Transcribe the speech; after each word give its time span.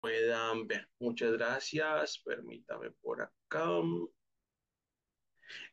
puedan 0.00 0.66
ver. 0.66 0.88
Muchas 0.98 1.32
gracias. 1.32 2.20
Permítame 2.24 2.90
por 3.02 3.22
acá. 3.22 3.82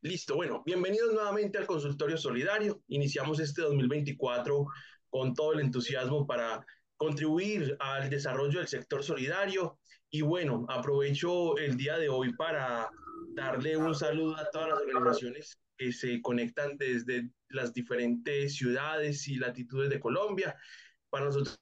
Listo, 0.01 0.36
bueno, 0.36 0.63
bienvenidos 0.66 1.13
nuevamente 1.13 1.58
al 1.58 1.67
Consultorio 1.67 2.17
Solidario. 2.17 2.82
Iniciamos 2.88 3.40
este 3.40 3.61
2024 3.61 4.67
con 5.09 5.33
todo 5.33 5.53
el 5.53 5.59
entusiasmo 5.59 6.25
para 6.25 6.66
contribuir 6.98 7.75
al 7.80 8.09
desarrollo 8.09 8.59
del 8.59 8.68
sector 8.68 9.04
solidario. 9.04 9.80
Y 10.09 10.21
bueno, 10.21 10.66
aprovecho 10.70 11.57
el 11.57 11.76
día 11.76 11.98
de 11.98 12.07
hoy 12.07 12.34
para 12.36 12.89
darle 13.34 13.76
un 13.76 13.94
saludo 13.94 14.38
a 14.38 14.50
todas 14.50 14.70
las 14.70 14.80
organizaciones 14.80 15.60
que 15.78 15.92
se 15.92 16.21
conectan 16.21 16.78
desde 16.78 17.30
las 17.50 17.73
diferentes 17.73 18.55
ciudades 18.55 19.28
y 19.28 19.36
latitudes 19.36 19.89
de 19.89 20.00
Colombia. 20.00 20.55
Para 21.10 21.26
nosotros 21.26 21.60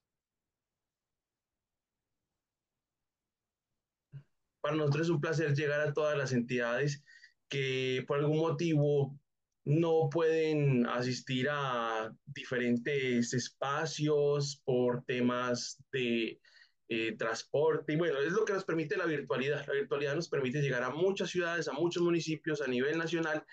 Para 4.63 4.77
nosotros 4.77 5.07
es 5.07 5.09
un 5.09 5.19
placer 5.19 5.53
llegar 5.53 5.81
a 5.81 5.91
todas 5.91 6.17
las 6.17 6.31
entidades 6.31 7.03
que 7.49 8.05
por 8.07 8.19
algún 8.19 8.37
motivo 8.37 9.19
no 9.65 10.09
pueden 10.09 10.85
asistir 10.85 11.49
a 11.51 12.15
diferentes 12.25 13.33
espacios 13.33 14.61
por 14.63 15.03
temas 15.03 15.83
de 15.91 16.39
eh, 16.87 17.13
transporte. 17.17 17.91
Y 17.91 17.97
bueno, 17.97 18.19
es 18.19 18.31
lo 18.31 18.45
que 18.45 18.53
nos 18.53 18.63
permite 18.63 18.95
la 18.95 19.05
virtualidad. 19.05 19.67
La 19.67 19.73
virtualidad 19.73 20.15
nos 20.15 20.29
permite 20.29 20.61
llegar 20.61 20.83
a 20.83 20.91
muchas 20.91 21.29
ciudades, 21.29 21.67
a 21.67 21.73
muchos 21.73 22.01
municipios 22.01 22.61
a 22.61 22.67
nivel 22.67 22.97
nacional. 22.97 23.45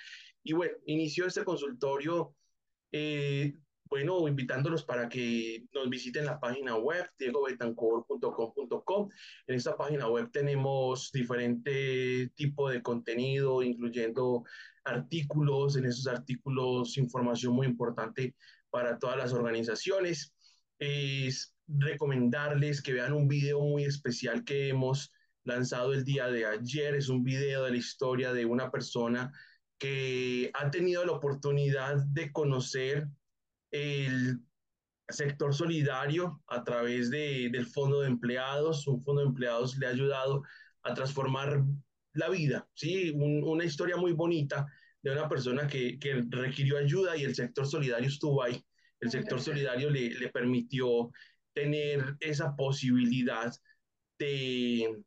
Y 0.44 0.52
bueno, 0.52 0.76
inició 0.86 1.26
este 1.26 1.42
consultorio 1.42 2.36
eh, 2.92 3.52
bueno, 3.90 4.28
invitándolos 4.28 4.84
para 4.84 5.08
que 5.08 5.64
nos 5.74 5.90
visiten 5.90 6.24
la 6.24 6.38
página 6.38 6.76
web 6.76 7.10
diegobetancor.com.com. 7.18 9.08
En 9.48 9.54
esta 9.56 9.76
página 9.76 10.06
web 10.08 10.30
tenemos 10.30 11.10
diferente 11.12 12.30
tipo 12.36 12.70
de 12.70 12.82
contenido, 12.82 13.64
incluyendo 13.64 14.44
artículos. 14.84 15.76
En 15.76 15.86
esos 15.86 16.06
artículos, 16.06 16.96
información 16.98 17.52
muy 17.52 17.66
importante 17.66 18.36
para 18.70 18.96
todas 18.96 19.16
las 19.16 19.32
organizaciones. 19.32 20.32
Es 20.78 21.56
recomendarles 21.66 22.82
que 22.82 22.92
vean 22.92 23.12
un 23.12 23.26
video 23.26 23.60
muy 23.60 23.82
especial 23.84 24.44
que 24.44 24.68
hemos 24.68 25.12
lanzado 25.42 25.94
el 25.94 26.04
día 26.04 26.28
de 26.28 26.46
ayer. 26.46 26.94
Es 26.94 27.08
un 27.08 27.24
video 27.24 27.64
de 27.64 27.72
la 27.72 27.76
historia 27.76 28.32
de 28.32 28.46
una 28.46 28.70
persona 28.70 29.32
que 29.78 30.52
ha 30.54 30.70
tenido 30.70 31.04
la 31.04 31.12
oportunidad 31.12 31.96
de 32.06 32.30
conocer 32.30 33.08
el 33.70 34.40
sector 35.08 35.54
solidario 35.54 36.42
a 36.46 36.62
través 36.64 37.10
de, 37.10 37.48
del 37.50 37.66
fondo 37.66 38.00
de 38.00 38.08
empleados. 38.08 38.86
Un 38.86 39.02
fondo 39.02 39.22
de 39.22 39.28
empleados 39.28 39.76
le 39.78 39.86
ha 39.86 39.90
ayudado 39.90 40.42
a 40.82 40.94
transformar 40.94 41.62
la 42.14 42.28
vida, 42.28 42.68
¿sí? 42.74 43.12
una 43.14 43.64
historia 43.64 43.96
muy 43.96 44.12
bonita 44.12 44.66
de 45.02 45.12
una 45.12 45.28
persona 45.28 45.66
que, 45.66 45.98
que, 45.98 46.24
requirió 46.28 46.76
ayuda 46.76 47.16
y 47.16 47.22
el 47.22 47.34
sector 47.34 47.66
solidario 47.66 48.08
estuvo 48.08 48.42
ahí. 48.42 48.64
El 49.00 49.10
sector 49.10 49.40
solidario 49.40 49.90
le, 49.90 50.10
le 50.10 50.28
permitió 50.28 51.10
tener 51.52 52.16
esa 52.20 52.54
posibilidad 52.54 53.52
de 54.18 55.02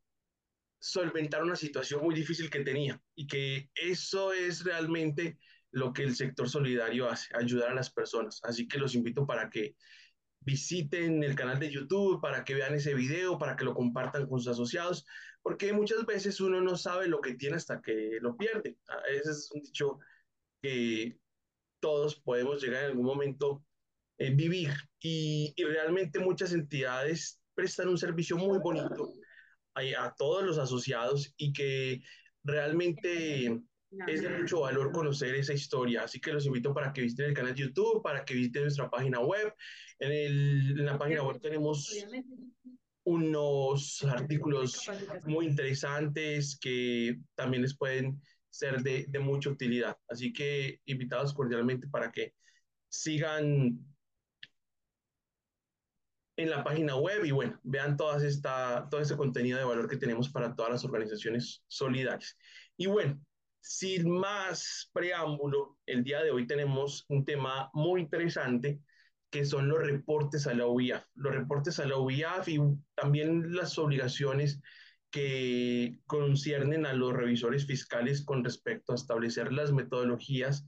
solventar 0.79 1.43
una 1.43 1.55
situación 1.55 2.03
muy 2.03 2.15
difícil 2.15 2.49
que 2.49 2.63
tenía 2.63 3.01
y 3.15 3.27
que 3.27 3.69
eso 3.75 4.33
es 4.33 4.63
realmente 4.63 5.37
lo 5.73 5.91
que 5.91 6.03
el 6.03 6.15
sector 6.15 6.47
solidario 6.47 7.09
hace, 7.09 7.35
ayudar 7.35 7.71
a 7.71 7.75
las 7.75 7.89
personas. 7.89 8.39
Así 8.43 8.67
que 8.67 8.77
los 8.77 8.93
invito 8.93 9.25
para 9.25 9.49
que 9.49 9.75
visiten 10.41 11.23
el 11.23 11.35
canal 11.35 11.59
de 11.59 11.71
YouTube, 11.71 12.21
para 12.21 12.43
que 12.43 12.53
vean 12.53 12.75
ese 12.75 12.93
video, 12.93 13.39
para 13.39 13.55
que 13.55 13.65
lo 13.65 13.73
compartan 13.73 14.27
con 14.27 14.39
sus 14.39 14.49
asociados, 14.49 15.05
porque 15.41 15.73
muchas 15.73 16.05
veces 16.05 16.39
uno 16.41 16.61
no 16.61 16.77
sabe 16.77 17.07
lo 17.07 17.21
que 17.21 17.33
tiene 17.33 17.55
hasta 17.55 17.81
que 17.81 18.19
lo 18.21 18.37
pierde. 18.37 18.77
Ah, 18.87 19.01
ese 19.09 19.31
es 19.31 19.51
un 19.51 19.63
dicho 19.63 19.99
que 20.61 21.17
todos 21.79 22.15
podemos 22.21 22.61
llegar 22.61 22.83
en 22.83 22.91
algún 22.91 23.05
momento 23.05 23.65
a 24.19 24.25
eh, 24.25 24.29
vivir 24.29 24.69
y, 25.01 25.53
y, 25.55 25.63
realmente 25.63 26.19
muchas 26.19 26.53
entidades 26.53 27.41
prestan 27.55 27.89
un 27.89 27.97
servicio 27.97 28.37
muy 28.37 28.59
bonito 28.59 29.11
a, 29.73 29.81
a 30.05 30.15
todos 30.15 30.43
los 30.43 30.59
asociados 30.59 31.33
y 31.35 31.51
que 31.51 32.03
realmente 32.43 33.63
es 34.07 34.21
de 34.21 34.29
mucho 34.29 34.61
valor 34.61 34.91
conocer 34.91 35.35
esa 35.35 35.53
historia, 35.53 36.03
así 36.03 36.19
que 36.19 36.33
los 36.33 36.45
invito 36.45 36.73
para 36.73 36.93
que 36.93 37.01
visiten 37.01 37.27
el 37.27 37.33
canal 37.33 37.53
de 37.53 37.61
YouTube, 37.61 38.01
para 38.01 38.25
que 38.25 38.33
visiten 38.33 38.63
nuestra 38.63 38.89
página 38.89 39.19
web. 39.19 39.53
En, 39.99 40.11
el, 40.11 40.79
en 40.79 40.85
la 40.85 40.97
página 40.97 41.23
web 41.23 41.39
tenemos 41.41 42.05
unos 43.05 44.03
artículos 44.03 44.89
muy 45.25 45.45
interesantes 45.45 46.57
que 46.59 47.19
también 47.35 47.63
les 47.63 47.77
pueden 47.77 48.21
ser 48.49 48.81
de, 48.81 49.05
de 49.07 49.19
mucha 49.19 49.49
utilidad. 49.49 49.97
Así 50.07 50.31
que 50.31 50.79
invitados 50.85 51.33
cordialmente 51.33 51.87
para 51.87 52.11
que 52.11 52.33
sigan 52.87 53.79
en 56.35 56.49
la 56.49 56.63
página 56.63 56.95
web 56.95 57.25
y 57.25 57.31
bueno, 57.31 57.59
vean 57.63 57.95
todas 57.95 58.23
esta, 58.23 58.87
todo 58.89 59.01
ese 59.01 59.17
contenido 59.17 59.57
de 59.57 59.65
valor 59.65 59.87
que 59.87 59.97
tenemos 59.97 60.29
para 60.29 60.55
todas 60.55 60.71
las 60.71 60.85
organizaciones 60.85 61.63
solidarias. 61.67 62.37
Y 62.75 62.87
bueno, 62.87 63.21
sin 63.63 64.11
más 64.11 64.91
preámbulo, 64.93 65.77
el 65.85 66.03
día 66.03 66.21
de 66.21 66.31
hoy 66.31 66.45
tenemos 66.45 67.05
un 67.07 67.23
tema 67.23 67.69
muy 67.73 68.01
interesante 68.01 68.81
que 69.29 69.45
son 69.45 69.69
los 69.69 69.79
reportes 69.79 70.47
a 70.47 70.53
la 70.53 70.65
OIAF. 70.65 71.05
Los 71.15 71.33
reportes 71.33 71.79
a 71.79 71.85
la 71.85 71.95
OIAF 71.95 72.49
y 72.49 72.59
también 72.93 73.55
las 73.55 73.77
obligaciones 73.77 74.59
que 75.09 75.97
conciernen 76.07 76.85
a 76.85 76.91
los 76.91 77.13
revisores 77.13 77.65
fiscales 77.65 78.25
con 78.25 78.43
respecto 78.43 78.91
a 78.91 78.95
establecer 78.95 79.53
las 79.53 79.71
metodologías 79.71 80.67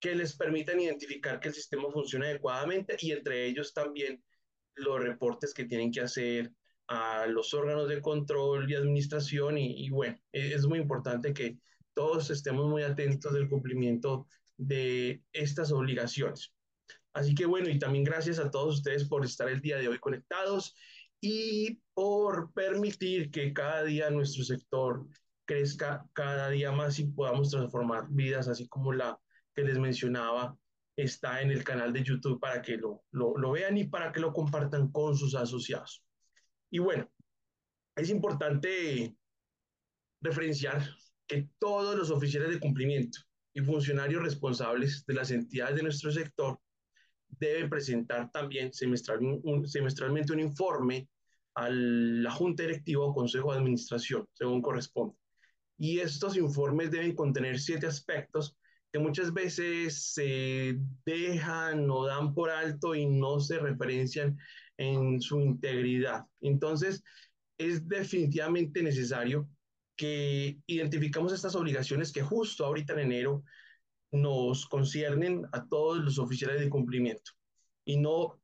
que 0.00 0.14
les 0.14 0.36
permitan 0.36 0.80
identificar 0.80 1.38
que 1.38 1.48
el 1.48 1.54
sistema 1.54 1.90
funciona 1.90 2.26
adecuadamente 2.26 2.96
y 2.98 3.12
entre 3.12 3.44
ellos 3.44 3.74
también 3.74 4.24
los 4.74 5.00
reportes 5.00 5.52
que 5.52 5.66
tienen 5.66 5.92
que 5.92 6.00
hacer 6.00 6.50
a 6.86 7.26
los 7.26 7.52
órganos 7.52 7.88
de 7.88 8.00
control 8.00 8.70
y 8.70 8.74
administración 8.74 9.58
y, 9.58 9.84
y 9.84 9.90
bueno, 9.90 10.18
es 10.32 10.66
muy 10.66 10.78
importante 10.78 11.34
que 11.34 11.58
todos 11.96 12.28
estemos 12.28 12.68
muy 12.68 12.82
atentos 12.82 13.32
del 13.32 13.48
cumplimiento 13.48 14.28
de 14.58 15.22
estas 15.32 15.72
obligaciones. 15.72 16.52
Así 17.14 17.34
que 17.34 17.46
bueno, 17.46 17.70
y 17.70 17.78
también 17.78 18.04
gracias 18.04 18.38
a 18.38 18.50
todos 18.50 18.76
ustedes 18.76 19.08
por 19.08 19.24
estar 19.24 19.48
el 19.48 19.62
día 19.62 19.78
de 19.78 19.88
hoy 19.88 19.98
conectados 19.98 20.76
y 21.22 21.80
por 21.94 22.52
permitir 22.52 23.30
que 23.30 23.54
cada 23.54 23.82
día 23.82 24.10
nuestro 24.10 24.44
sector 24.44 25.06
crezca 25.46 26.06
cada 26.12 26.50
día 26.50 26.70
más 26.70 26.98
y 26.98 27.06
podamos 27.06 27.50
transformar 27.50 28.08
vidas, 28.10 28.46
así 28.46 28.68
como 28.68 28.92
la 28.92 29.18
que 29.54 29.64
les 29.64 29.78
mencionaba 29.78 30.54
está 30.96 31.40
en 31.40 31.50
el 31.50 31.64
canal 31.64 31.94
de 31.94 32.04
YouTube 32.04 32.38
para 32.38 32.60
que 32.60 32.76
lo, 32.76 33.04
lo, 33.10 33.38
lo 33.38 33.52
vean 33.52 33.78
y 33.78 33.84
para 33.84 34.12
que 34.12 34.20
lo 34.20 34.34
compartan 34.34 34.90
con 34.90 35.16
sus 35.16 35.34
asociados. 35.34 36.04
Y 36.70 36.78
bueno, 36.78 37.10
es 37.96 38.10
importante 38.10 39.16
referenciar 40.20 40.82
que 41.26 41.48
todos 41.58 41.96
los 41.96 42.10
oficiales 42.10 42.50
de 42.50 42.60
cumplimiento 42.60 43.20
y 43.54 43.60
funcionarios 43.60 44.22
responsables 44.22 45.04
de 45.06 45.14
las 45.14 45.30
entidades 45.30 45.76
de 45.76 45.82
nuestro 45.82 46.12
sector 46.12 46.58
deben 47.28 47.68
presentar 47.68 48.30
también 48.30 48.72
semestralmente 48.72 50.32
un 50.32 50.40
informe 50.40 51.08
a 51.54 51.68
la 51.70 52.30
Junta 52.30 52.62
Directiva 52.62 53.04
o 53.04 53.14
Consejo 53.14 53.52
de 53.52 53.58
Administración, 53.58 54.26
según 54.34 54.60
corresponde. 54.60 55.16
Y 55.78 56.00
estos 56.00 56.36
informes 56.36 56.90
deben 56.90 57.14
contener 57.14 57.58
siete 57.58 57.86
aspectos 57.86 58.56
que 58.92 58.98
muchas 58.98 59.32
veces 59.32 60.12
se 60.12 60.78
dejan 61.04 61.90
o 61.90 62.06
dan 62.06 62.34
por 62.34 62.50
alto 62.50 62.94
y 62.94 63.06
no 63.06 63.40
se 63.40 63.58
referencian 63.58 64.38
en 64.76 65.20
su 65.20 65.40
integridad. 65.40 66.24
Entonces, 66.40 67.02
es 67.58 67.86
definitivamente 67.88 68.82
necesario 68.82 69.48
que 69.96 70.58
identificamos 70.66 71.32
estas 71.32 71.54
obligaciones 71.54 72.12
que 72.12 72.22
justo 72.22 72.64
ahorita 72.64 72.92
en 72.94 72.98
enero 73.00 73.44
nos 74.12 74.66
conciernen 74.66 75.46
a 75.52 75.66
todos 75.66 75.98
los 75.98 76.18
oficiales 76.18 76.60
de 76.60 76.70
cumplimiento 76.70 77.32
y 77.84 77.96
no 77.96 78.40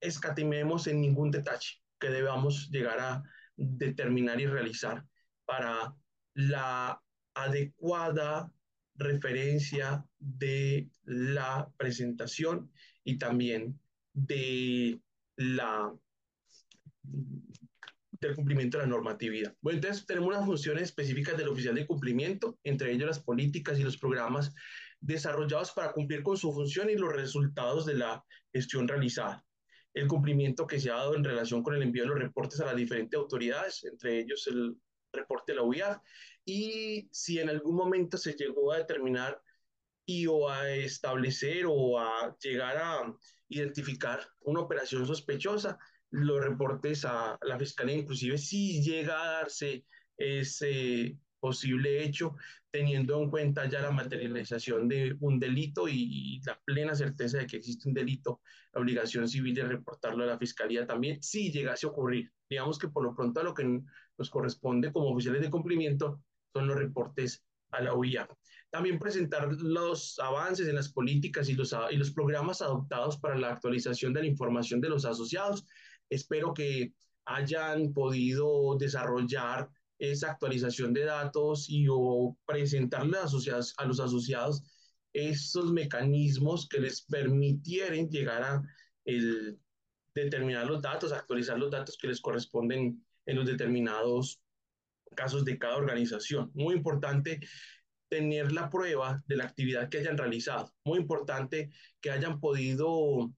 escatimemos 0.00 0.86
en 0.86 1.00
ningún 1.00 1.30
detalle 1.30 1.80
que 1.98 2.10
debamos 2.10 2.70
llegar 2.70 3.00
a 3.00 3.22
determinar 3.56 4.40
y 4.40 4.46
realizar 4.46 5.04
para 5.44 5.94
la 6.34 7.00
adecuada 7.34 8.52
referencia 8.94 10.04
de 10.18 10.88
la 11.04 11.70
presentación 11.76 12.70
y 13.04 13.18
también 13.18 13.78
de 14.12 15.00
la 15.36 15.94
del 18.20 18.34
cumplimiento 18.34 18.78
de 18.78 18.84
la 18.84 18.90
normatividad. 18.90 19.54
Bueno, 19.60 19.78
entonces 19.78 20.06
tenemos 20.06 20.28
unas 20.28 20.44
funciones 20.44 20.84
específicas 20.84 21.36
del 21.36 21.48
oficial 21.48 21.74
de 21.74 21.86
cumplimiento, 21.86 22.58
entre 22.64 22.92
ellos 22.92 23.06
las 23.06 23.20
políticas 23.20 23.78
y 23.78 23.82
los 23.82 23.96
programas 23.96 24.52
desarrollados 25.00 25.72
para 25.72 25.92
cumplir 25.92 26.22
con 26.22 26.36
su 26.36 26.52
función 26.52 26.90
y 26.90 26.96
los 26.96 27.12
resultados 27.12 27.86
de 27.86 27.94
la 27.94 28.24
gestión 28.52 28.88
realizada. 28.88 29.42
el 29.94 30.08
cumplimiento 30.08 30.66
que 30.66 30.78
se 30.78 30.90
ha 30.90 30.96
dado 30.96 31.14
en 31.14 31.24
relación 31.24 31.62
con 31.62 31.74
el 31.74 31.82
envío 31.82 32.02
de 32.02 32.10
los 32.10 32.18
reportes 32.18 32.60
a 32.60 32.66
las 32.66 32.76
diferentes 32.76 33.18
autoridades, 33.18 33.82
entre 33.84 34.20
ellos 34.20 34.46
el 34.46 34.76
reporte 35.10 35.52
de 35.52 35.56
la 35.56 35.62
UIAF, 35.62 35.96
y 36.44 37.08
si 37.10 37.38
en 37.38 37.48
algún 37.48 37.76
momento 37.76 38.18
se 38.18 38.34
llegó 38.34 38.72
a 38.72 38.78
determinar 38.78 39.40
y 40.04 40.26
o 40.26 40.50
a 40.50 40.70
establecer 40.70 41.64
o 41.66 41.98
a 41.98 42.36
llegar 42.38 42.76
a 42.76 43.16
identificar 43.48 44.20
una 44.40 44.60
operación 44.60 45.06
sospechosa, 45.06 45.78
los 46.10 46.40
reportes 46.40 47.04
a 47.04 47.38
la 47.42 47.58
Fiscalía, 47.58 47.96
inclusive 47.96 48.38
si 48.38 48.82
llega 48.82 49.20
a 49.20 49.30
darse 49.38 49.84
ese 50.16 51.18
posible 51.38 52.02
hecho, 52.02 52.36
teniendo 52.70 53.22
en 53.22 53.30
cuenta 53.30 53.68
ya 53.68 53.80
la 53.80 53.90
materialización 53.90 54.88
de 54.88 55.16
un 55.20 55.38
delito 55.38 55.88
y, 55.88 56.40
la 56.44 56.58
plena 56.64 56.94
certeza 56.94 57.38
de 57.38 57.46
que 57.46 57.58
existe 57.58 57.88
un 57.88 57.94
delito, 57.94 58.40
la 58.72 58.80
obligación 58.80 59.28
civil 59.28 59.54
de 59.54 59.64
reportarlo 59.64 60.24
a 60.24 60.26
la 60.26 60.38
Fiscalía 60.38 60.86
también, 60.86 61.22
si 61.22 61.50
llegase 61.52 61.86
a 61.86 61.90
ocurrir. 61.90 62.32
Digamos 62.48 62.78
que 62.78 62.88
por 62.88 63.04
lo 63.04 63.14
pronto 63.14 63.40
a 63.40 63.44
lo 63.44 63.54
que 63.54 63.80
nos 64.18 64.30
corresponde 64.30 64.92
como 64.92 65.10
oficiales 65.10 65.42
de 65.42 65.50
cumplimiento 65.50 66.22
son 66.52 66.66
los 66.66 66.76
reportes 66.76 67.44
a 67.70 67.80
la 67.80 67.94
OIA. 67.94 68.28
También 68.70 68.98
presentar 68.98 69.50
los 69.52 70.18
avances 70.18 70.68
en 70.68 70.74
las 70.74 70.92
políticas 70.92 71.48
y 71.48 71.54
los, 71.54 71.74
y 71.90 71.96
los 71.96 72.10
programas 72.10 72.60
adoptados 72.62 73.18
para 73.18 73.36
la 73.38 73.52
actualización 73.52 74.12
de 74.12 74.20
la 74.20 74.26
información 74.26 74.80
de 74.80 74.88
los 74.88 75.04
asociados. 75.04 75.66
Espero 76.10 76.54
que 76.54 76.92
hayan 77.24 77.92
podido 77.92 78.76
desarrollar 78.78 79.68
esa 79.98 80.32
actualización 80.32 80.92
de 80.92 81.04
datos 81.04 81.68
y 81.68 81.86
o 81.90 82.36
presentarle 82.46 83.18
a, 83.18 83.84
los 83.84 84.00
asociados 84.00 84.62
estos 85.12 85.72
mecanismos 85.72 86.68
que 86.68 86.80
les 86.80 87.02
permitieran 87.02 88.08
llegar 88.10 88.42
a 88.42 88.62
el, 89.04 89.58
determinar 90.14 90.66
los 90.66 90.82
datos, 90.82 91.12
actualizar 91.12 91.58
los 91.58 91.70
datos 91.70 91.96
que 91.96 92.08
les 92.08 92.20
corresponden 92.20 93.04
en 93.26 93.36
los 93.36 93.46
determinados 93.46 94.40
casos 95.14 95.44
de 95.44 95.58
cada 95.58 95.76
organización. 95.76 96.50
Muy 96.54 96.74
importante 96.74 97.40
tener 98.08 98.52
la 98.52 98.70
prueba 98.70 99.22
de 99.26 99.36
la 99.36 99.44
actividad 99.44 99.88
que 99.88 99.98
hayan 99.98 100.18
realizado. 100.18 100.72
Muy 100.84 100.98
importante 100.98 101.70
que 102.00 102.10
hayan 102.10 102.40
podido 102.40 103.32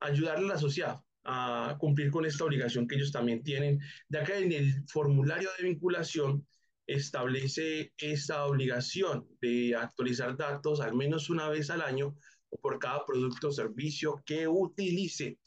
ayudarle 0.00 0.46
al 0.46 0.52
asociado 0.52 1.04
a 1.24 1.76
cumplir 1.78 2.10
con 2.10 2.24
esta 2.24 2.44
obligación 2.44 2.86
que 2.86 2.94
ellos 2.94 3.10
también 3.10 3.42
tienen, 3.42 3.80
ya 4.08 4.22
que 4.22 4.38
en 4.38 4.52
el 4.52 4.84
formulario 4.88 5.50
de 5.58 5.64
vinculación 5.64 6.46
establece 6.86 7.92
esa 7.98 8.46
obligación 8.46 9.26
de 9.40 9.74
actualizar 9.74 10.36
datos 10.36 10.80
al 10.80 10.94
menos 10.94 11.28
una 11.28 11.48
vez 11.48 11.70
al 11.70 11.82
año 11.82 12.16
o 12.48 12.58
por 12.58 12.78
cada 12.78 13.04
producto 13.04 13.48
o 13.48 13.52
servicio 13.52 14.22
que 14.24 14.46
utilice. 14.46 15.38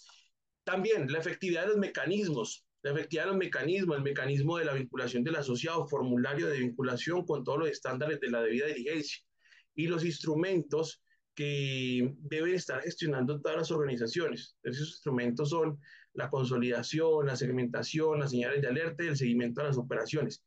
También 0.66 1.12
la 1.12 1.20
efectividad 1.20 1.62
de 1.62 1.70
los 1.70 1.78
mecanismos, 1.78 2.66
la 2.82 2.92
efectividad 2.92 3.24
de 3.24 3.32
los 3.32 3.38
mecanismos, 3.38 3.98
el 3.98 4.04
mecanismo 4.04 4.58
de 4.58 4.66
la 4.66 4.74
vinculación 4.74 5.24
del 5.24 5.38
asociado, 5.38 5.88
formulario 5.88 6.48
de 6.48 6.60
vinculación 6.60 7.26
con 7.26 7.44
todos 7.44 7.60
los 7.60 7.70
estándares 7.70 8.20
de 8.20 8.30
la 8.30 8.42
debida 8.42 8.68
diligencia 8.68 9.20
y 9.76 9.88
los 9.88 10.04
instrumentos 10.04 11.02
que 11.40 12.14
deben 12.20 12.54
estar 12.54 12.82
gestionando 12.82 13.40
todas 13.40 13.56
las 13.56 13.72
organizaciones. 13.72 14.58
Esos 14.62 14.90
instrumentos 14.90 15.52
son 15.52 15.80
la 16.12 16.30
consolidación, 16.30 17.28
la 17.28 17.38
segmentación, 17.38 18.20
las 18.20 18.32
señales 18.32 18.62
de 18.62 18.68
alerta 18.68 19.06
y 19.06 19.08
el 19.08 19.16
seguimiento 19.16 19.62
de 19.62 19.68
las 19.68 19.78
operaciones. 19.78 20.44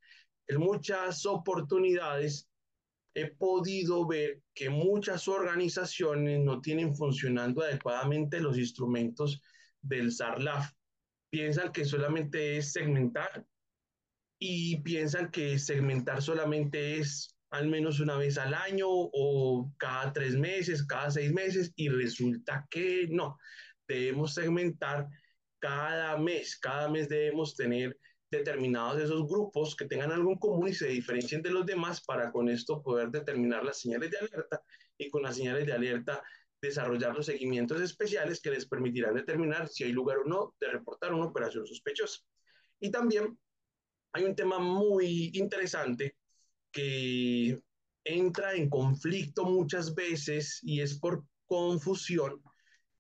En 0.49 0.59
muchas 0.59 1.25
oportunidades 1.25 2.47
he 3.15 3.27
podido 3.27 4.07
ver 4.07 4.43
que 4.53 4.69
muchas 4.69 5.29
organizaciones 5.29 6.41
no 6.41 6.61
tienen 6.61 6.95
funcionando 6.95 7.63
adecuadamente 7.63 8.39
los 8.39 8.59
instrumentos 8.59 9.41
del 9.81 10.13
SARLAF. 10.13 10.73
Piensan 11.31 11.73
que 11.73 11.87
solamente 11.87 12.59
es 12.59 12.71
segmentar 12.71 13.47
y 14.39 14.83
piensan 14.83 15.31
que 15.31 15.59
segmentar 15.59 16.21
solamente 16.21 16.99
es 16.99 17.32
al 17.53 17.69
menos 17.69 18.01
una 18.01 18.17
vez 18.17 18.39
al 18.39 18.55
año 18.55 18.87
o 18.89 19.71
cada 19.79 20.13
tres 20.13 20.35
meses, 20.37 20.87
cada 20.87 21.11
seis 21.11 21.33
meses, 21.33 21.71
y 21.77 21.91
resulta 21.91 22.67
que 22.71 23.07
no, 23.11 23.39
debemos 23.87 24.35
segmentar 24.35 25.07
cada 25.59 26.17
mes, 26.17 26.59
cada 26.59 26.89
mes 26.89 27.11
debemos 27.11 27.55
tener 27.55 27.99
determinados 28.31 29.03
esos 29.03 29.29
grupos 29.29 29.77
que 29.77 29.85
tengan 29.85 30.11
algo 30.11 30.33
en 30.33 30.39
común 30.39 30.69
y 30.69 30.73
se 30.75 30.89
diferencien 30.89 31.43
de 31.43 31.51
los 31.51 31.67
demás 31.67 32.03
para 32.03 32.33
con 32.33 32.49
esto 32.49 32.83
poder 32.83 33.11
determinar 33.11 33.63
las 33.63 33.81
señales 33.81 34.11
de 34.11 34.19
alerta 34.19 34.63
y 34.97 35.11
con 35.11 35.23
las 35.23 35.37
señales 35.37 35.67
de 35.67 35.75
alerta 35.75 36.23
desarrollar 36.63 37.15
los 37.15 37.27
seguimientos 37.27 37.83
especiales 37.83 38.41
que 38.41 38.51
les 38.51 38.67
permitirán 38.67 39.15
determinar 39.15 39.69
si 39.69 39.85
hay 39.85 39.93
lugar 39.93 40.19
o 40.19 40.25
no 40.25 40.55
de 40.59 40.69
reportar 40.69 41.13
una 41.13 41.27
operación 41.27 41.67
sospechosa. 41.67 42.21
Y 42.81 42.91
también 42.91 43.39
hay 44.13 44.25
un 44.25 44.35
tema 44.35 44.59
muy 44.59 45.31
interesante 45.35 46.17
que 46.73 47.61
entra 48.05 48.55
en 48.55 48.69
conflicto 48.69 49.45
muchas 49.45 49.95
veces 49.95 50.61
y 50.63 50.81
es 50.81 50.99
por 50.99 51.25
confusión, 51.47 52.43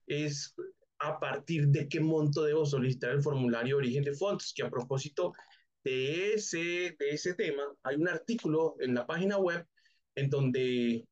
es 0.06 0.54
a 0.98 1.18
partir 1.18 1.68
de 1.68 1.88
qué 1.88 2.00
monto 2.00 2.44
debo 2.44 2.64
solicitar 2.64 3.10
el 3.10 3.22
formulario 3.22 3.78
origen 3.78 4.04
de 4.04 4.14
fondos, 4.14 4.52
que 4.54 4.62
a 4.62 4.70
propósito 4.70 5.32
de 5.82 6.34
ese, 6.34 6.94
de 6.98 7.10
ese 7.10 7.34
tema, 7.34 7.62
hay 7.82 7.96
un 7.96 8.08
artículo 8.08 8.76
en 8.78 8.94
la 8.94 9.06
página 9.06 9.38
web 9.38 9.66
en 10.14 10.30
donde 10.30 11.04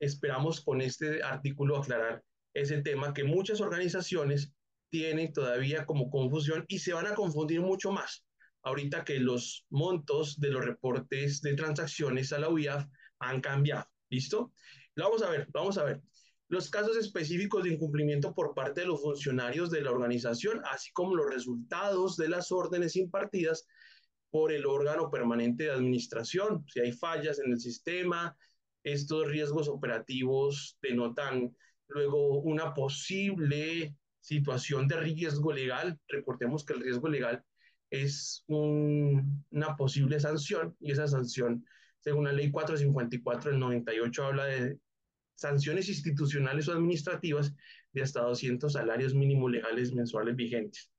esperamos 0.00 0.60
con 0.60 0.82
este 0.82 1.22
artículo 1.22 1.78
aclarar 1.78 2.22
ese 2.52 2.82
tema 2.82 3.14
que 3.14 3.24
muchas 3.24 3.60
organizaciones 3.60 4.52
tienen 4.90 5.32
todavía 5.32 5.86
como 5.86 6.10
confusión 6.10 6.64
y 6.68 6.78
se 6.78 6.92
van 6.92 7.06
a 7.06 7.14
confundir 7.14 7.60
mucho 7.60 7.90
más 7.92 8.25
ahorita 8.66 9.04
que 9.04 9.20
los 9.20 9.64
montos 9.70 10.40
de 10.40 10.50
los 10.50 10.64
reportes 10.64 11.40
de 11.40 11.54
transacciones 11.54 12.32
a 12.32 12.40
la 12.40 12.48
UIAF 12.48 12.84
han 13.20 13.40
cambiado. 13.40 13.88
¿Listo? 14.10 14.52
Lo 14.96 15.04
vamos 15.04 15.22
a 15.22 15.30
ver, 15.30 15.46
vamos 15.52 15.78
a 15.78 15.84
ver. 15.84 16.02
Los 16.48 16.68
casos 16.68 16.96
específicos 16.96 17.62
de 17.62 17.74
incumplimiento 17.74 18.34
por 18.34 18.54
parte 18.54 18.80
de 18.80 18.88
los 18.88 19.00
funcionarios 19.00 19.70
de 19.70 19.82
la 19.82 19.92
organización, 19.92 20.60
así 20.64 20.90
como 20.92 21.14
los 21.14 21.32
resultados 21.32 22.16
de 22.16 22.28
las 22.28 22.50
órdenes 22.50 22.96
impartidas 22.96 23.68
por 24.30 24.50
el 24.50 24.66
órgano 24.66 25.10
permanente 25.10 25.64
de 25.64 25.70
administración. 25.70 26.64
Si 26.68 26.80
hay 26.80 26.90
fallas 26.90 27.38
en 27.38 27.52
el 27.52 27.60
sistema, 27.60 28.36
estos 28.82 29.28
riesgos 29.28 29.68
operativos 29.68 30.76
denotan 30.82 31.56
luego 31.86 32.40
una 32.40 32.74
posible 32.74 33.94
situación 34.18 34.88
de 34.88 34.96
riesgo 34.96 35.52
legal. 35.52 36.00
Recordemos 36.08 36.64
que 36.64 36.72
el 36.72 36.80
riesgo 36.80 37.08
legal 37.08 37.44
es 37.90 38.44
una 38.48 39.76
posible 39.76 40.18
sanción 40.20 40.76
y 40.80 40.92
esa 40.92 41.06
sanción, 41.06 41.64
según 42.00 42.24
la 42.24 42.32
ley 42.32 42.50
454 42.50 43.50
del 43.50 43.60
98, 43.60 44.24
habla 44.24 44.44
de 44.46 44.78
sanciones 45.34 45.88
institucionales 45.88 46.68
o 46.68 46.72
administrativas 46.72 47.54
de 47.92 48.02
hasta 48.02 48.22
200 48.22 48.72
salarios 48.72 49.14
mínimos 49.14 49.50
legales 49.50 49.92
mensuales 49.92 50.34
vigentes. 50.34 50.90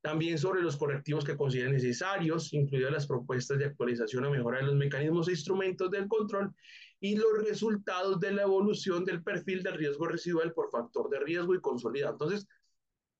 También 0.00 0.38
sobre 0.38 0.62
los 0.62 0.76
correctivos 0.76 1.24
que 1.24 1.36
consideren 1.36 1.72
necesarios, 1.72 2.54
incluidas 2.54 2.92
las 2.92 3.06
propuestas 3.06 3.58
de 3.58 3.66
actualización 3.66 4.24
o 4.24 4.30
mejora 4.30 4.58
de 4.58 4.64
los 4.64 4.74
mecanismos 4.74 5.28
e 5.28 5.32
instrumentos 5.32 5.90
del 5.90 6.08
control 6.08 6.54
y 7.00 7.16
los 7.16 7.42
resultados 7.46 8.18
de 8.18 8.32
la 8.32 8.42
evolución 8.42 9.04
del 9.04 9.22
perfil 9.22 9.62
de 9.62 9.72
riesgo 9.72 10.06
residual 10.06 10.54
por 10.54 10.70
factor 10.70 11.10
de 11.10 11.20
riesgo 11.20 11.54
y 11.54 11.60
consolidado. 11.60 12.12
Entonces, 12.12 12.46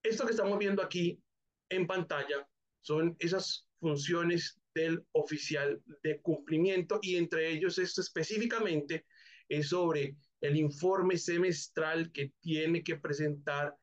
esto 0.03 0.25
que 0.25 0.31
estamos 0.31 0.59
viendo 0.59 0.83
aquí 0.83 1.23
en 1.69 1.87
pantalla 1.87 2.49
son 2.83 3.17
esas 3.19 3.67
funciones 3.79 4.61
del 4.75 5.05
oficial 5.13 5.83
de 6.03 6.21
cumplimiento 6.21 6.99
y 7.03 7.17
entre 7.17 7.51
ellos 7.51 7.79
esto 7.79 8.01
específicamente 8.01 9.07
es 9.49 9.69
sobre 9.69 10.17
el 10.41 10.57
informe 10.57 11.19
semestral 11.19 12.13
que 12.13 12.33
tiene 12.41 12.83
que 12.83 12.97
presentar 12.97 13.75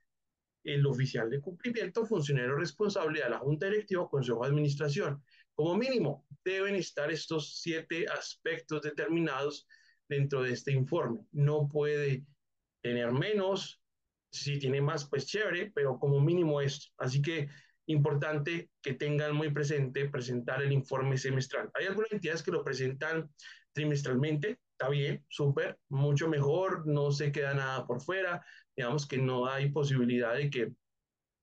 el 0.64 0.86
oficial 0.86 1.30
de 1.30 1.40
cumplimiento, 1.40 2.06
funcionario 2.06 2.56
responsable 2.56 3.24
a 3.24 3.30
la 3.30 3.40
Junta 3.40 3.68
Directiva 3.68 4.04
o 4.04 4.10
Consejo 4.10 4.42
de 4.42 4.50
Administración. 4.50 5.24
Como 5.54 5.76
mínimo, 5.76 6.26
deben 6.44 6.76
estar 6.76 7.12
estos 7.12 7.60
siete 7.62 8.06
aspectos 8.08 8.82
determinados 8.82 9.68
dentro 10.10 10.44
de 10.44 10.54
este 10.54 10.72
informe. 10.72 11.26
No 11.32 11.68
puede 11.68 12.26
tener 12.82 13.12
menos, 13.12 13.82
si 14.32 14.60
tiene 14.60 14.82
más, 14.82 15.08
pues 15.10 15.26
chévere, 15.26 15.72
pero 15.74 15.98
como 16.00 16.20
mínimo 16.20 16.62
esto. 16.62 16.88
Así 16.98 17.22
que 17.22 17.50
importante 17.88 18.70
que 18.82 18.94
tengan 18.94 19.36
muy 19.36 19.52
presente 19.52 20.10
presentar 20.10 20.62
el 20.62 20.72
informe 20.72 21.18
semestral. 21.18 21.72
Hay 21.74 21.86
algunas 21.86 22.12
entidades 22.12 22.44
que 22.44 22.52
lo 22.52 22.64
presentan 22.64 23.30
trimestralmente, 23.74 24.60
está 24.72 24.90
bien, 24.90 25.26
súper, 25.30 25.78
mucho 25.90 26.28
mejor, 26.28 26.86
no 26.86 27.12
se 27.12 27.32
queda 27.32 27.54
nada 27.54 27.88
por 27.88 28.02
fuera, 28.02 28.46
digamos 28.76 29.08
que 29.08 29.18
no 29.18 29.48
hay 29.48 29.70
posibilidad 29.72 30.36
de 30.36 30.50
que 30.50 30.74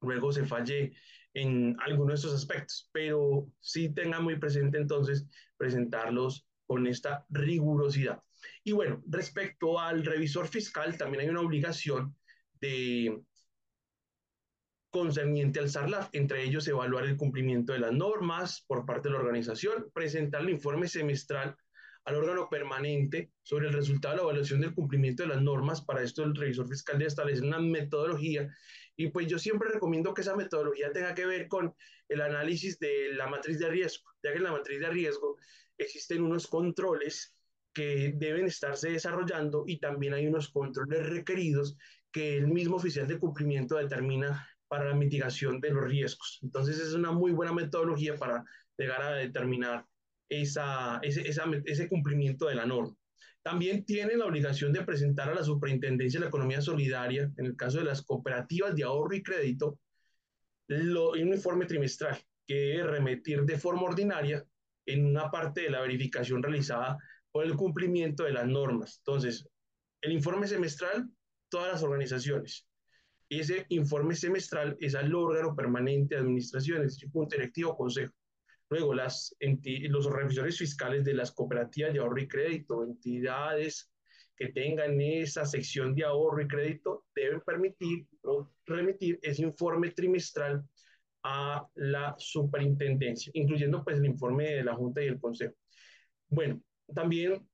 luego 0.01 0.33
se 0.33 0.45
falle 0.45 0.93
en 1.33 1.77
alguno 1.81 2.11
de 2.11 2.17
estos 2.17 2.35
aspectos, 2.35 2.89
pero 2.93 3.49
sí 3.61 3.93
tengan 3.93 4.23
muy 4.23 4.39
presente 4.39 4.79
entonces 4.79 5.27
presentarlos 5.57 6.47
con 6.67 6.87
esta 6.87 7.27
rigurosidad. 7.29 8.21
Y 8.63 8.73
bueno, 8.73 9.03
respecto 9.09 9.81
al 9.81 10.05
revisor 10.05 10.47
fiscal, 10.47 10.97
también 10.97 11.23
hay 11.23 11.29
una 11.29 11.41
obligación 11.41 12.17
de 12.61 13.21
concerniente 14.95 15.59
al 15.59 15.71
SARLAF, 15.71 16.09
entre 16.13 16.45
ellos 16.45 16.69
evaluar 16.69 17.05
el 17.05 17.17
cumplimiento 17.17 17.73
de 17.73 17.81
las 17.81 17.91
normas 17.91 18.65
por 18.69 18.87
parte 18.87 19.09
de 19.09 19.15
la 19.15 19.19
organización, 19.19 19.91
presentar 19.93 20.43
el 20.43 20.51
informe 20.51 20.87
semestral 20.87 21.57
al 22.05 22.15
órgano 22.15 22.49
permanente 22.49 23.33
sobre 23.43 23.67
el 23.67 23.73
resultado 23.73 24.15
de 24.15 24.17
la 24.19 24.23
evaluación 24.23 24.61
del 24.61 24.73
cumplimiento 24.73 25.25
de 25.25 25.31
las 25.31 25.43
normas. 25.43 25.85
Para 25.85 26.01
esto 26.01 26.23
el 26.23 26.37
revisor 26.37 26.69
fiscal 26.69 26.97
debe 26.97 27.09
establecer 27.09 27.43
una 27.43 27.59
metodología 27.59 28.49
y 28.95 29.09
pues 29.09 29.27
yo 29.27 29.37
siempre 29.41 29.69
recomiendo 29.69 30.15
que 30.15 30.21
esa 30.21 30.37
metodología 30.37 30.93
tenga 30.93 31.13
que 31.13 31.27
ver 31.27 31.49
con 31.49 31.75
el 32.09 32.21
análisis 32.21 32.79
de 32.79 33.15
la 33.15 33.27
matriz 33.27 33.59
de 33.59 33.71
riesgo, 33.71 34.05
ya 34.23 34.31
que 34.31 34.37
en 34.37 34.45
la 34.45 34.53
matriz 34.53 34.79
de 34.79 34.91
riesgo 34.91 35.39
existen 35.77 36.23
unos 36.23 36.47
controles 36.47 37.35
que 37.73 38.13
deben 38.15 38.47
estarse 38.47 38.91
desarrollando 38.91 39.65
y 39.67 39.81
también 39.81 40.15
hay 40.15 40.29
unos 40.29 40.51
controles 40.51 41.05
requeridos 41.09 41.77
que 42.13 42.37
el 42.37 42.47
mismo 42.47 42.77
oficial 42.77 43.09
de 43.09 43.19
cumplimiento 43.19 43.75
determina 43.75 44.49
para 44.75 44.89
la 44.91 44.97
mitigación 44.97 45.61
de 45.61 45.71
los 45.71 45.85
riesgos. 45.85 46.41
Entonces 46.43 46.81
es 46.81 46.95
una 46.95 47.13
muy 47.13 47.31
buena 47.31 47.53
metodología 47.53 48.17
para 48.17 48.45
llegar 48.77 49.03
a 49.03 49.15
determinar 49.15 49.87
esa, 50.29 50.99
ese, 51.01 51.23
ese 51.65 51.89
cumplimiento 51.89 52.49
de 52.49 52.57
la 52.57 52.67
norma. 52.67 52.97
También 53.45 53.85
tiene 53.85 54.17
la 54.17 54.25
obligación 54.25 54.73
de 54.73 54.83
presentar 54.83 55.29
a 55.29 55.35
la 55.35 55.45
Superintendencia 55.45 56.19
de 56.19 56.25
la 56.25 56.29
Economía 56.29 56.61
Solidaria, 56.61 57.31
en 57.37 57.47
el 57.47 57.55
caso 57.55 57.79
de 57.79 57.85
las 57.85 58.03
cooperativas 58.03 58.75
de 58.75 58.83
ahorro 58.83 59.15
y 59.15 59.23
crédito, 59.23 59.79
lo, 60.67 61.13
un 61.13 61.29
informe 61.29 61.67
trimestral 61.67 62.19
que 62.45 62.55
debe 62.55 62.83
remitir 62.89 63.43
de 63.43 63.57
forma 63.57 63.83
ordinaria 63.83 64.45
en 64.87 65.07
una 65.07 65.31
parte 65.31 65.61
de 65.61 65.71
la 65.71 65.83
verificación 65.83 66.43
realizada 66.43 66.99
por 67.31 67.45
el 67.45 67.55
cumplimiento 67.55 68.25
de 68.25 68.33
las 68.33 68.49
normas. 68.49 68.97
Entonces, 69.07 69.47
el 70.01 70.11
informe 70.11 70.49
semestral, 70.49 71.09
todas 71.49 71.75
las 71.75 71.83
organizaciones. 71.85 72.67
Ese 73.29 73.67
informe 73.71 74.15
semestral 74.15 74.77
es 74.81 74.95
al 74.95 75.15
órgano 75.15 75.55
permanente 75.55 76.15
de 76.15 76.21
administración, 76.21 76.83
es 76.83 76.95
decir, 76.95 77.11
punto 77.11 77.37
directivo 77.37 77.77
consejo. 77.77 78.15
Luego, 78.71 78.95
las 78.95 79.35
los 79.41 80.07
revisores 80.07 80.59
fiscales 80.59 81.05
de 81.05 81.15
las 81.15 81.33
cooperativas 81.33 81.93
de 81.93 82.01
ahorro 82.01 82.21
y 82.21 82.29
crédito, 82.29 82.83
entidades 82.83 83.91
que 84.37 84.49
tengan 84.49 85.01
esa 85.01 85.45
sección 85.45 85.95
de 85.95 86.05
ahorro 86.05 86.43
y 86.43 86.49
crédito, 86.49 87.07
deben 87.15 87.41
permitir 87.41 88.07
o 88.23 88.51
remitir 88.67 89.19
ese 89.23 89.43
informe 89.43 89.91
trimestral 89.91 90.65
a 91.23 91.67
la 91.75 92.15
superintendencia, 92.19 93.31
incluyendo 93.35 93.85
pues 93.85 93.99
el 93.99 94.07
informe 94.07 94.57
de 94.57 94.65
la 94.65 94.75
Junta 94.75 95.03
y 95.03 95.07
el 95.07 95.21
Consejo. 95.21 95.55
Bueno, 96.29 96.61
también 96.95 97.47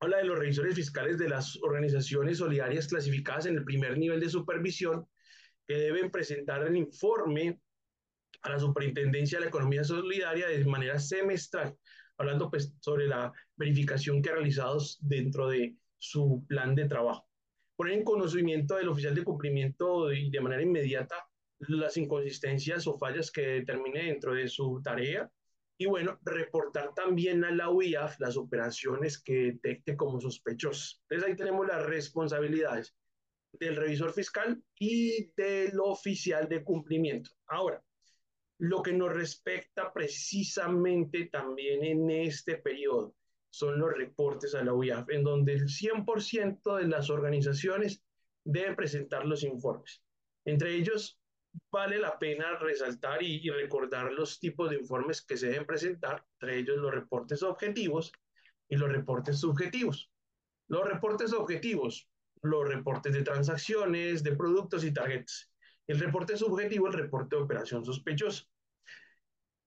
habla 0.00 0.16
de 0.16 0.24
los 0.24 0.38
revisores 0.38 0.74
fiscales 0.74 1.18
de 1.18 1.28
las 1.28 1.58
organizaciones 1.62 2.38
solidarias 2.38 2.88
clasificadas 2.88 3.46
en 3.46 3.56
el 3.56 3.64
primer 3.64 3.98
nivel 3.98 4.18
de 4.18 4.30
supervisión, 4.30 5.06
que 5.68 5.74
deben 5.74 6.10
presentar 6.10 6.66
el 6.66 6.76
informe 6.76 7.60
a 8.42 8.50
la 8.50 8.58
Superintendencia 8.58 9.38
de 9.38 9.44
la 9.44 9.48
Economía 9.50 9.84
Solidaria 9.84 10.48
de 10.48 10.64
manera 10.64 10.98
semestral, 10.98 11.76
hablando 12.16 12.50
pues 12.50 12.74
sobre 12.80 13.06
la 13.06 13.30
verificación 13.56 14.22
que 14.22 14.30
ha 14.30 14.34
realizado 14.34 14.78
dentro 15.00 15.48
de 15.48 15.76
su 15.98 16.44
plan 16.48 16.74
de 16.74 16.88
trabajo. 16.88 17.28
Poner 17.76 17.94
en 17.94 18.04
conocimiento 18.04 18.76
del 18.76 18.88
oficial 18.88 19.14
de 19.14 19.22
cumplimiento 19.22 20.12
y 20.12 20.30
de 20.30 20.40
manera 20.40 20.62
inmediata 20.62 21.16
las 21.58 21.98
inconsistencias 21.98 22.86
o 22.86 22.98
fallas 22.98 23.30
que 23.30 23.42
determine 23.42 24.04
dentro 24.04 24.32
de 24.34 24.48
su 24.48 24.80
tarea 24.82 25.30
y 25.80 25.86
bueno, 25.86 26.18
reportar 26.26 26.92
también 26.92 27.42
a 27.42 27.50
la 27.50 27.70
UIAF 27.70 28.20
las 28.20 28.36
operaciones 28.36 29.18
que 29.18 29.32
detecte 29.32 29.96
como 29.96 30.20
sospechosas. 30.20 31.00
Entonces 31.08 31.26
ahí 31.26 31.36
tenemos 31.36 31.66
las 31.66 31.86
responsabilidades 31.86 32.94
del 33.54 33.76
revisor 33.76 34.12
fiscal 34.12 34.62
y 34.78 35.32
del 35.38 35.80
oficial 35.80 36.50
de 36.50 36.62
cumplimiento. 36.62 37.30
Ahora, 37.46 37.82
lo 38.58 38.82
que 38.82 38.92
nos 38.92 39.10
respecta 39.14 39.90
precisamente 39.90 41.30
también 41.32 41.82
en 41.82 42.10
este 42.10 42.58
periodo 42.58 43.14
son 43.48 43.78
los 43.78 43.90
reportes 43.90 44.54
a 44.54 44.62
la 44.62 44.74
UIAF, 44.74 45.08
en 45.08 45.24
donde 45.24 45.54
el 45.54 45.64
100% 45.64 46.76
de 46.76 46.88
las 46.88 47.08
organizaciones 47.08 48.04
deben 48.44 48.76
presentar 48.76 49.24
los 49.24 49.44
informes. 49.44 50.02
Entre 50.44 50.74
ellos, 50.74 51.19
vale 51.70 51.98
la 51.98 52.18
pena 52.18 52.56
resaltar 52.58 53.22
y, 53.22 53.40
y, 53.46 53.50
recordar 53.50 54.12
los 54.12 54.38
tipos 54.38 54.70
de 54.70 54.76
informes 54.76 55.22
que 55.22 55.36
se 55.36 55.48
deben 55.48 55.66
presentar, 55.66 56.24
entre 56.40 56.58
ellos 56.58 56.78
los 56.78 56.92
reportes 56.92 57.42
objetivos 57.42 58.12
y 58.68 58.76
los 58.76 58.90
reportes 58.90 59.40
subjetivos. 59.40 60.10
Los 60.68 60.84
reportes 60.88 61.32
objetivos, 61.32 62.08
los 62.42 62.68
reportes 62.68 63.12
de 63.12 63.22
transacciones, 63.22 64.22
de 64.22 64.36
productos 64.36 64.84
y 64.84 64.92
tarjetas. 64.92 65.50
El 65.86 65.98
reporte 65.98 66.36
subjetivo, 66.36 66.86
el 66.86 66.92
reporte 66.92 67.36
de 67.36 67.42
operación 67.42 67.84
sospechosa. 67.84 68.44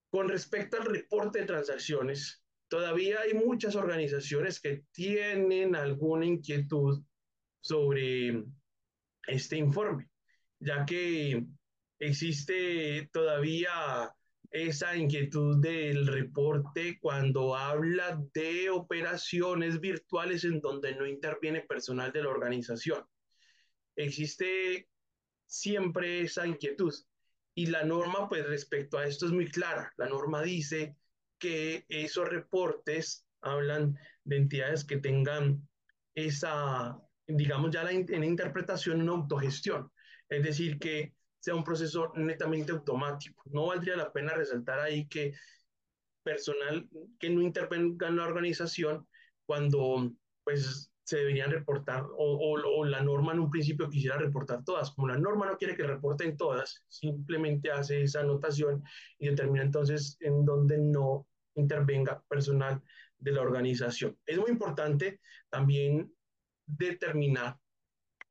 Con 0.09 0.29
respecto 0.29 0.77
al 0.77 0.85
reporte 0.85 1.39
de 1.39 1.45
transacciones, 1.45 2.43
todavía 2.69 3.19
hay 3.21 3.33
muchas 3.33 3.75
organizaciones 3.75 4.59
que 4.61 4.85
tienen 4.91 5.75
alguna 5.75 6.25
inquietud 6.25 7.03
sobre 7.59 8.45
este 9.27 9.57
informe, 9.57 10.07
ya 10.59 10.85
que 10.85 11.45
existe 12.07 13.09
todavía 13.11 14.13
esa 14.51 14.95
inquietud 14.95 15.61
del 15.61 16.05
reporte 16.05 16.99
cuando 16.99 17.55
habla 17.55 18.21
de 18.33 18.69
operaciones 18.69 19.79
virtuales 19.79 20.43
en 20.43 20.59
donde 20.59 20.95
no 20.95 21.07
interviene 21.07 21.61
personal 21.61 22.11
de 22.11 22.23
la 22.23 22.29
organización. 22.29 23.03
Existe 23.95 24.87
siempre 25.47 26.21
esa 26.21 26.45
inquietud. 26.45 26.93
Y 27.55 27.67
la 27.67 27.83
norma, 27.83 28.29
pues 28.29 28.45
respecto 28.47 28.97
a 28.97 29.07
esto 29.07 29.25
es 29.25 29.31
muy 29.31 29.47
clara. 29.47 29.93
La 29.97 30.07
norma 30.07 30.41
dice 30.41 30.95
que 31.39 31.85
esos 31.87 32.27
reportes 32.27 33.25
hablan 33.41 33.97
de 34.23 34.37
entidades 34.37 34.83
que 34.83 34.97
tengan 34.97 35.67
esa, 36.15 36.97
digamos 37.27 37.71
ya 37.71 37.83
la, 37.83 37.91
en 37.91 38.23
interpretación, 38.23 39.01
una 39.01 39.13
autogestión. 39.13 39.91
Es 40.29 40.43
decir, 40.43 40.79
que 40.79 41.13
sea 41.43 41.55
un 41.55 41.63
proceso 41.65 42.13
netamente 42.15 42.71
automático. 42.71 43.43
No 43.51 43.67
valdría 43.67 43.97
la 43.97 44.13
pena 44.13 44.33
resaltar 44.33 44.79
ahí 44.79 45.09
que 45.09 45.33
personal 46.23 46.87
que 47.19 47.29
no 47.29 47.41
intervenga 47.41 48.07
en 48.07 48.15
la 48.15 48.23
organización 48.23 49.05
cuando 49.45 50.09
pues 50.45 50.89
se 51.03 51.17
deberían 51.17 51.51
reportar 51.51 52.05
o, 52.17 52.55
o, 52.77 52.85
la 52.85 53.01
norma 53.01 53.33
en 53.33 53.39
un 53.39 53.49
principio 53.49 53.89
quisiera 53.89 54.17
reportar 54.17 54.63
todas. 54.63 54.91
Como 54.91 55.09
la 55.09 55.17
norma 55.17 55.45
no 55.45 55.57
quiere 55.57 55.75
que 55.75 55.83
reporten 55.83 56.37
todas, 56.37 56.81
simplemente 56.87 57.69
hace 57.69 58.03
esa 58.03 58.21
anotación 58.21 58.81
y 59.19 59.27
determina 59.27 59.65
entonces 59.65 60.15
en 60.21 60.45
dónde 60.45 60.77
no 60.77 61.27
intervenga 61.55 62.23
personal 62.29 62.81
de 63.17 63.31
la 63.33 63.41
organización. 63.41 64.17
Es 64.25 64.37
muy 64.37 64.49
importante 64.49 65.19
también 65.49 66.09
determinar 66.65 67.59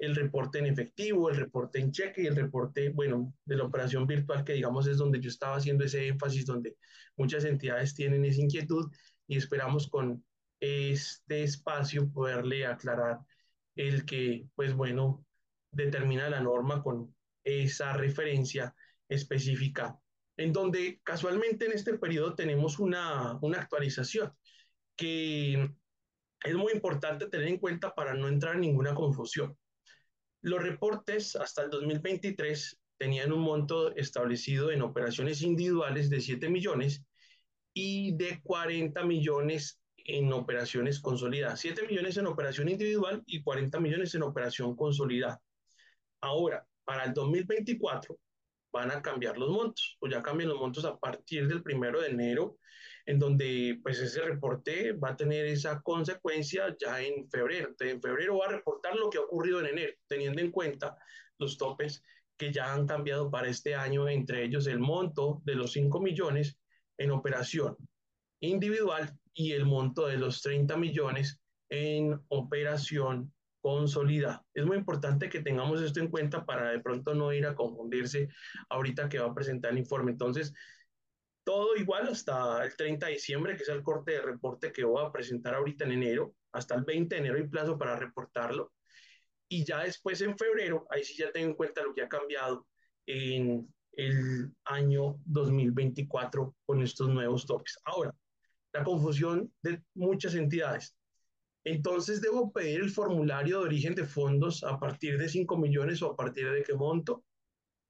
el 0.03 0.17
reporte 0.17 0.59
en 0.59 0.67
efectivo, 0.67 1.31
el 1.31 1.37
reporte 1.37 1.79
en 1.79 1.93
cheque 1.93 2.23
y 2.23 2.27
el 2.27 2.35
reporte, 2.35 2.89
bueno, 2.89 3.33
de 3.45 3.57
la 3.57 3.63
operación 3.63 4.05
virtual, 4.05 4.43
que 4.45 4.55
digamos 4.55 4.89
es 4.89 4.99
donde 4.99 5.21
yo 5.21 5.29
estaba 5.29 5.57
haciendo 5.57 5.85
ese 5.85 6.09
énfasis, 6.09 6.45
donde 6.45 6.77
muchas 7.17 7.45
entidades 7.45 7.95
tienen 7.95 8.25
esa 8.25 8.41
inquietud 8.41 8.91
y 9.29 9.37
esperamos 9.37 9.89
con 9.89 10.25
este 10.59 11.45
espacio 11.45 12.11
poderle 12.11 12.67
aclarar 12.67 13.21
el 13.77 14.05
que, 14.05 14.49
pues 14.57 14.75
bueno, 14.75 15.25
determina 15.71 16.29
la 16.29 16.41
norma 16.41 16.83
con 16.83 17.15
esa 17.45 17.93
referencia 17.93 18.75
específica, 19.09 20.01
en 20.37 20.53
donde 20.53 21.01
casualmente 21.05 21.67
en 21.67 21.73
este 21.73 21.97
periodo 21.97 22.35
tenemos 22.35 22.81
una, 22.81 23.39
una 23.41 23.59
actualización 23.61 24.33
que 24.97 25.71
es 26.45 26.55
muy 26.57 26.73
importante 26.73 27.29
tener 27.29 27.47
en 27.47 27.59
cuenta 27.59 27.95
para 27.95 28.15
no 28.15 28.27
entrar 28.27 28.57
en 28.57 28.63
ninguna 28.63 28.97
confusión. 28.97 29.57
Los 30.43 30.61
reportes 30.61 31.37
hasta 31.37 31.63
el 31.63 31.71
2023 31.71 32.81
tenían 32.99 33.33
un 33.33 33.43
monto 33.43 33.95
establecido 33.95 34.73
en 34.73 34.83
operaciones 34.83 35.41
individuales 35.43 36.11
de 36.11 36.21
7 36.21 36.49
millones 36.49 37.05
y 37.73 38.17
de 38.17 38.41
40 38.43 39.05
millones 39.05 39.81
en 39.99 40.33
operaciones 40.33 40.99
consolidadas. 40.99 41.61
7 41.61 41.87
millones 41.87 42.17
en 42.17 42.27
operación 42.27 42.69
individual 42.69 43.23
y 43.25 43.41
40 43.41 43.79
millones 43.79 44.17
en 44.17 44.25
operación 44.25 44.75
consolidada. 44.75 45.41
Ahora, 46.21 46.67
para 46.85 47.05
el 47.05 47.15
2024 47.15 48.19
van 48.73 48.91
a 48.91 49.01
cambiar 49.01 49.39
los 49.39 49.51
montos, 49.51 49.97
o 50.01 50.09
ya 50.09 50.23
cambian 50.23 50.49
los 50.49 50.59
montos 50.59 50.85
a 50.85 50.99
partir 50.99 51.47
del 51.47 51.63
primero 51.63 52.01
de 52.01 52.09
enero 52.09 52.59
en 53.07 53.19
donde 53.19 53.81
pues 53.83 53.99
ese 53.99 54.23
reporte 54.23 54.93
va 54.93 55.11
a 55.11 55.17
tener 55.17 55.47
esa 55.47 55.81
consecuencia 55.83 56.77
ya 56.79 57.01
en 57.01 57.29
febrero. 57.31 57.69
Entonces, 57.69 57.95
en 57.95 58.03
febrero 58.03 58.39
va 58.39 58.47
a 58.47 58.53
reportar 58.53 58.97
lo 58.97 59.11
que 59.11 59.19
ha 59.19 59.23
ocurrido 59.23 59.61
en 59.61 59.67
enero, 59.67 59.93
teniendo 60.07 60.41
en 60.41 60.51
cuenta 60.51 60.97
los 61.39 61.59
topes 61.59 62.03
que 62.37 62.53
ya 62.53 62.73
han 62.73 62.87
cambiado 62.87 63.31
para 63.31 63.49
este 63.49 63.75
año, 63.75 64.09
entre 64.09 64.45
ellos 64.45 64.67
el 64.67 64.79
monto 64.79 65.43
de 65.45 65.55
los 65.55 65.73
5 65.73 66.01
millones 66.01 66.59
en 66.99 67.11
operación 67.11 67.77
individual 68.41 69.17
y 69.35 69.53
el 69.53 69.65
monto 69.65 70.07
de 70.07 70.19
los 70.19 70.43
30 70.43 70.77
millones 70.77 71.41
en 71.69 72.21
operación 72.29 73.33
consolidada. 73.61 74.45
Es 74.53 74.67
muy 74.67 74.77
importante 74.77 75.29
que 75.29 75.41
tengamos 75.41 75.81
esto 75.81 76.01
en 76.01 76.09
cuenta 76.09 76.45
para 76.45 76.71
de 76.71 76.81
pronto 76.81 77.15
no 77.15 77.33
ir 77.33 77.47
a 77.47 77.55
confundirse 77.55 78.29
ahorita 78.69 79.09
que 79.09 79.21
va 79.21 79.29
a 79.29 79.35
presentar 79.35 79.71
el 79.71 79.79
informe. 79.79 80.11
Entonces, 80.11 80.53
todo 81.45 81.77
igual 81.77 82.09
hasta 82.09 82.65
el 82.65 82.77
30 82.77 83.07
de 83.07 83.13
diciembre, 83.13 83.57
que 83.57 83.63
es 83.63 83.69
el 83.69 83.83
corte 83.83 84.13
de 84.13 84.23
reporte 84.23 84.73
que 84.73 84.85
voy 84.85 85.05
a 85.05 85.13
presentar 85.13 85.55
ahorita 85.55 85.85
en 85.85 85.93
enero, 85.93 86.35
hasta 86.53 86.75
el 86.75 86.85
20 86.85 87.15
de 87.15 87.21
enero 87.21 87.37
hay 87.37 87.49
plazo 87.49 87.79
para 87.79 87.97
reportarlo. 87.97 88.73
Y 89.49 89.65
ya 89.65 89.83
después 89.83 90.21
en 90.21 90.37
febrero, 90.37 90.87
ahí 90.91 91.05
sí 91.05 91.15
ya 91.17 91.31
tengo 91.33 91.49
en 91.49 91.57
cuenta 91.57 91.83
lo 91.83 91.95
que 91.95 92.03
ha 92.03 92.09
cambiado 92.09 92.67
en 93.07 93.69
el 93.93 94.53
año 94.65 95.19
2024 95.27 96.55
con 96.65 96.83
estos 96.83 97.09
nuevos 97.09 97.47
topes. 97.47 97.79
Ahora, 97.85 98.15
la 98.73 98.85
confusión 98.85 99.53
de 99.63 99.83
muchas 99.95 100.35
entidades. 100.35 100.97
Entonces, 101.65 102.21
¿debo 102.21 102.53
pedir 102.53 102.81
el 102.81 102.91
formulario 102.91 103.61
de 103.61 103.67
origen 103.67 103.95
de 103.95 104.05
fondos 104.05 104.65
a 104.65 104.81
partir 104.81 105.19
de 105.19 105.29
5 105.29 105.57
millones 105.57 106.03
o 106.03 106.11
a 106.11 106.17
partir 106.17 106.51
de 106.51 106.63
qué 106.63 106.75
monto? 106.75 107.25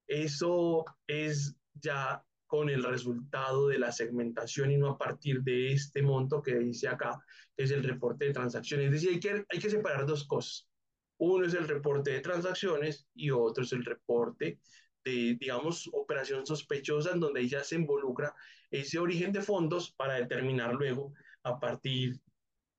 Eso 0.07 0.85
es 1.07 1.55
ya 1.75 2.23
con 2.53 2.69
el 2.69 2.83
resultado 2.83 3.69
de 3.69 3.79
la 3.79 3.91
segmentación 3.91 4.71
y 4.73 4.77
no 4.77 4.91
a 4.91 4.99
partir 4.99 5.41
de 5.41 5.73
este 5.73 6.03
monto 6.03 6.43
que 6.43 6.59
dice 6.59 6.87
acá, 6.87 7.19
que 7.57 7.65
es 7.65 7.71
el 7.71 7.83
reporte 7.83 8.27
de 8.27 8.35
transacciones. 8.35 8.89
Es 8.89 8.93
decir, 8.93 9.11
hay 9.13 9.21
que, 9.21 9.47
hay 9.49 9.59
que 9.59 9.71
separar 9.71 10.05
dos 10.05 10.27
cosas. 10.27 10.69
Uno 11.17 11.47
es 11.47 11.55
el 11.55 11.67
reporte 11.67 12.11
de 12.11 12.21
transacciones 12.21 13.07
y 13.15 13.31
otro 13.31 13.65
es 13.65 13.73
el 13.73 13.83
reporte 13.83 14.59
de, 15.03 15.39
digamos, 15.41 15.89
operación 15.95 16.45
sospechosa 16.45 17.13
en 17.13 17.21
donde 17.21 17.49
ya 17.49 17.65
se 17.65 17.77
involucra 17.77 18.35
ese 18.71 18.99
origen 18.99 19.33
de 19.33 19.41
fondos 19.41 19.91
para 19.91 20.17
determinar 20.17 20.75
luego 20.75 21.15
a 21.45 21.59
partir 21.59 22.21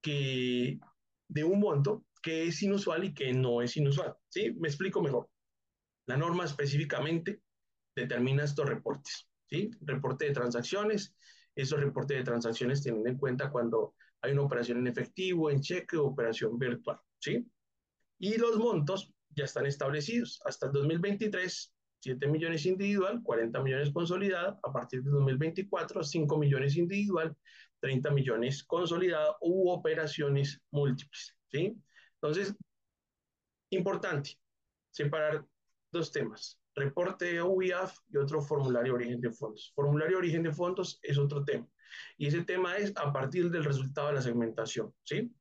que, 0.03 0.77
de 1.30 1.44
un 1.44 1.60
monto 1.60 2.06
que 2.22 2.44
es 2.44 2.62
inusual 2.62 3.06
y 3.06 3.13
que 3.15 3.34
no 3.34 3.63
es 3.63 3.75
inusual. 3.75 4.13
¿Sí? 4.30 4.51
Me 4.51 4.68
explico 4.68 5.01
mejor. 5.01 5.27
La 6.06 6.15
norma 6.15 6.46
específicamente 6.46 7.42
determina 7.96 8.44
estos 8.44 8.70
reportes. 8.70 9.33
¿Sí? 9.53 9.69
Reporte 9.81 10.25
de 10.25 10.31
transacciones. 10.31 11.15
Esos 11.53 11.79
reportes 11.79 12.17
de 12.17 12.24
transacciones 12.24 12.81
teniendo 12.81 13.07
en 13.07 13.17
cuenta 13.17 13.51
cuando 13.51 13.93
hay 14.22 14.31
una 14.31 14.41
operación 14.41 14.79
en 14.79 14.88
efectivo, 14.88 15.51
en 15.51 15.62
cheque 15.62 15.98
operación 15.98 16.57
virtual. 16.57 16.98
¿Sí? 17.19 17.45
Y 18.17 18.38
los 18.38 18.57
montos 18.57 19.13
ya 19.29 19.43
están 19.43 19.67
establecidos. 19.67 20.41
Hasta 20.43 20.65
el 20.65 20.72
2023 20.72 21.72
7 22.03 22.27
millones 22.27 22.65
individual, 22.65 23.22
40 23.24 23.62
millones 23.62 23.91
consolidada, 23.91 24.60
a 24.62 24.74
partir 24.74 25.03
de 25.03 25.10
2024, 25.10 26.03
5 26.03 26.38
millones 26.38 26.75
individual, 26.75 27.33
30 27.79 28.12
millones 28.12 28.63
consolidada 28.65 29.38
u 29.39 29.69
operaciones 29.69 30.62
múltiples, 30.72 31.38
¿sí? 31.50 31.77
Entonces, 32.15 32.55
importante, 33.69 34.38
separar 34.91 35.45
dos 35.91 36.12
temas, 36.12 36.60
reporte 36.75 37.42
UIAF 37.42 37.98
y 38.10 38.18
otro 38.18 38.42
formulario 38.42 38.94
de 38.94 38.98
origen 38.98 39.22
de 39.22 39.32
fondos. 39.32 39.72
Formulario 39.75 40.18
de 40.18 40.20
origen 40.20 40.44
de 40.44 40.51
fondos 40.51 41.00
es 41.01 41.18
otro 41.18 41.44
tema, 41.44 41.68
y 42.18 42.27
ese 42.27 42.44
tema 42.44 42.77
es 42.77 42.94
a 42.96 43.12
partir 43.12 43.50
del 43.50 43.63
resultado 43.63 44.08
de 44.08 44.13
la 44.15 44.22
segmentación, 44.22 44.94
¿sí? 45.03 45.32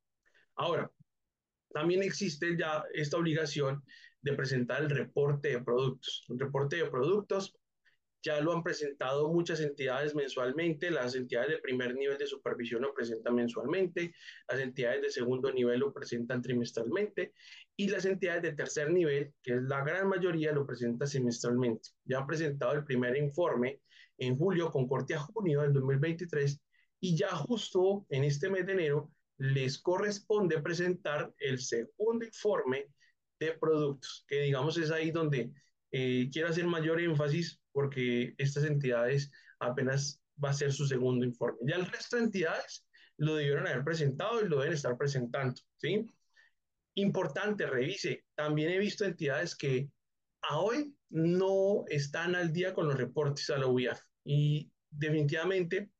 Ahora, 0.54 0.90
también 1.72 2.02
existe 2.02 2.56
ya 2.56 2.84
esta 2.92 3.16
obligación 3.16 3.82
de 4.20 4.34
presentar 4.34 4.82
el 4.82 4.90
reporte 4.90 5.48
de 5.48 5.62
productos. 5.62 6.24
El 6.28 6.38
reporte 6.38 6.76
de 6.76 6.90
productos 6.90 7.56
ya 8.22 8.40
lo 8.40 8.52
han 8.52 8.62
presentado 8.62 9.32
muchas 9.32 9.60
entidades 9.60 10.14
mensualmente, 10.14 10.90
las 10.90 11.14
entidades 11.16 11.50
de 11.50 11.58
primer 11.58 11.94
nivel 11.94 12.18
de 12.18 12.26
supervisión 12.26 12.82
lo 12.82 12.94
presentan 12.94 13.34
mensualmente, 13.34 14.14
las 14.48 14.60
entidades 14.60 15.02
de 15.02 15.10
segundo 15.10 15.52
nivel 15.52 15.80
lo 15.80 15.92
presentan 15.92 16.40
trimestralmente 16.40 17.34
y 17.76 17.88
las 17.88 18.04
entidades 18.04 18.42
de 18.42 18.52
tercer 18.52 18.90
nivel, 18.90 19.32
que 19.42 19.54
es 19.54 19.62
la 19.62 19.82
gran 19.82 20.08
mayoría, 20.08 20.52
lo 20.52 20.66
presentan 20.66 21.08
semestralmente. 21.08 21.90
Ya 22.04 22.18
han 22.18 22.26
presentado 22.26 22.72
el 22.72 22.84
primer 22.84 23.16
informe 23.16 23.80
en 24.18 24.36
julio 24.36 24.70
con 24.70 24.86
corte 24.86 25.14
a 25.14 25.20
junio 25.20 25.62
del 25.62 25.72
2023 25.72 26.60
y 27.00 27.16
ya 27.16 27.28
justo 27.30 28.06
en 28.10 28.24
este 28.24 28.50
mes 28.50 28.66
de 28.66 28.72
enero 28.72 29.10
les 29.38 29.78
corresponde 29.78 30.60
presentar 30.60 31.32
el 31.38 31.58
segundo 31.58 32.24
informe 32.24 32.86
de 33.40 33.52
productos, 33.54 34.24
que 34.28 34.42
digamos 34.42 34.78
es 34.78 34.90
ahí 34.90 35.10
donde 35.10 35.52
eh, 35.90 36.28
quiero 36.32 36.48
hacer 36.48 36.66
mayor 36.66 37.00
énfasis 37.00 37.60
porque 37.72 38.34
estas 38.38 38.64
entidades 38.64 39.32
apenas 39.58 40.20
va 40.42 40.50
a 40.50 40.54
ser 40.54 40.72
su 40.72 40.86
segundo 40.86 41.24
informe. 41.24 41.58
Ya 41.62 41.76
el 41.76 41.86
resto 41.86 42.16
de 42.16 42.24
entidades 42.24 42.86
lo 43.16 43.34
debieron 43.34 43.66
haber 43.66 43.82
presentado 43.84 44.40
y 44.40 44.48
lo 44.48 44.60
deben 44.60 44.74
estar 44.74 44.96
presentando, 44.96 45.60
¿sí? 45.78 46.06
Importante, 46.94 47.66
revise. 47.66 48.24
También 48.34 48.70
he 48.70 48.78
visto 48.78 49.04
entidades 49.04 49.56
que 49.56 49.88
a 50.42 50.58
hoy 50.58 50.94
no 51.10 51.84
están 51.88 52.34
al 52.34 52.52
día 52.52 52.74
con 52.74 52.88
los 52.88 52.96
reportes 52.96 53.48
a 53.50 53.58
la 53.58 53.66
UIAF 53.66 54.00
y 54.24 54.70
definitivamente 54.90 55.90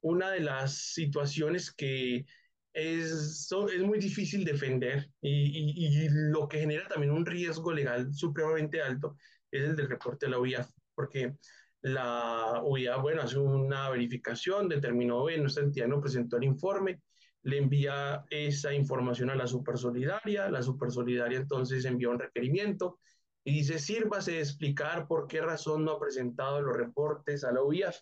una 0.00 0.30
de 0.30 0.40
las 0.40 0.92
situaciones 0.92 1.72
que 1.72 2.26
es, 2.72 3.50
es 3.72 3.82
muy 3.82 3.98
difícil 3.98 4.44
defender 4.44 5.10
y, 5.20 5.86
y, 5.86 6.08
lo 6.10 6.46
que 6.46 6.60
genera 6.60 6.86
también 6.88 7.12
un 7.12 7.24
riesgo 7.24 7.72
legal 7.72 8.12
supremamente 8.12 8.82
alto 8.82 9.16
es 9.50 9.62
el 9.62 9.76
del 9.76 9.88
reporte 9.88 10.26
de 10.26 10.32
la 10.32 10.38
OIA, 10.38 10.68
porque 10.94 11.36
la 11.80 12.60
OIA, 12.62 12.96
bueno, 12.96 13.22
hace 13.22 13.38
una 13.38 13.88
verificación, 13.88 14.68
determinó, 14.68 15.20
bueno, 15.20 15.42
nuestra 15.42 15.64
entidad 15.64 15.88
no 15.88 16.00
presentó 16.00 16.36
el 16.36 16.44
informe, 16.44 17.00
le 17.46 17.58
envía 17.58 18.24
esa 18.28 18.74
información 18.74 19.30
a 19.30 19.36
la 19.36 19.46
Supersolidaria, 19.46 20.50
la 20.50 20.62
Supersolidaria 20.62 21.38
entonces 21.38 21.84
envía 21.84 22.08
un 22.08 22.18
requerimiento 22.18 22.98
y 23.44 23.52
dice, 23.52 23.78
sírvase 23.78 24.32
de 24.32 24.40
explicar 24.40 25.06
por 25.06 25.28
qué 25.28 25.40
razón 25.40 25.84
no 25.84 25.92
ha 25.92 26.00
presentado 26.00 26.60
los 26.60 26.76
reportes 26.76 27.44
a 27.44 27.52
la 27.52 27.62
OIA. 27.62 27.94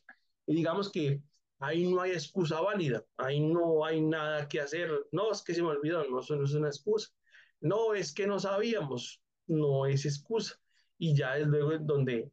Y 0.47 0.55
digamos 0.55 0.91
que 0.91 1.21
ahí 1.59 1.87
no 1.87 2.01
hay 2.01 2.13
excusa 2.13 2.59
válida, 2.63 3.05
ahí 3.19 3.41
no 3.41 3.85
hay 3.85 4.01
nada 4.01 4.49
que 4.49 4.63
hacer. 4.63 4.89
No, 5.13 5.31
es 5.31 5.43
que 5.43 5.53
se 5.53 5.63
me 5.63 5.69
olvidó, 5.69 6.09
no, 6.09 6.21
eso 6.21 6.37
no 6.37 6.45
es 6.45 6.55
una 6.55 6.69
excusa. 6.69 7.11
No, 7.61 7.93
es 7.93 8.15
que 8.15 8.27
no 8.27 8.41
sabíamos, 8.41 9.21
no 9.47 9.85
es 9.85 10.07
excusa. 10.07 10.55
Y 10.97 11.15
ya 11.15 11.37
es 11.37 11.47
luego 11.47 11.77
donde 11.81 12.33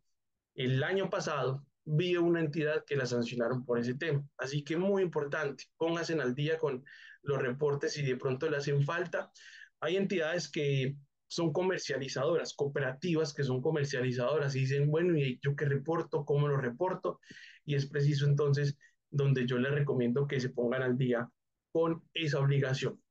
el 0.55 0.81
año 0.81 1.09
pasado 1.09 1.65
vi 1.85 2.15
una 2.17 2.39
entidad 2.39 2.83
que 2.85 2.95
la 2.95 3.05
sancionaron 3.05 3.65
por 3.65 3.79
ese 3.79 3.95
tema. 3.95 4.23
Así 4.37 4.63
que 4.63 4.77
muy 4.77 5.01
importante, 5.03 5.65
pónganse 5.77 6.13
al 6.13 6.35
día 6.35 6.57
con 6.57 6.83
los 7.23 7.41
reportes 7.41 7.93
si 7.93 8.03
de 8.03 8.17
pronto 8.17 8.49
le 8.49 8.57
hacen 8.57 8.83
falta. 8.83 9.31
Hay 9.79 9.97
entidades 9.97 10.49
que 10.49 10.95
son 11.27 11.53
comercializadoras, 11.53 12.53
cooperativas 12.53 13.33
que 13.33 13.43
son 13.43 13.61
comercializadoras 13.61 14.55
y 14.55 14.61
dicen, 14.61 14.91
bueno, 14.91 15.17
¿y 15.17 15.39
yo 15.41 15.55
qué 15.55 15.65
reporto? 15.65 16.25
¿Cómo 16.25 16.47
lo 16.47 16.57
reporto? 16.57 17.19
Y 17.63 17.75
es 17.75 17.85
preciso 17.85 18.25
entonces 18.25 18.77
donde 19.09 19.45
yo 19.45 19.57
les 19.57 19.71
recomiendo 19.71 20.27
que 20.27 20.39
se 20.39 20.49
pongan 20.49 20.83
al 20.83 20.97
día 20.97 21.29
con 21.71 22.03
esa 22.13 22.39
obligación. 22.39 23.01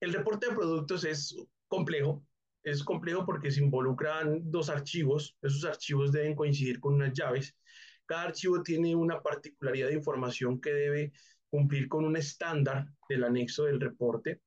El 0.00 0.12
reporte 0.12 0.48
de 0.48 0.54
productos 0.54 1.04
es 1.04 1.34
complejo, 1.68 2.22
es 2.66 2.82
complejo 2.82 3.24
porque 3.24 3.52
se 3.52 3.62
involucran 3.62 4.50
dos 4.50 4.68
archivos, 4.70 5.36
esos 5.40 5.64
archivos 5.64 6.10
deben 6.10 6.34
coincidir 6.34 6.80
con 6.80 6.94
unas 6.94 7.12
llaves. 7.12 7.54
Cada 8.06 8.24
archivo 8.24 8.60
tiene 8.62 8.96
una 8.96 9.22
particularidad 9.22 9.88
de 9.88 9.94
información 9.94 10.60
que 10.60 10.72
debe 10.72 11.12
cumplir 11.48 11.88
con 11.88 12.04
un 12.04 12.16
estándar 12.16 12.88
del 13.08 13.22
anexo 13.22 13.64
del 13.64 13.80
reporte 13.80 14.40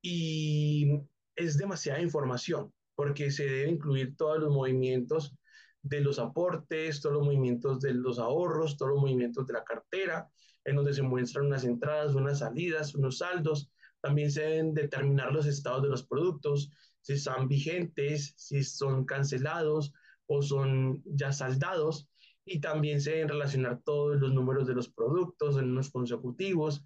y 0.00 0.92
es 1.34 1.58
demasiada 1.58 2.00
información 2.00 2.72
porque 2.94 3.32
se 3.32 3.46
debe 3.46 3.68
incluir 3.68 4.16
todos 4.16 4.38
los 4.38 4.52
movimientos 4.52 5.36
de 5.82 6.00
los 6.02 6.20
aportes, 6.20 7.00
todos 7.00 7.16
los 7.16 7.24
movimientos 7.24 7.80
de 7.80 7.94
los 7.94 8.20
ahorros, 8.20 8.76
todos 8.76 8.92
los 8.92 9.00
movimientos 9.00 9.44
de 9.44 9.54
la 9.54 9.64
cartera, 9.64 10.30
en 10.64 10.76
donde 10.76 10.94
se 10.94 11.02
muestran 11.02 11.46
unas 11.46 11.64
entradas, 11.64 12.14
unas 12.14 12.38
salidas, 12.38 12.94
unos 12.94 13.18
saldos. 13.18 13.72
También 14.00 14.30
se 14.30 14.42
deben 14.42 14.72
determinar 14.72 15.32
los 15.32 15.46
estados 15.46 15.82
de 15.82 15.88
los 15.88 16.06
productos, 16.06 16.70
si 17.06 17.12
están 17.12 17.46
vigentes, 17.46 18.34
si 18.36 18.64
son 18.64 19.04
cancelados 19.04 19.92
o 20.26 20.42
son 20.42 21.02
ya 21.04 21.32
saldados. 21.32 22.08
Y 22.44 22.60
también 22.60 23.00
se 23.00 23.12
deben 23.12 23.28
relacionar 23.28 23.80
todos 23.84 24.20
los 24.20 24.32
números 24.32 24.66
de 24.66 24.74
los 24.74 24.88
productos 24.88 25.56
en 25.56 25.70
unos 25.70 25.90
consecutivos. 25.90 26.84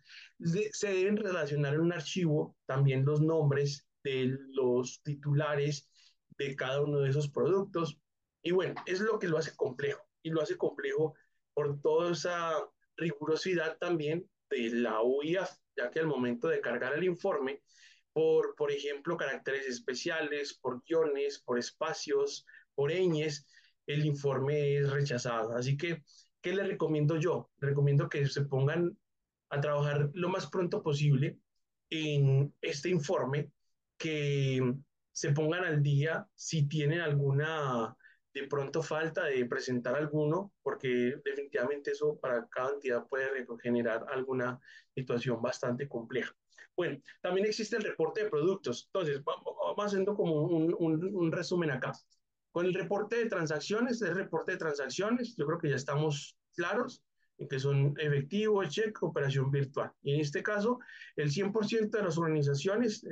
Se 0.72 0.88
deben 0.88 1.16
relacionar 1.16 1.74
en 1.74 1.80
un 1.80 1.92
archivo 1.92 2.54
también 2.66 3.04
los 3.04 3.22
nombres 3.22 3.86
de 4.04 4.38
los 4.52 5.02
titulares 5.02 5.88
de 6.38 6.54
cada 6.54 6.82
uno 6.82 7.00
de 7.00 7.10
esos 7.10 7.30
productos 7.30 7.98
y 8.42 8.52
bueno, 8.52 8.74
es 8.86 9.00
lo 9.00 9.18
que 9.18 9.28
lo 9.28 9.38
hace 9.38 9.54
complejo. 9.56 10.02
Y 10.22 10.30
lo 10.30 10.42
hace 10.42 10.58
complejo 10.58 11.14
por 11.54 11.80
toda 11.80 12.12
esa 12.12 12.58
rigurosidad 12.96 13.78
también 13.78 14.28
de 14.50 14.70
la 14.70 15.02
UIAF, 15.02 15.50
ya 15.76 15.90
que 15.90 16.00
al 16.00 16.06
momento 16.06 16.48
de 16.48 16.60
cargar 16.60 16.92
el 16.94 17.04
informe, 17.04 17.62
por, 18.12 18.54
por 18.56 18.70
ejemplo, 18.72 19.16
caracteres 19.16 19.66
especiales, 19.66 20.54
por 20.54 20.82
guiones, 20.84 21.38
por 21.40 21.58
espacios, 21.58 22.46
por 22.74 22.92
ñes, 22.92 23.46
el 23.86 24.04
informe 24.06 24.76
es 24.78 24.90
rechazado. 24.90 25.56
Así 25.56 25.76
que, 25.76 26.02
¿qué 26.40 26.52
le 26.52 26.64
recomiendo 26.64 27.16
yo? 27.16 27.50
recomiendo 27.58 28.08
que 28.08 28.26
se 28.26 28.42
pongan 28.42 28.96
a 29.50 29.60
trabajar 29.60 30.10
lo 30.14 30.28
más 30.28 30.48
pronto 30.48 30.82
posible 30.82 31.38
en 31.90 32.54
este 32.60 32.88
informe 32.88 33.50
que 33.98 34.60
se 35.12 35.32
pongan 35.32 35.64
al 35.64 35.82
día 35.82 36.26
si 36.34 36.68
tienen 36.68 37.00
alguna 37.00 37.96
de 38.32 38.46
pronto 38.46 38.82
falta 38.82 39.24
de 39.24 39.44
presentar 39.46 39.96
alguno, 39.96 40.52
porque 40.62 41.16
definitivamente 41.24 41.90
eso 41.90 42.18
para 42.20 42.46
cada 42.48 42.74
entidad 42.74 43.06
puede 43.08 43.28
generar 43.60 44.06
alguna 44.08 44.60
situación 44.94 45.42
bastante 45.42 45.88
compleja. 45.88 46.32
Bueno, 46.80 46.98
también 47.20 47.46
existe 47.46 47.76
el 47.76 47.82
reporte 47.82 48.24
de 48.24 48.30
productos. 48.30 48.86
Entonces, 48.86 49.22
vamos 49.22 49.84
haciendo 49.84 50.14
como 50.14 50.44
un, 50.44 50.74
un, 50.78 51.14
un 51.14 51.30
resumen 51.30 51.70
acá. 51.70 51.92
Con 52.52 52.64
el 52.64 52.72
reporte 52.72 53.16
de 53.16 53.26
transacciones, 53.26 54.00
el 54.00 54.14
reporte 54.14 54.52
de 54.52 54.56
transacciones, 54.56 55.36
yo 55.36 55.44
creo 55.44 55.58
que 55.58 55.68
ya 55.68 55.76
estamos 55.76 56.38
claros 56.54 57.02
en 57.36 57.48
que 57.48 57.58
son 57.58 57.94
efectivo, 57.98 58.64
cheque, 58.64 58.94
operación 59.02 59.50
virtual. 59.50 59.92
Y 60.00 60.14
en 60.14 60.20
este 60.20 60.42
caso, 60.42 60.78
el 61.16 61.30
100% 61.30 61.90
de 61.90 62.02
las 62.02 62.16
organizaciones 62.16 63.04
eh, 63.04 63.10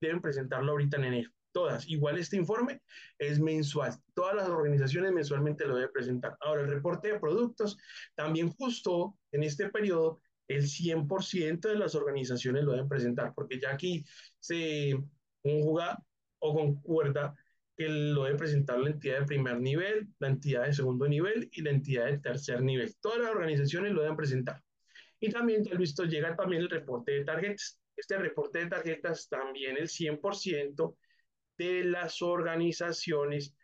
deben 0.00 0.22
presentarlo 0.22 0.72
ahorita 0.72 0.96
en 0.96 1.04
enero 1.04 1.30
todas. 1.52 1.86
Igual 1.88 2.18
este 2.18 2.36
informe 2.36 2.80
es 3.18 3.38
mensual. 3.38 3.94
Todas 4.14 4.34
las 4.34 4.48
organizaciones 4.48 5.12
mensualmente 5.12 5.66
lo 5.66 5.76
deben 5.76 5.92
presentar. 5.92 6.36
Ahora, 6.40 6.62
el 6.62 6.68
reporte 6.68 7.12
de 7.12 7.20
productos, 7.20 7.76
también 8.14 8.50
justo 8.50 9.18
en 9.32 9.42
este 9.42 9.68
periodo, 9.68 10.20
el 10.50 10.66
100% 10.66 11.68
de 11.68 11.76
las 11.76 11.94
organizaciones 11.94 12.64
lo 12.64 12.72
deben 12.72 12.88
presentar, 12.88 13.32
porque 13.34 13.60
ya 13.60 13.70
aquí 13.72 14.04
se 14.40 14.98
conjuga 15.42 15.96
o 16.40 16.54
concuerda 16.54 17.34
que 17.76 17.88
lo 17.88 18.24
debe 18.24 18.36
presentar 18.36 18.80
la 18.80 18.90
entidad 18.90 19.20
de 19.20 19.26
primer 19.26 19.60
nivel, 19.60 20.08
la 20.18 20.28
entidad 20.28 20.66
de 20.66 20.72
segundo 20.72 21.06
nivel 21.06 21.48
y 21.52 21.62
la 21.62 21.70
entidad 21.70 22.06
de 22.06 22.18
tercer 22.18 22.62
nivel. 22.62 22.94
Todas 23.00 23.20
las 23.20 23.30
organizaciones 23.30 23.92
lo 23.92 24.02
deben 24.02 24.16
presentar. 24.16 24.60
Y 25.20 25.30
también, 25.30 25.62
ya 25.64 25.76
visto, 25.76 26.04
llega 26.04 26.34
también 26.34 26.62
el 26.62 26.70
reporte 26.70 27.12
de 27.12 27.24
tarjetas. 27.24 27.78
Este 27.96 28.18
reporte 28.18 28.58
de 28.58 28.66
tarjetas 28.66 29.28
también 29.28 29.76
el 29.76 29.88
100% 29.88 30.96
de 31.58 31.84
las 31.84 32.22
organizaciones 32.22 33.54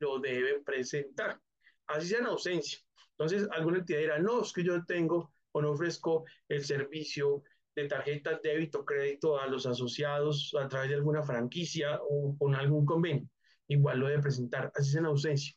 lo 0.00 0.18
deben 0.18 0.64
presentar, 0.64 1.38
así 1.86 2.08
sea 2.08 2.18
en 2.18 2.26
ausencia. 2.26 2.80
Entonces, 3.10 3.46
alguna 3.52 3.78
entidad 3.78 4.00
dirá, 4.00 4.18
no, 4.18 4.42
es 4.42 4.52
que 4.52 4.64
yo 4.64 4.84
tengo 4.84 5.32
o 5.52 5.62
no 5.62 5.70
ofrezco 5.72 6.24
el 6.48 6.64
servicio 6.64 7.42
de 7.74 7.88
tarjetas 7.88 8.42
débito 8.42 8.84
crédito 8.84 9.40
a 9.40 9.46
los 9.46 9.66
asociados 9.66 10.54
a 10.60 10.68
través 10.68 10.90
de 10.90 10.96
alguna 10.96 11.22
franquicia 11.22 12.00
o 12.02 12.36
con 12.38 12.54
algún 12.54 12.84
convenio. 12.84 13.28
Igual 13.68 14.00
lo 14.00 14.08
debe 14.08 14.22
presentar, 14.22 14.70
así 14.74 14.90
sea 14.90 15.00
en 15.00 15.06
ausencia. 15.06 15.54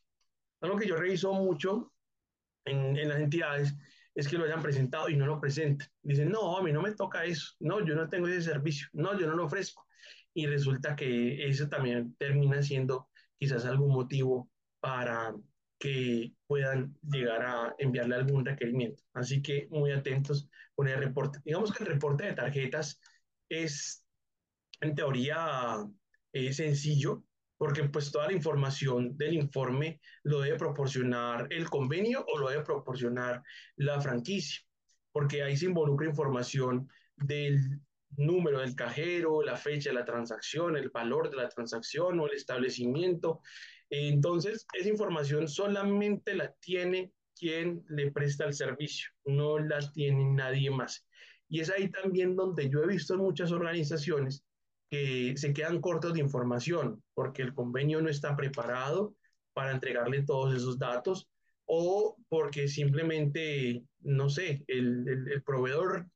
Algo 0.61 0.77
que 0.77 0.87
yo 0.87 0.95
reviso 0.95 1.33
mucho 1.33 1.93
en, 2.63 2.95
en 2.97 3.09
las 3.09 3.19
entidades 3.19 3.75
es 4.13 4.27
que 4.29 4.37
lo 4.37 4.45
hayan 4.45 4.61
presentado 4.61 5.09
y 5.09 5.17
no 5.17 5.25
lo 5.25 5.41
presentan. 5.41 5.87
Dicen, 6.01 6.29
no, 6.29 6.57
a 6.57 6.63
mí 6.63 6.71
no 6.71 6.81
me 6.81 6.93
toca 6.93 7.25
eso. 7.25 7.55
No, 7.59 7.85
yo 7.85 7.95
no 7.95 8.07
tengo 8.07 8.27
ese 8.27 8.41
servicio. 8.41 8.87
No, 8.93 9.19
yo 9.19 9.27
no 9.27 9.35
lo 9.35 9.45
ofrezco 9.45 9.85
y 10.35 10.45
resulta 10.47 10.95
que 10.95 11.47
eso 11.47 11.67
también 11.69 12.13
termina 12.17 12.61
siendo 12.61 13.09
quizás 13.39 13.65
algún 13.65 13.93
motivo 13.93 14.51
para 14.79 15.33
que 15.85 16.33
puedan 16.47 16.97
llegar 17.03 17.43
a 17.43 17.75
enviarle 17.77 18.15
algún 18.15 18.43
requerimiento. 18.43 19.03
Así 19.13 19.43
que 19.43 19.67
muy 19.69 19.91
atentos 19.91 20.49
con 20.73 20.87
el 20.87 20.97
reporte. 20.97 21.39
Digamos 21.45 21.71
que 21.71 21.83
el 21.83 21.91
reporte 21.91 22.25
de 22.25 22.33
tarjetas 22.33 22.99
es 23.47 24.03
en 24.81 24.95
teoría 24.95 25.85
eh, 26.33 26.51
sencillo 26.53 27.23
porque 27.59 27.83
pues 27.83 28.11
toda 28.11 28.25
la 28.25 28.33
información 28.33 29.15
del 29.15 29.35
informe 29.35 30.01
lo 30.23 30.41
debe 30.41 30.57
proporcionar 30.57 31.47
el 31.51 31.69
convenio 31.69 32.25
o 32.33 32.39
lo 32.39 32.49
debe 32.49 32.63
proporcionar 32.63 33.43
la 33.75 34.01
franquicia, 34.01 34.65
porque 35.11 35.43
ahí 35.43 35.55
se 35.55 35.65
involucra 35.65 36.09
información 36.09 36.89
del 37.15 37.59
número 38.17 38.59
del 38.59 38.75
cajero, 38.75 39.43
la 39.43 39.55
fecha 39.55 39.91
de 39.91 39.95
la 39.95 40.05
transacción, 40.05 40.77
el 40.77 40.89
valor 40.89 41.29
de 41.29 41.37
la 41.37 41.47
transacción 41.47 42.19
o 42.19 42.25
el 42.25 42.33
establecimiento. 42.33 43.41
Entonces, 43.89 44.65
esa 44.73 44.89
información 44.89 45.47
solamente 45.47 46.33
la 46.35 46.51
tiene 46.59 47.11
quien 47.37 47.83
le 47.89 48.11
presta 48.11 48.45
el 48.45 48.53
servicio, 48.53 49.09
no 49.25 49.59
la 49.59 49.79
tiene 49.91 50.25
nadie 50.33 50.71
más. 50.71 51.05
Y 51.47 51.59
es 51.59 51.69
ahí 51.69 51.89
también 51.89 52.35
donde 52.35 52.69
yo 52.69 52.83
he 52.83 52.87
visto 52.87 53.13
en 53.13 53.21
muchas 53.21 53.51
organizaciones 53.51 54.43
que 54.89 55.33
se 55.35 55.53
quedan 55.53 55.81
cortos 55.81 56.13
de 56.13 56.19
información 56.21 57.03
porque 57.13 57.41
el 57.41 57.53
convenio 57.53 58.01
no 58.01 58.09
está 58.09 58.35
preparado 58.35 59.15
para 59.53 59.71
entregarle 59.71 60.23
todos 60.23 60.55
esos 60.55 60.77
datos 60.77 61.29
o 61.65 62.17
porque 62.29 62.67
simplemente, 62.67 63.83
no 63.99 64.29
sé, 64.29 64.63
el, 64.67 65.07
el, 65.07 65.43
proveedor 65.43 66.07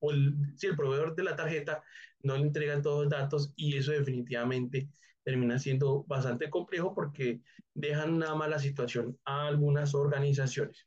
o 0.00 0.10
el, 0.12 0.34
si 0.56 0.68
el 0.68 0.76
proveedor 0.76 1.16
de 1.16 1.24
la 1.24 1.36
tarjeta 1.36 1.82
no 2.22 2.36
le 2.36 2.42
entregan 2.42 2.82
todos 2.82 3.04
los 3.04 3.10
datos 3.10 3.52
y 3.56 3.76
eso 3.76 3.92
definitivamente 3.92 4.88
termina 5.24 5.58
siendo 5.58 6.04
bastante 6.04 6.50
complejo 6.50 6.94
porque 6.94 7.40
dejan 7.74 8.14
una 8.14 8.34
mala 8.34 8.58
situación 8.58 9.18
a 9.24 9.46
algunas 9.46 9.94
organizaciones. 9.94 10.86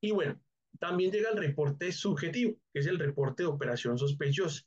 Y 0.00 0.12
bueno, 0.12 0.40
también 0.78 1.10
llega 1.10 1.30
el 1.30 1.38
reporte 1.38 1.92
subjetivo, 1.92 2.58
que 2.72 2.80
es 2.80 2.86
el 2.86 2.98
reporte 2.98 3.42
de 3.42 3.48
operación 3.48 3.98
sospechosa, 3.98 4.62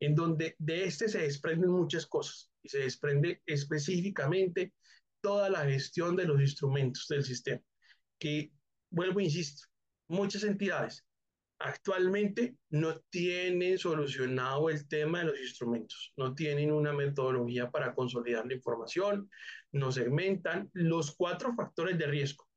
en 0.00 0.14
donde 0.14 0.56
de 0.58 0.84
este 0.84 1.08
se 1.08 1.20
desprenden 1.22 1.70
muchas 1.70 2.06
cosas 2.06 2.50
y 2.62 2.68
se 2.68 2.78
desprende 2.78 3.42
específicamente 3.46 4.74
toda 5.20 5.48
la 5.48 5.64
gestión 5.64 6.16
de 6.16 6.24
los 6.24 6.40
instrumentos 6.40 7.06
del 7.08 7.24
sistema, 7.24 7.62
que, 8.18 8.52
vuelvo, 8.90 9.20
insisto, 9.20 9.68
muchas 10.08 10.42
entidades 10.42 11.06
actualmente 11.58 12.56
no 12.70 13.00
tienen 13.10 13.78
solucionado 13.78 14.68
el 14.68 14.86
tema 14.88 15.20
de 15.20 15.26
los 15.26 15.40
instrumentos, 15.40 16.12
no 16.16 16.34
tienen 16.34 16.72
una 16.72 16.92
metodología 16.92 17.70
para 17.70 17.94
consolidar 17.94 18.46
la 18.46 18.54
información, 18.54 19.30
no 19.70 19.92
segmentan 19.92 20.70
los 20.72 21.14
cuatro 21.14 21.54
factores 21.54 21.98
de 21.98 22.06
riesgo, 22.06 22.48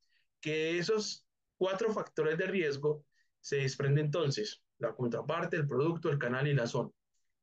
que 0.42 0.78
esos 0.78 1.26
cuatro 1.58 1.94
factores 1.94 2.38
de 2.38 2.48
riesgo 2.48 3.06
se 3.40 3.58
desprende 3.58 4.02
entonces 4.02 4.64
la 4.80 4.94
contraparte, 4.96 5.58
el 5.58 5.68
producto, 5.68 6.10
el 6.10 6.18
canal 6.18 6.48
y 6.48 6.54
la 6.54 6.68
zona. 6.68 6.90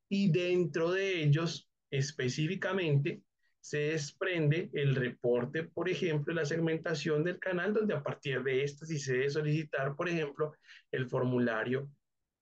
Y 0.09 0.31
dentro 0.31 0.91
de 0.91 1.23
ellos, 1.23 1.69
específicamente, 1.89 3.23
se 3.63 3.77
desprende 3.77 4.69
el 4.73 4.93
reporte, 4.93 5.63
por 5.63 5.87
ejemplo, 5.87 6.33
la 6.33 6.43
segmentación 6.43 7.23
del 7.23 7.39
canal, 7.39 7.73
donde 7.73 7.93
a 7.93 8.03
partir 8.03 8.43
de 8.43 8.61
esto 8.61 8.85
sí 8.85 8.99
se 8.99 9.13
debe 9.13 9.29
solicitar, 9.29 9.95
por 9.95 10.09
ejemplo, 10.09 10.53
el 10.91 11.07
formulario 11.07 11.89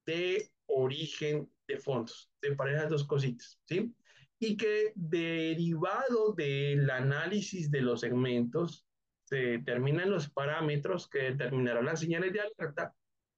de 0.03 0.49
origen 0.65 1.47
de 1.67 1.77
fondos. 1.77 2.31
de 2.41 2.55
parejas 2.55 2.89
dos 2.89 3.05
cositas, 3.05 3.59
¿sí? 3.65 3.93
Y 4.39 4.57
que 4.57 4.93
derivado 4.95 6.33
del 6.33 6.89
análisis 6.89 7.69
de 7.69 7.81
los 7.81 7.99
segmentos, 8.01 8.87
se 9.25 9.35
determinan 9.35 10.09
los 10.09 10.27
parámetros 10.27 11.07
que 11.07 11.19
determinarán 11.19 11.85
las 11.85 11.99
señales 11.99 12.33
de 12.33 12.41
alerta 12.41 12.95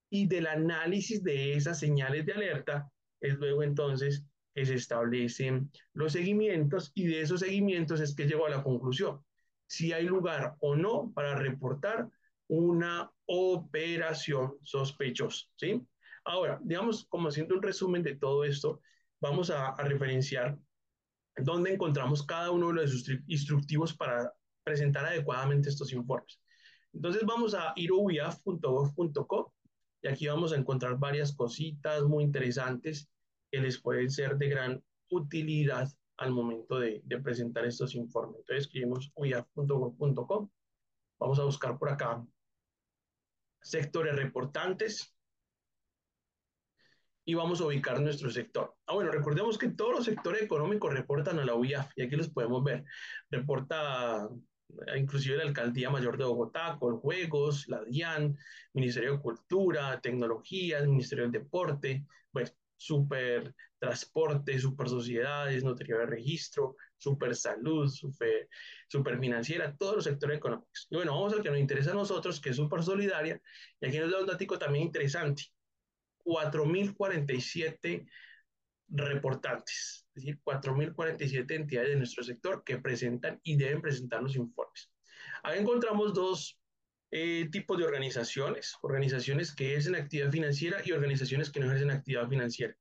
y 0.09 0.25
del 0.25 0.47
análisis 0.47 1.21
de 1.21 1.53
esas 1.55 1.79
señales 1.79 2.25
de 2.25 2.31
alerta 2.31 2.89
es 3.19 3.33
luego 3.35 3.61
entonces 3.61 4.25
se 4.55 4.75
establecen 4.75 5.71
los 5.93 6.13
seguimientos 6.13 6.91
y 6.93 7.07
de 7.07 7.21
esos 7.21 7.39
seguimientos 7.39 7.99
es 7.99 8.15
que 8.15 8.27
llegó 8.27 8.45
a 8.45 8.49
la 8.49 8.63
conclusión 8.63 9.21
si 9.67 9.91
hay 9.91 10.05
lugar 10.05 10.55
o 10.59 10.75
no 10.75 11.11
para 11.15 11.35
reportar 11.35 12.07
una 12.47 13.11
operación 13.25 14.55
sospechosa, 14.61 15.47
¿sí? 15.55 15.81
Ahora, 16.25 16.59
digamos, 16.63 17.05
como 17.05 17.29
haciendo 17.29 17.55
un 17.55 17.63
resumen 17.63 18.03
de 18.03 18.15
todo 18.15 18.43
esto, 18.43 18.81
vamos 19.19 19.49
a, 19.49 19.73
referenciar 19.77 20.57
dónde 21.37 21.73
encontramos 21.73 22.23
cada 22.23 22.51
uno 22.51 22.67
de 22.67 22.73
los 22.73 23.09
instructivos 23.27 23.95
para 23.95 24.31
presentar 24.63 25.05
adecuadamente 25.05 25.69
estos 25.69 25.91
informes. 25.91 26.39
Entonces 26.93 27.23
vamos 27.25 27.55
a 27.55 27.73
ir 27.75 27.89
a 27.91 28.39
y 30.03 30.07
aquí 30.07 30.27
vamos 30.27 30.53
a 30.53 30.57
encontrar 30.57 30.97
varias 30.97 31.33
cositas 31.33 32.03
muy 32.03 32.23
interesantes 32.23 33.09
que 33.53 33.59
les 33.59 33.79
pueden 33.79 34.09
ser 34.09 34.35
de 34.37 34.49
gran 34.49 34.83
utilidad 35.11 35.87
al 36.17 36.31
momento 36.31 36.79
de, 36.79 37.03
de 37.05 37.19
presentar 37.19 37.63
estos 37.65 37.93
informes. 37.93 38.39
Entonces 38.39 38.65
escribimos 38.65 39.11
uiaf.gov.com. 39.13 40.49
Vamos 41.19 41.39
a 41.39 41.43
buscar 41.43 41.77
por 41.77 41.89
acá 41.89 42.25
sectores 43.61 44.15
reportantes 44.15 45.15
y 47.25 47.35
vamos 47.35 47.61
a 47.61 47.65
ubicar 47.65 48.01
nuestro 48.01 48.31
sector. 48.31 48.75
Ah, 48.87 48.95
bueno, 48.95 49.11
recordemos 49.11 49.59
que 49.59 49.69
todos 49.69 49.97
los 49.97 50.05
sectores 50.05 50.41
económicos 50.41 50.91
reportan 50.91 51.37
a 51.37 51.45
la 51.45 51.53
UIAF 51.53 51.91
y 51.95 52.01
aquí 52.01 52.15
los 52.15 52.29
podemos 52.29 52.63
ver. 52.63 52.83
Reporta 53.29 54.27
inclusive 54.97 55.37
la 55.37 55.43
Alcaldía 55.43 55.91
Mayor 55.91 56.17
de 56.17 56.25
Bogotá, 56.25 56.75
Coljuegos, 56.79 57.67
la 57.67 57.83
DIAN, 57.83 58.35
Ministerio 58.73 59.13
de 59.13 59.21
Cultura, 59.21 60.01
Tecnologías, 60.01 60.87
Ministerio 60.87 61.25
del 61.25 61.33
Deporte, 61.33 62.07
bueno, 62.31 62.49
super 62.83 63.55
transporte, 63.79 64.59
super 64.59 64.89
sociedades, 64.89 65.63
notaría 65.63 65.97
de 65.97 66.05
registro, 66.05 66.75
super 66.97 67.33
salud, 67.35 67.87
super, 67.89 68.49
super 68.87 69.17
financiera, 69.19 69.75
todos 69.77 69.95
los 69.95 70.03
sectores 70.03 70.37
económicos. 70.37 70.87
Y 70.89 70.95
bueno, 70.95 71.13
vamos 71.13 71.33
al 71.33 71.41
que 71.41 71.49
nos 71.49 71.59
interesa 71.59 71.91
a 71.91 71.95
nosotros, 71.95 72.41
que 72.41 72.49
es 72.49 72.55
super 72.57 72.83
solidaria, 72.83 73.41
y 73.79 73.87
aquí 73.87 73.99
nos 73.99 74.11
da 74.11 74.19
un 74.19 74.25
dato 74.25 74.59
también 74.59 74.85
interesante. 74.85 75.43
4.047 76.25 78.07
reportantes, 78.89 80.07
es 80.13 80.23
decir, 80.23 80.39
4.047 80.43 81.55
entidades 81.55 81.89
de 81.89 81.95
nuestro 81.97 82.23
sector 82.23 82.63
que 82.63 82.77
presentan 82.77 83.39
y 83.43 83.57
deben 83.57 83.81
presentar 83.81 84.21
los 84.21 84.35
informes. 84.35 84.91
Ahí 85.43 85.59
encontramos 85.59 86.13
dos 86.13 86.57
eh, 87.15 87.47
tipos 87.51 87.77
de 87.77 87.85
organizaciones, 87.85 88.75
organizaciones 88.81 89.53
que 89.53 89.67
ejercen 89.67 89.95
actividad 89.95 90.31
financiera 90.31 90.81
y 90.83 90.93
organizaciones 90.93 91.51
que 91.51 91.59
no 91.59 91.67
ejercen 91.67 91.91
actividad 91.91 92.27
financiera. 92.27 92.75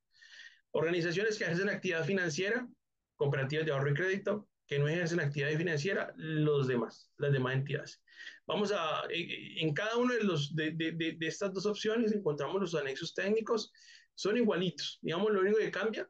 Organizaciones 0.71 1.37
que 1.37 1.43
ejercen 1.43 1.69
actividad 1.69 2.03
financiera, 2.03 2.67
cooperativas 3.15 3.63
de 3.63 3.71
ahorro 3.71 3.91
y 3.91 3.93
crédito, 3.93 4.49
que 4.65 4.79
no 4.79 4.87
ejercen 4.87 5.19
actividad 5.19 5.55
financiera, 5.55 6.13
los 6.15 6.67
demás, 6.67 7.11
las 7.17 7.31
demás 7.31 7.53
entidades. 7.53 8.01
Vamos 8.47 8.71
a, 8.71 9.03
en 9.11 9.71
cada 9.75 9.97
una 9.97 10.15
de, 10.15 10.23
los, 10.23 10.55
de, 10.55 10.71
de, 10.71 10.93
de 10.93 11.27
estas 11.27 11.53
dos 11.53 11.67
opciones 11.67 12.11
encontramos 12.11 12.59
los 12.59 12.73
anexos 12.73 13.13
técnicos, 13.13 13.71
son 14.15 14.37
igualitos. 14.37 14.97
Digamos, 15.03 15.31
lo 15.31 15.41
único 15.41 15.59
que 15.59 15.69
cambia 15.69 16.09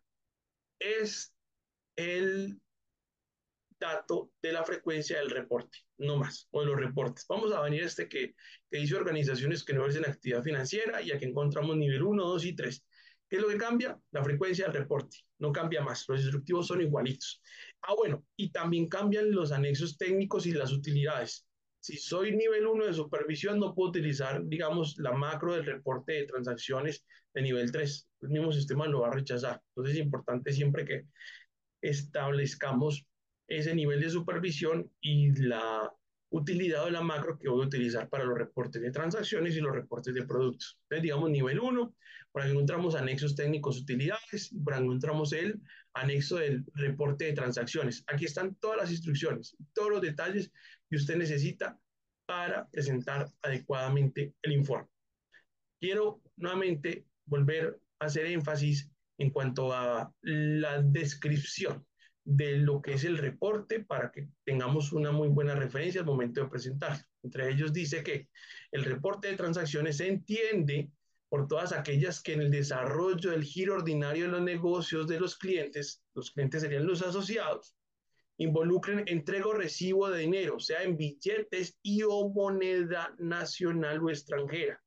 es 0.79 1.35
el 1.97 2.57
dato 3.83 4.31
de 4.41 4.53
la 4.53 4.63
frecuencia 4.63 5.19
del 5.19 5.29
reporte, 5.29 5.77
no 5.97 6.17
más, 6.17 6.47
o 6.51 6.61
de 6.61 6.67
los 6.67 6.79
reportes. 6.79 7.25
Vamos 7.27 7.51
a 7.53 7.61
venir 7.61 7.83
a 7.83 7.87
este 7.87 8.07
que, 8.07 8.33
que 8.69 8.77
dice 8.77 8.95
organizaciones 8.95 9.63
que 9.63 9.73
no 9.73 9.81
ejercen 9.81 10.09
actividad 10.09 10.43
financiera 10.43 11.01
y 11.01 11.11
aquí 11.11 11.25
encontramos 11.25 11.77
nivel 11.77 12.03
1, 12.03 12.23
2 12.23 12.45
y 12.45 12.55
3. 12.55 12.85
¿Qué 13.29 13.37
es 13.37 13.41
lo 13.41 13.49
que 13.49 13.57
cambia? 13.57 13.99
La 14.11 14.23
frecuencia 14.23 14.65
del 14.65 14.75
reporte, 14.75 15.17
no 15.39 15.51
cambia 15.51 15.81
más, 15.81 16.05
los 16.07 16.21
instructivos 16.21 16.67
son 16.67 16.81
igualitos. 16.81 17.41
Ah, 17.81 17.93
bueno, 17.95 18.25
y 18.35 18.51
también 18.51 18.87
cambian 18.87 19.31
los 19.31 19.51
anexos 19.51 19.97
técnicos 19.97 20.45
y 20.45 20.51
las 20.51 20.71
utilidades. 20.71 21.45
Si 21.79 21.97
soy 21.97 22.35
nivel 22.35 22.65
1 22.65 22.85
de 22.85 22.93
supervisión, 22.93 23.59
no 23.59 23.73
puedo 23.73 23.89
utilizar, 23.89 24.41
digamos, 24.45 24.97
la 24.99 25.11
macro 25.11 25.53
del 25.53 25.65
reporte 25.65 26.13
de 26.13 26.25
transacciones 26.25 27.05
de 27.33 27.41
nivel 27.41 27.71
3. 27.71 28.07
El 28.21 28.29
mismo 28.29 28.51
sistema 28.51 28.87
lo 28.87 29.01
va 29.01 29.09
a 29.09 29.13
rechazar. 29.13 29.61
Entonces 29.69 29.95
es 29.95 30.01
importante 30.01 30.53
siempre 30.53 30.85
que 30.85 31.07
establezcamos 31.81 33.05
ese 33.47 33.75
nivel 33.75 34.01
de 34.01 34.09
supervisión 34.09 34.89
y 35.01 35.33
la 35.35 35.91
utilidad 36.29 36.85
de 36.85 36.91
la 36.91 37.01
macro 37.01 37.37
que 37.37 37.47
voy 37.47 37.63
a 37.63 37.67
utilizar 37.67 38.09
para 38.09 38.25
los 38.25 38.37
reportes 38.37 38.81
de 38.81 38.91
transacciones 38.91 39.55
y 39.55 39.61
los 39.61 39.73
reportes 39.73 40.15
de 40.15 40.25
productos. 40.25 40.79
Entonces, 40.83 41.03
digamos, 41.03 41.29
nivel 41.29 41.59
1, 41.59 41.95
por 42.31 42.41
aquí 42.41 42.51
encontramos 42.51 42.95
anexos 42.95 43.35
técnicos 43.35 43.79
utilidades, 43.79 44.51
por 44.63 44.73
aquí 44.73 44.83
encontramos 44.83 45.31
el 45.33 45.61
anexo 45.93 46.37
del 46.37 46.65
reporte 46.73 47.25
de 47.25 47.33
transacciones. 47.33 48.03
Aquí 48.07 48.25
están 48.25 48.55
todas 48.55 48.77
las 48.77 48.91
instrucciones, 48.91 49.55
todos 49.73 49.91
los 49.91 50.01
detalles 50.01 50.51
que 50.89 50.95
usted 50.95 51.17
necesita 51.17 51.79
para 52.25 52.67
presentar 52.69 53.29
adecuadamente 53.43 54.33
el 54.41 54.53
informe. 54.53 54.87
Quiero 55.79 56.21
nuevamente 56.37 57.05
volver 57.25 57.79
a 57.99 58.05
hacer 58.05 58.25
énfasis 58.25 58.89
en 59.19 59.29
cuanto 59.29 59.71
a 59.71 60.11
la 60.21 60.81
descripción 60.81 61.85
de 62.25 62.57
lo 62.57 62.81
que 62.81 62.93
es 62.93 63.03
el 63.03 63.17
reporte 63.17 63.81
para 63.81 64.11
que 64.11 64.29
tengamos 64.45 64.93
una 64.93 65.11
muy 65.11 65.27
buena 65.27 65.55
referencia 65.55 66.01
al 66.01 66.07
momento 66.07 66.41
de 66.41 66.49
presentar. 66.49 67.05
Entre 67.21 67.49
ellos 67.49 67.73
dice 67.73 68.03
que 68.03 68.29
el 68.71 68.85
reporte 68.85 69.27
de 69.27 69.37
transacciones 69.37 69.97
se 69.97 70.07
entiende 70.07 70.89
por 71.29 71.47
todas 71.47 71.73
aquellas 71.73 72.21
que 72.21 72.33
en 72.33 72.41
el 72.41 72.51
desarrollo 72.51 73.31
del 73.31 73.43
giro 73.43 73.73
ordinario 73.73 74.25
de 74.25 74.31
los 74.31 74.41
negocios 74.41 75.07
de 75.07 75.19
los 75.19 75.35
clientes, 75.35 76.03
los 76.13 76.31
clientes 76.31 76.61
serían 76.61 76.85
los 76.85 77.01
asociados, 77.01 77.75
involucren 78.37 79.03
entrega 79.07 79.47
o 79.47 79.53
recibo 79.53 80.09
de 80.09 80.19
dinero, 80.19 80.59
sea 80.59 80.83
en 80.83 80.95
billetes 80.95 81.77
y 81.81 82.03
o 82.03 82.29
moneda 82.29 83.15
nacional 83.17 84.01
o 84.03 84.09
extranjera, 84.09 84.81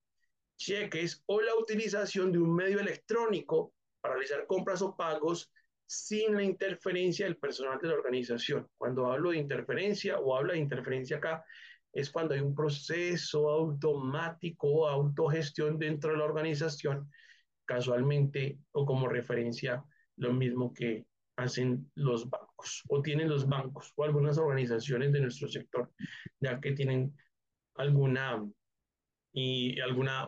cheques 0.56 1.22
o 1.26 1.40
la 1.40 1.54
utilización 1.56 2.32
de 2.32 2.38
un 2.38 2.54
medio 2.54 2.80
electrónico 2.80 3.74
para 4.00 4.14
realizar 4.14 4.46
compras 4.46 4.82
o 4.82 4.96
pagos 4.96 5.50
sin 5.86 6.34
la 6.34 6.42
interferencia 6.42 7.26
del 7.26 7.36
personal 7.36 7.78
de 7.80 7.88
la 7.88 7.94
organización. 7.94 8.68
Cuando 8.76 9.10
hablo 9.10 9.30
de 9.30 9.38
interferencia 9.38 10.18
o 10.18 10.36
habla 10.36 10.54
de 10.54 10.60
interferencia 10.60 11.18
acá, 11.18 11.44
es 11.92 12.10
cuando 12.10 12.34
hay 12.34 12.40
un 12.40 12.54
proceso 12.54 13.48
automático 13.48 14.68
o 14.68 14.88
autogestión 14.88 15.78
dentro 15.78 16.10
de 16.10 16.18
la 16.18 16.24
organización, 16.24 17.10
casualmente 17.64 18.58
o 18.72 18.84
como 18.84 19.08
referencia 19.08 19.82
lo 20.16 20.32
mismo 20.32 20.72
que 20.72 21.06
hacen 21.36 21.90
los 21.94 22.28
bancos 22.28 22.82
o 22.88 23.02
tienen 23.02 23.28
los 23.28 23.46
bancos 23.46 23.92
o 23.96 24.04
algunas 24.04 24.38
organizaciones 24.38 25.12
de 25.12 25.20
nuestro 25.20 25.48
sector, 25.48 25.90
ya 26.40 26.60
que 26.60 26.72
tienen 26.72 27.14
alguna 27.74 28.42
y 29.32 29.78
alguna, 29.80 30.26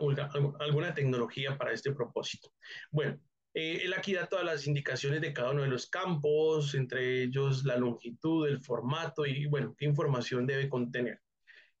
alguna 0.59 0.93
tecnología 0.93 1.57
para 1.57 1.73
este 1.73 1.91
propósito. 1.93 2.51
Bueno, 2.91 3.19
eh, 3.59 3.83
él 3.83 3.93
aquí 3.93 4.13
da 4.13 4.25
todas 4.25 4.45
las 4.45 4.67
indicaciones 4.67 5.19
de 5.19 5.33
cada 5.33 5.51
uno 5.51 5.63
de 5.63 5.67
los 5.67 5.87
campos, 5.87 6.75
entre 6.75 7.23
ellos 7.23 7.65
la 7.65 7.75
longitud, 7.77 8.47
el 8.47 8.61
formato 8.61 9.25
y, 9.25 9.47
bueno, 9.47 9.75
qué 9.77 9.83
información 9.85 10.47
debe 10.47 10.69
contener. 10.69 11.21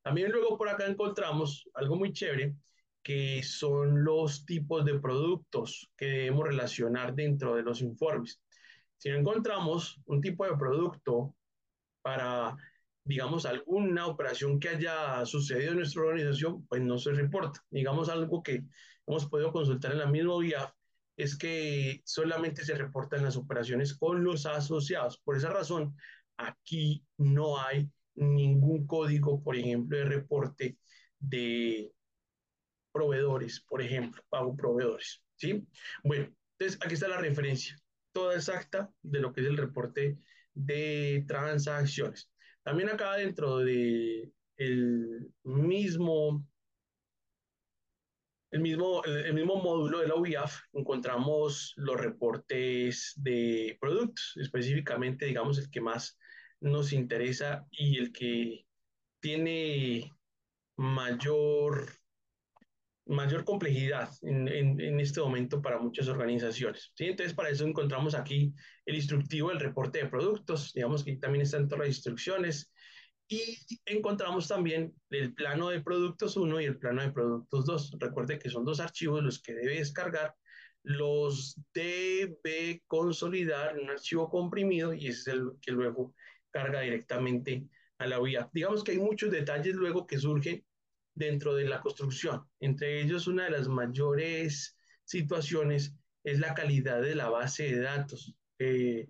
También 0.01 0.31
luego 0.31 0.57
por 0.57 0.67
acá 0.67 0.85
encontramos 0.87 1.69
algo 1.73 1.95
muy 1.95 2.11
chévere, 2.11 2.53
que 3.01 3.41
son 3.43 4.03
los 4.03 4.45
tipos 4.45 4.83
de 4.83 4.99
productos 4.99 5.89
que 5.95 6.05
debemos 6.05 6.47
relacionar 6.47 7.15
dentro 7.15 7.55
de 7.55 7.63
los 7.63 7.81
informes. 7.81 8.41
Si 8.97 9.07
encontramos 9.07 10.01
un 10.05 10.19
tipo 10.19 10.45
de 10.45 10.57
producto 10.57 11.33
para, 12.01 12.57
digamos, 13.05 13.45
alguna 13.45 14.07
operación 14.07 14.59
que 14.59 14.69
haya 14.69 15.25
sucedido 15.25 15.71
en 15.71 15.77
nuestra 15.77 16.01
organización, 16.01 16.65
pues 16.67 16.81
no 16.81 16.97
se 16.97 17.13
reporta. 17.13 17.63
Digamos 17.69 18.09
algo 18.09 18.43
que 18.43 18.65
hemos 19.07 19.25
podido 19.27 19.53
consultar 19.53 19.93
en 19.93 19.99
la 19.99 20.07
misma 20.07 20.37
vía 20.39 20.75
es 21.19 21.37
que 21.37 22.01
solamente 22.05 22.63
se 22.63 22.75
reportan 22.75 23.25
las 23.25 23.35
operaciones 23.35 23.93
con 23.93 24.23
los 24.23 24.45
asociados. 24.45 25.17
Por 25.17 25.35
esa 25.35 25.49
razón, 25.49 25.93
aquí 26.37 27.05
no 27.17 27.59
hay 27.59 27.91
ningún 28.15 28.87
código, 28.87 29.43
por 29.43 29.57
ejemplo, 29.57 29.97
de 29.97 30.05
reporte 30.05 30.77
de 31.19 31.91
proveedores, 32.93 33.59
por 33.59 33.81
ejemplo, 33.81 34.23
pago 34.29 34.55
proveedores. 34.55 35.21
¿sí? 35.35 35.67
Bueno, 36.05 36.33
entonces 36.57 36.79
aquí 36.81 36.93
está 36.93 37.09
la 37.09 37.19
referencia, 37.19 37.77
toda 38.13 38.35
exacta 38.35 38.89
de 39.01 39.19
lo 39.19 39.33
que 39.33 39.41
es 39.41 39.47
el 39.47 39.57
reporte 39.57 40.19
de 40.53 41.25
transacciones. 41.27 42.31
También 42.63 42.87
acá 42.87 43.15
dentro 43.15 43.57
de 43.57 44.31
mismo 45.43 46.45
el 48.59 48.63
mismo, 48.63 49.03
el, 49.05 49.33
mismo 49.33 49.55
módulo 49.55 49.99
de 49.99 50.07
la 50.07 50.15
UIAF 50.15 50.59
encontramos 50.73 51.73
los 51.77 51.99
reportes 51.99 53.13
de 53.15 53.77
productos, 53.79 54.33
específicamente, 54.35 55.25
digamos, 55.25 55.57
el 55.57 55.69
que 55.69 55.81
más 55.81 56.17
nos 56.59 56.91
interesa 56.91 57.65
y 57.71 57.97
el 57.97 58.11
que 58.11 58.65
tiene 59.21 60.11
mayor, 60.75 61.89
mayor 63.05 63.45
complejidad 63.45 64.09
en, 64.23 64.49
en, 64.49 64.99
este 64.99 65.21
momento 65.21 65.61
para 65.61 65.79
muchas 65.79 66.09
organizaciones. 66.09 66.91
¿sí? 66.95 67.05
Entonces, 67.05 67.33
para 67.33 67.49
eso 67.49 67.65
encontramos 67.65 68.13
aquí 68.13 68.53
el 68.85 68.95
instructivo 68.95 69.49
del 69.49 69.61
reporte 69.61 69.99
de 69.99 70.09
productos, 70.09 70.73
digamos 70.73 71.05
que 71.05 71.15
también 71.15 71.43
están 71.43 71.69
todas 71.69 71.87
las 71.87 71.95
instrucciones, 71.95 72.73
y 73.29 73.59
encontramos 73.85 74.47
también 74.47 74.93
el 75.11 75.35
plano 75.35 75.69
de 75.69 75.81
productos 75.81 76.35
1 76.35 76.61
y 76.61 76.65
el 76.65 76.79
plano 76.79 77.03
de 77.03 77.11
productos 77.11 77.65
2. 77.65 77.97
Recuerde 77.99 78.39
que 78.39 78.49
son 78.49 78.65
dos 78.65 78.79
archivos 78.79 79.23
los 79.23 79.39
que 79.39 79.53
debe 79.53 79.77
descargar, 79.77 80.35
los 80.81 81.61
debe 81.71 82.83
consolidar 82.87 83.77
en 83.77 83.83
un 83.83 83.91
archivo 83.91 84.29
comprimido 84.29 84.95
y 84.95 85.07
ese 85.07 85.19
es 85.19 85.27
el 85.27 85.51
que 85.61 85.71
luego 85.71 86.15
carga 86.49 86.81
directamente 86.81 87.67
a 87.99 88.07
la 88.07 88.19
vía. 88.19 88.49
Digamos 88.51 88.83
que 88.83 88.93
hay 88.93 88.97
muchos 88.97 89.29
detalles 89.29 89.75
luego 89.75 90.07
que 90.07 90.17
surgen 90.17 90.65
dentro 91.13 91.53
de 91.53 91.65
la 91.65 91.81
construcción. 91.81 92.43
Entre 92.59 92.99
ellos, 92.99 93.27
una 93.27 93.43
de 93.43 93.51
las 93.51 93.67
mayores 93.67 94.75
situaciones 95.03 95.93
es 96.23 96.39
la 96.39 96.55
calidad 96.55 97.01
de 97.01 97.13
la 97.13 97.29
base 97.29 97.75
de 97.75 97.81
datos 97.81 98.33
que 98.57 99.07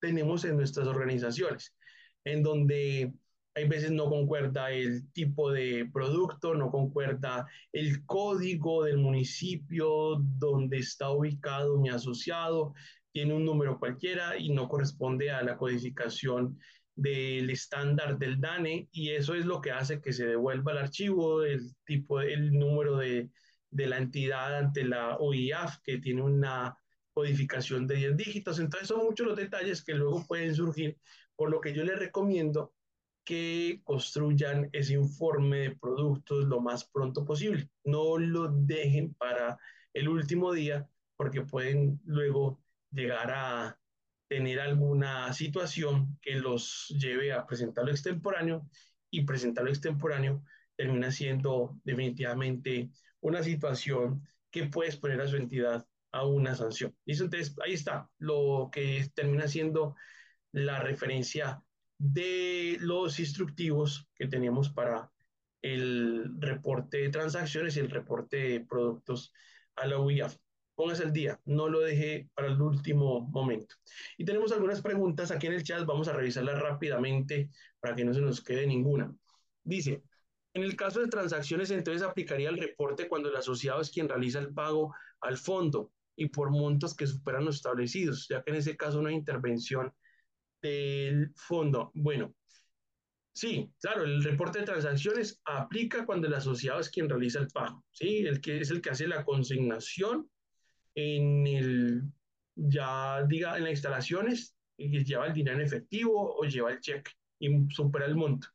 tenemos 0.00 0.44
en 0.46 0.56
nuestras 0.56 0.86
organizaciones, 0.86 1.76
en 2.24 2.42
donde 2.42 3.12
hay 3.54 3.66
veces 3.68 3.90
no 3.90 4.08
concuerda 4.08 4.70
el 4.70 5.10
tipo 5.12 5.50
de 5.50 5.88
producto, 5.92 6.54
no 6.54 6.70
concuerda 6.70 7.46
el 7.72 8.04
código 8.06 8.84
del 8.84 8.98
municipio 8.98 10.16
donde 10.20 10.78
está 10.78 11.10
ubicado 11.10 11.78
mi 11.78 11.88
asociado, 11.88 12.74
tiene 13.12 13.34
un 13.34 13.44
número 13.44 13.78
cualquiera 13.78 14.36
y 14.38 14.50
no 14.50 14.68
corresponde 14.68 15.30
a 15.30 15.42
la 15.42 15.56
codificación 15.56 16.58
del 16.94 17.50
estándar 17.50 18.18
del 18.18 18.40
DANE 18.40 18.88
y 18.92 19.10
eso 19.10 19.34
es 19.34 19.44
lo 19.44 19.60
que 19.60 19.72
hace 19.72 20.00
que 20.00 20.12
se 20.12 20.26
devuelva 20.26 20.72
el 20.72 20.78
archivo, 20.78 21.42
el 21.42 21.74
tipo, 21.84 22.20
el 22.20 22.52
número 22.52 22.96
de, 22.96 23.30
de 23.70 23.86
la 23.86 23.98
entidad 23.98 24.56
ante 24.56 24.84
la 24.84 25.16
OIAF 25.16 25.78
que 25.82 25.98
tiene 25.98 26.22
una 26.22 26.76
codificación 27.12 27.86
de 27.86 27.96
10 27.96 28.16
dígitos. 28.16 28.58
Entonces 28.58 28.88
son 28.88 29.04
muchos 29.04 29.26
los 29.26 29.36
detalles 29.36 29.82
que 29.84 29.94
luego 29.94 30.24
pueden 30.26 30.54
surgir, 30.54 30.96
por 31.34 31.50
lo 31.50 31.60
que 31.60 31.72
yo 31.72 31.84
les 31.84 31.98
recomiendo 31.98 32.74
que 33.28 33.82
construyan 33.84 34.70
ese 34.72 34.94
informe 34.94 35.58
de 35.58 35.76
productos 35.76 36.46
lo 36.46 36.62
más 36.62 36.86
pronto 36.86 37.26
posible. 37.26 37.68
No 37.84 38.16
lo 38.16 38.48
dejen 38.48 39.12
para 39.12 39.58
el 39.92 40.08
último 40.08 40.50
día 40.54 40.88
porque 41.14 41.42
pueden 41.42 42.00
luego 42.06 42.58
llegar 42.90 43.30
a 43.30 43.78
tener 44.28 44.60
alguna 44.60 45.30
situación 45.34 46.18
que 46.22 46.36
los 46.36 46.88
lleve 46.98 47.34
a 47.34 47.46
presentarlo 47.46 47.90
extemporáneo 47.90 48.66
y 49.10 49.26
presentarlo 49.26 49.68
extemporáneo 49.68 50.42
termina 50.74 51.12
siendo 51.12 51.78
definitivamente 51.84 52.90
una 53.20 53.42
situación 53.42 54.26
que 54.50 54.68
puede 54.68 54.88
exponer 54.88 55.20
a 55.20 55.28
su 55.28 55.36
entidad 55.36 55.86
a 56.12 56.24
una 56.24 56.54
sanción. 56.54 56.96
¿Listo? 57.04 57.24
Entonces, 57.24 57.54
ahí 57.62 57.74
está 57.74 58.08
lo 58.16 58.70
que 58.72 59.06
termina 59.14 59.48
siendo 59.48 59.96
la 60.50 60.80
referencia 60.80 61.62
de 61.98 62.76
los 62.80 63.18
instructivos 63.18 64.08
que 64.14 64.28
teníamos 64.28 64.70
para 64.70 65.10
el 65.62 66.30
reporte 66.38 66.98
de 66.98 67.08
transacciones 67.10 67.76
y 67.76 67.80
el 67.80 67.90
reporte 67.90 68.36
de 68.36 68.60
productos 68.60 69.32
a 69.76 69.86
la 69.86 69.98
UIAF. 69.98 70.36
Póngase 70.76 71.02
el 71.02 71.12
día, 71.12 71.40
no 71.44 71.68
lo 71.68 71.80
deje 71.80 72.30
para 72.34 72.48
el 72.48 72.60
último 72.62 73.20
momento. 73.20 73.74
Y 74.16 74.24
tenemos 74.24 74.52
algunas 74.52 74.80
preguntas 74.80 75.32
aquí 75.32 75.48
en 75.48 75.54
el 75.54 75.64
chat, 75.64 75.84
vamos 75.84 76.06
a 76.06 76.12
revisarlas 76.12 76.60
rápidamente 76.60 77.50
para 77.80 77.96
que 77.96 78.04
no 78.04 78.14
se 78.14 78.20
nos 78.20 78.40
quede 78.40 78.64
ninguna. 78.64 79.12
Dice, 79.64 80.04
en 80.54 80.62
el 80.62 80.76
caso 80.76 81.00
de 81.00 81.08
transacciones, 81.08 81.72
entonces 81.72 82.02
aplicaría 82.02 82.48
el 82.48 82.58
reporte 82.58 83.08
cuando 83.08 83.28
el 83.28 83.36
asociado 83.36 83.80
es 83.80 83.90
quien 83.90 84.08
realiza 84.08 84.38
el 84.38 84.54
pago 84.54 84.94
al 85.20 85.36
fondo 85.36 85.92
y 86.14 86.26
por 86.28 86.50
montos 86.50 86.94
que 86.94 87.08
superan 87.08 87.44
los 87.44 87.56
establecidos, 87.56 88.28
ya 88.28 88.42
que 88.42 88.50
en 88.50 88.56
ese 88.56 88.76
caso 88.76 89.02
no 89.02 89.08
hay 89.08 89.14
intervención 89.16 89.92
del 90.62 91.32
fondo. 91.34 91.90
Bueno, 91.94 92.34
sí, 93.32 93.70
claro, 93.80 94.04
el 94.04 94.22
reporte 94.22 94.60
de 94.60 94.66
transacciones 94.66 95.40
aplica 95.44 96.04
cuando 96.04 96.26
el 96.26 96.34
asociado 96.34 96.80
es 96.80 96.90
quien 96.90 97.08
realiza 97.08 97.40
el 97.40 97.48
pago, 97.48 97.84
¿sí? 97.90 98.18
El 98.26 98.40
que 98.40 98.60
es 98.60 98.70
el 98.70 98.80
que 98.80 98.90
hace 98.90 99.06
la 99.06 99.24
consignación 99.24 100.30
en 100.94 101.46
el, 101.46 102.02
ya 102.54 103.24
diga, 103.26 103.56
en 103.56 103.64
las 103.64 103.72
instalaciones, 103.72 104.54
y 104.78 105.04
lleva 105.04 105.26
el 105.26 105.34
dinero 105.34 105.56
en 105.56 105.66
efectivo 105.66 106.36
o 106.36 106.44
lleva 106.44 106.70
el 106.70 106.80
cheque 106.80 107.10
y 107.40 107.48
supera 107.70 108.06
el 108.06 108.14
monto. 108.14 108.48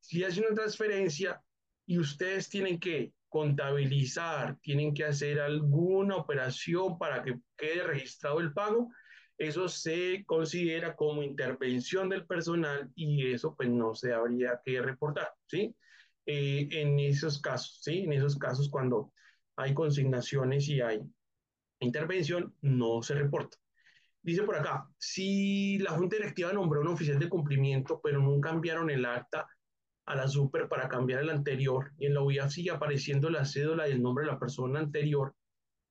Si 0.00 0.24
hace 0.24 0.40
una 0.40 0.54
transferencia 0.54 1.40
y 1.86 1.98
ustedes 1.98 2.48
tienen 2.48 2.78
que 2.78 3.12
contabilizar, 3.28 4.58
tienen 4.60 4.92
que 4.92 5.04
hacer 5.04 5.40
alguna 5.40 6.16
operación 6.16 6.98
para 6.98 7.22
que 7.22 7.38
quede 7.56 7.82
registrado 7.84 8.40
el 8.40 8.52
pago, 8.52 8.90
eso 9.38 9.68
se 9.68 10.24
considera 10.26 10.96
como 10.96 11.22
intervención 11.22 12.08
del 12.08 12.26
personal 12.26 12.90
y 12.96 13.32
eso 13.32 13.54
pues 13.56 13.70
no 13.70 13.94
se 13.94 14.12
habría 14.12 14.60
que 14.64 14.82
reportar, 14.82 15.32
¿sí? 15.46 15.74
Eh, 16.26 16.68
en 16.72 16.98
esos 16.98 17.40
casos, 17.40 17.80
¿sí? 17.82 18.00
En 18.00 18.12
esos 18.12 18.36
casos 18.36 18.68
cuando 18.68 19.12
hay 19.56 19.74
consignaciones 19.74 20.68
y 20.68 20.80
hay 20.80 21.00
intervención, 21.80 22.54
no 22.60 23.02
se 23.02 23.14
reporta. 23.14 23.56
Dice 24.22 24.42
por 24.42 24.56
acá, 24.56 24.88
si 24.98 25.78
la 25.78 25.92
Junta 25.92 26.16
Directiva 26.16 26.52
nombró 26.52 26.80
un 26.80 26.88
oficial 26.88 27.18
de 27.18 27.28
cumplimiento, 27.28 28.00
pero 28.02 28.20
nunca 28.20 28.50
enviaron 28.50 28.90
el 28.90 29.06
acta 29.06 29.48
a 30.04 30.16
la 30.16 30.26
super 30.26 30.68
para 30.68 30.88
cambiar 30.88 31.22
el 31.22 31.30
anterior 31.30 31.92
y 31.98 32.06
en 32.06 32.14
la 32.14 32.22
UIAF 32.22 32.50
sigue 32.50 32.70
apareciendo 32.70 33.30
la 33.30 33.44
cédula 33.44 33.88
y 33.88 33.92
el 33.92 34.02
nombre 34.02 34.24
de 34.24 34.32
la 34.32 34.38
persona 34.38 34.80
anterior, 34.80 35.34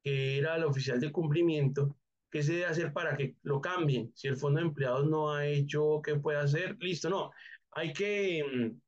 que 0.04 0.38
era 0.38 0.56
el 0.56 0.66
oficial 0.66 1.00
de 1.00 1.12
cumplimiento, 1.12 1.96
¿qué 2.32 2.44
se 2.44 2.54
debe 2.54 2.66
hacer 2.66 2.94
para 2.94 3.16
que 3.16 3.36
lo 3.44 3.62
cambien? 3.62 4.12
Si 4.16 4.28
el 4.28 4.38
fondo 4.38 4.60
de 4.60 4.68
empleados 4.68 5.08
no 5.08 5.34
ha 5.34 5.46
hecho, 5.48 6.02
¿qué 6.04 6.16
puede 6.16 6.40
hacer? 6.40 6.76
Listo, 6.80 7.10
no. 7.10 7.32
Hay 7.72 7.94
que 7.94 8.44
mm, 8.44 8.80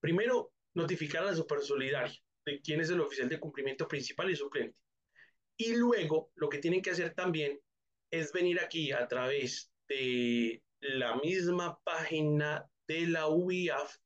primero 0.00 0.52
notificar 0.74 1.22
a 1.22 1.26
la 1.26 1.34
super 1.34 1.60
solidaria 1.60 2.14
de 2.44 2.60
quién 2.60 2.80
es 2.80 2.90
el 2.90 3.00
oficial 3.00 3.28
de 3.28 3.40
cumplimiento 3.40 3.86
principal 3.88 4.30
y 4.30 4.36
suplente. 4.36 4.76
Y 5.56 5.74
luego 5.74 6.30
lo 6.36 6.48
que 6.48 6.58
tienen 6.58 6.82
que 6.82 6.90
hacer 6.90 7.14
también 7.14 7.60
es 8.10 8.32
venir 8.32 8.60
aquí 8.60 8.92
a 8.92 9.06
través 9.06 9.70
de 9.88 10.62
la 10.80 11.16
misma 11.16 11.78
página 11.84 12.64
de 12.86 13.06
la 13.06 13.28
UIAF 13.28 13.96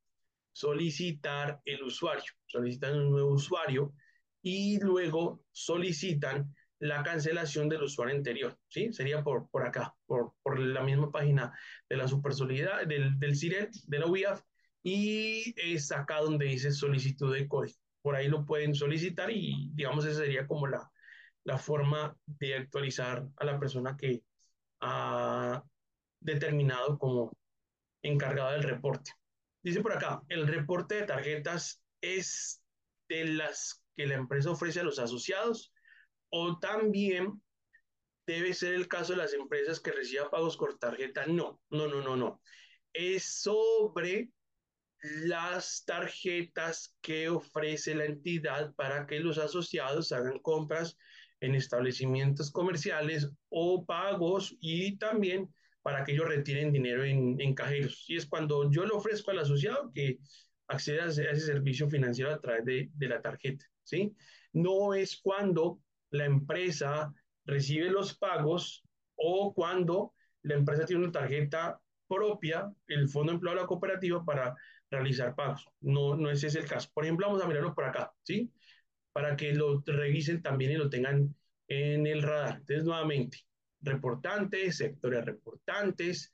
solicitar 0.53 1.61
el 1.65 1.83
usuario, 1.83 2.33
solicitan 2.47 2.97
un 2.97 3.11
nuevo 3.11 3.33
usuario 3.33 3.93
y 4.43 4.79
luego 4.81 5.43
solicitan 5.53 6.55
la 6.85 7.03
cancelación 7.03 7.71
del 7.71 7.85
usuario 7.85 8.15
anterior, 8.15 8.59
¿sí? 8.69 8.93
Sería 8.93 9.25
por, 9.25 9.49
por 9.49 9.67
acá, 9.67 9.95
por, 10.05 10.35
por 10.43 10.59
la 10.59 10.83
misma 10.83 11.11
página 11.11 11.59
de 11.89 11.97
la 11.97 12.07
Supersolidaridad, 12.07 12.87
del, 12.87 13.19
del 13.19 13.37
CIRET, 13.37 13.73
de 13.87 13.99
la 13.99 14.07
UIAF, 14.07 14.43
y 14.83 15.55
es 15.57 15.91
acá 15.93 16.21
donde 16.21 16.45
dice 16.45 16.73
solicitud 16.73 17.33
de 17.33 17.49
código. 17.49 17.79
Por 18.03 18.15
ahí 18.15 18.29
lo 18.29 18.45
pueden 18.45 18.75
solicitar 18.75 19.31
y, 19.31 19.71
digamos, 19.73 20.05
esa 20.05 20.21
sería 20.21 20.47
como 20.47 20.67
la, 20.67 20.91
la 21.45 21.57
forma 21.57 22.19
de 22.27 22.57
actualizar 22.57 23.27
a 23.37 23.45
la 23.47 23.59
persona 23.59 23.97
que 23.97 24.23
ha 24.81 25.65
determinado 26.21 26.99
como 26.99 27.33
encargada 28.03 28.53
del 28.53 28.63
reporte. 28.63 29.11
Dice 29.63 29.81
por 29.81 29.95
acá, 29.95 30.21
el 30.29 30.47
reporte 30.47 30.97
de 30.97 31.07
tarjetas 31.07 31.83
es 32.03 32.63
de 33.09 33.25
las 33.25 33.83
que 33.97 34.07
la 34.07 34.17
empresa 34.17 34.51
ofrece 34.51 34.81
a 34.81 34.85
los 34.85 34.99
asociados 34.99 35.73
o 36.37 36.59
también 36.59 37.41
debe 38.27 38.55
ser 38.55 38.75
el 38.75 38.89
caso 38.89 39.13
de 39.13 39.19
las 39.19 39.33
empresas 39.35 39.79
que 39.79 39.93
reciban 39.93 40.31
pagos 40.31 40.57
por 40.57 40.77
tarjeta. 40.81 41.27
No, 41.27 41.63
no, 41.71 41.87
no, 41.87 42.03
no, 42.03 42.17
no. 42.17 42.41
Es 42.93 43.41
sobre 43.41 44.31
las 45.01 45.85
tarjetas 45.87 46.97
que 47.01 47.29
ofrece 47.29 47.95
la 47.95 48.07
entidad 48.07 48.75
para 48.75 49.07
que 49.07 49.21
los 49.21 49.39
asociados 49.39 50.11
hagan 50.11 50.41
compras 50.41 50.97
en 51.39 51.55
establecimientos 51.55 52.51
comerciales 52.51 53.31
o 53.49 53.87
pagos 53.87 54.57
y 54.59 54.99
también 54.99 55.55
para 55.83 56.03
que 56.03 56.15
ellos 56.15 56.27
retiren 56.27 56.73
dinero 56.73 57.05
en, 57.05 57.41
en 57.41 57.55
cajeros. 57.55 58.07
Y 58.09 58.17
es 58.17 58.27
cuando 58.27 58.69
yo 58.73 58.85
le 58.85 58.93
ofrezco 58.93 59.31
al 59.31 59.39
asociado 59.39 59.93
que 59.95 60.19
acceda 60.67 61.05
a 61.05 61.09
ese, 61.11 61.37
servicio 61.37 61.89
financiero 61.89 62.35
a 62.35 62.41
través 62.41 62.65
de, 62.65 62.91
de 62.93 63.09
la 63.09 63.23
tarjeta, 63.23 63.65
¿sí? 63.85 64.17
No 64.53 64.95
es 64.95 65.21
cuando 65.23 65.81
la 66.15 66.27
empresa 66.27 67.13
recibe 67.45 67.91
los 67.91 68.17
pagos 68.17 68.85
o 69.17 69.53
cuando 69.53 70.15
la 70.43 70.55
empresa 70.55 70.87
tiene 70.87 71.03
una 71.03 71.13
tarjeta 71.13 71.81
propia, 72.07 72.73
el 72.87 73.09
Fondo 73.09 73.33
de 73.33 73.37
Empleo 73.37 73.55
de 73.55 73.61
la 73.63 73.67
Cooperativa, 73.67 74.25
para 74.25 74.55
realizar 74.91 75.35
pagos. 75.35 75.69
No, 75.81 76.15
no 76.17 76.31
ese 76.31 76.47
es 76.47 76.55
el 76.55 76.67
caso. 76.67 76.89
Por 76.95 77.05
ejemplo, 77.05 77.27
vamos 77.27 77.43
a 77.43 77.49
mirarlo 77.49 77.75
por 77.75 77.85
acá, 77.85 78.13
¿sí? 78.23 78.53
Para 79.13 79.35
que 79.35 79.55
lo 79.55 79.83
revisen 79.85 80.41
también 80.41 80.71
y 80.73 80.77
lo 80.77 80.89
tengan 80.89 81.35
en 81.67 82.07
el 82.07 82.23
radar. 82.23 82.59
Entonces, 82.59 82.85
nuevamente, 82.85 83.39
reportantes, 83.81 84.77
sectores 84.77 85.25
reportantes, 85.25 86.33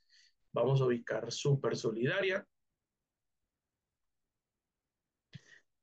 vamos 0.52 0.82
a 0.82 0.84
ubicar 0.84 1.32
Super 1.32 1.74
Solidaria. 1.74 2.46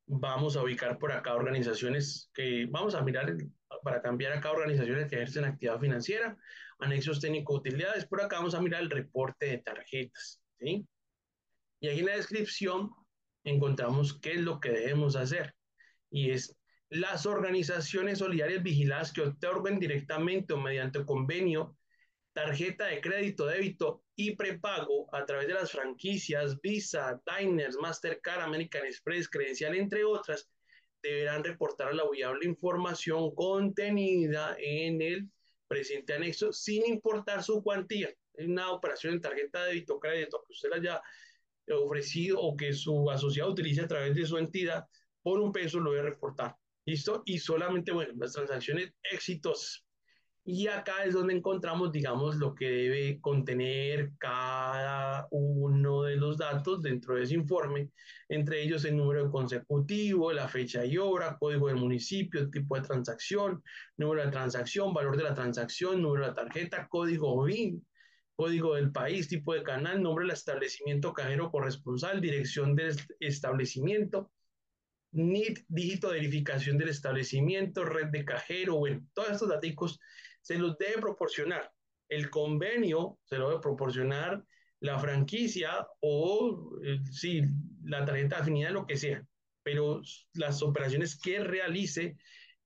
Vamos 0.10 0.56
a 0.56 0.64
ubicar 0.64 0.98
por 0.98 1.12
acá 1.12 1.36
organizaciones 1.36 2.30
que, 2.34 2.66
vamos 2.70 2.96
a 2.96 3.02
mirar 3.02 3.36
para 3.84 4.02
cambiar 4.02 4.34
acá 4.34 4.52
organizaciones 4.52 5.10
que 5.10 5.16
ejercen 5.16 5.44
actividad 5.44 5.80
financiera, 5.80 6.38
anexos 6.80 7.20
técnicos 7.20 7.60
utilidades, 7.60 8.06
por 8.06 8.22
acá 8.22 8.38
vamos 8.38 8.56
a 8.56 8.62
mirar 8.62 8.82
el 8.82 8.90
reporte 8.90 9.48
de 9.48 9.58
tarjetas, 9.58 10.42
¿sí? 10.60 10.88
Y 11.82 11.90
aquí 11.90 12.00
en 12.00 12.06
la 12.06 12.16
descripción 12.16 12.90
encontramos 13.44 14.20
qué 14.20 14.32
es 14.32 14.42
lo 14.42 14.60
que 14.60 14.72
debemos 14.72 15.16
hacer 15.16 15.54
y 16.10 16.32
es 16.32 16.56
las 16.90 17.26
organizaciones 17.26 18.20
solidarias 18.20 18.64
vigiladas 18.64 19.12
que 19.12 19.22
otorguen 19.22 19.80
directamente 19.80 20.54
o 20.54 20.58
mediante 20.58 21.06
convenio 21.06 21.78
tarjeta 22.38 22.86
de 22.86 23.02
crédito, 23.02 23.48
débito 23.48 24.04
y 24.16 24.36
prepago 24.36 25.10
a 25.12 25.26
través 25.26 25.48
de 25.48 25.56
las 25.56 25.72
franquicias 25.72 26.62
Visa, 26.62 27.20
Diners, 27.26 27.78
Mastercard, 27.82 28.42
American 28.42 28.86
Express, 28.86 29.28
Credencial, 29.28 29.74
entre 29.74 30.04
otras, 30.04 30.48
deberán 31.02 31.44
reportar 31.44 31.96
la 31.96 32.08
viable 32.08 32.46
información 32.46 33.34
contenida 33.34 34.56
en 34.60 35.02
el 35.02 35.28
presente 35.68 36.14
anexo 36.14 36.54
sin 36.54 36.86
importar 36.86 37.42
su 37.42 37.64
cuantía. 37.64 38.14
Una 38.34 38.70
operación 38.70 39.16
en 39.16 39.22
tarjeta 39.22 39.64
de 39.64 39.70
débito 39.70 40.00
crédito 40.00 40.44
que 40.46 40.54
usted 40.54 40.74
haya 40.74 41.02
ofrecido 41.72 42.40
o 42.40 42.56
que 42.56 42.72
su 42.72 43.10
asociado 43.10 43.50
utilice 43.50 43.82
a 43.82 43.88
través 43.88 44.16
de 44.16 44.28
su 44.28 44.38
entidad, 44.38 44.86
por 45.24 45.40
un 45.40 45.52
peso 45.52 45.80
lo 45.80 45.92
debe 45.92 46.12
reportar. 46.12 46.56
¿Listo? 46.86 47.24
Y 47.26 47.40
solamente, 47.40 47.92
bueno, 47.92 48.14
las 48.16 48.34
transacciones 48.34 48.94
exitosas. 49.12 49.87
Y 50.50 50.68
acá 50.70 51.04
es 51.04 51.14
donde 51.14 51.34
encontramos, 51.34 51.92
digamos, 51.92 52.38
lo 52.38 52.56
que 52.56 52.70
debe 52.70 53.20
contener 53.20 54.14
cada 54.18 55.28
uno 55.30 56.04
de 56.04 56.16
los 56.16 56.38
datos 56.38 56.82
dentro 56.82 57.16
de 57.16 57.24
ese 57.24 57.34
informe, 57.34 57.92
entre 58.30 58.64
ellos 58.64 58.86
el 58.86 58.96
número 58.96 59.30
consecutivo, 59.30 60.32
la 60.32 60.48
fecha 60.48 60.86
y 60.86 60.98
obra, 60.98 61.38
código 61.38 61.68
del 61.68 61.76
municipio, 61.76 62.50
tipo 62.50 62.78
de 62.78 62.88
transacción, 62.88 63.62
número 63.98 64.24
de 64.24 64.32
transacción, 64.32 64.94
valor 64.94 65.18
de 65.18 65.24
la 65.24 65.34
transacción, 65.34 66.02
número 66.02 66.24
de 66.24 66.30
la 66.30 66.36
tarjeta, 66.36 66.88
código 66.88 67.44
BIN, 67.44 67.86
código 68.34 68.76
del 68.76 68.94
país, 68.94 69.28
tipo 69.28 69.54
de 69.54 69.64
canal, 69.64 70.02
nombre 70.02 70.24
del 70.24 70.34
establecimiento 70.34 71.12
cajero 71.12 71.52
corresponsal, 71.52 72.22
dirección 72.22 72.74
del 72.74 72.96
establecimiento, 73.20 74.32
NIT, 75.12 75.66
dígito 75.68 76.08
de 76.08 76.20
verificación 76.20 76.78
del 76.78 76.88
establecimiento, 76.88 77.84
red 77.84 78.08
de 78.12 78.24
cajero, 78.24 78.78
bueno, 78.78 79.06
todos 79.14 79.32
estos 79.32 79.50
datos 79.50 80.00
se 80.48 80.58
los 80.58 80.78
debe 80.78 81.02
proporcionar 81.02 81.72
el 82.10 82.30
convenio 82.30 83.20
se 83.26 83.38
lo 83.38 83.50
debe 83.50 83.62
proporcionar 83.62 84.44
la 84.80 85.00
franquicia 85.00 85.88
o, 86.02 86.72
eh, 86.84 87.00
sí, 87.12 87.42
la 87.84 88.06
tarjeta 88.06 88.38
de 88.38 88.42
afinidad, 88.44 88.72
lo 88.72 88.86
que 88.86 88.98
sea, 88.98 89.26
pero 89.64 90.02
las 90.34 90.62
operaciones 90.62 91.20
que 91.20 91.40
realice 91.40 92.16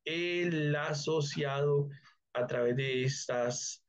el 0.03 0.75
asociado 0.75 1.87
a 2.33 2.45
través 2.47 2.75
de 2.75 3.03
estas 3.03 3.83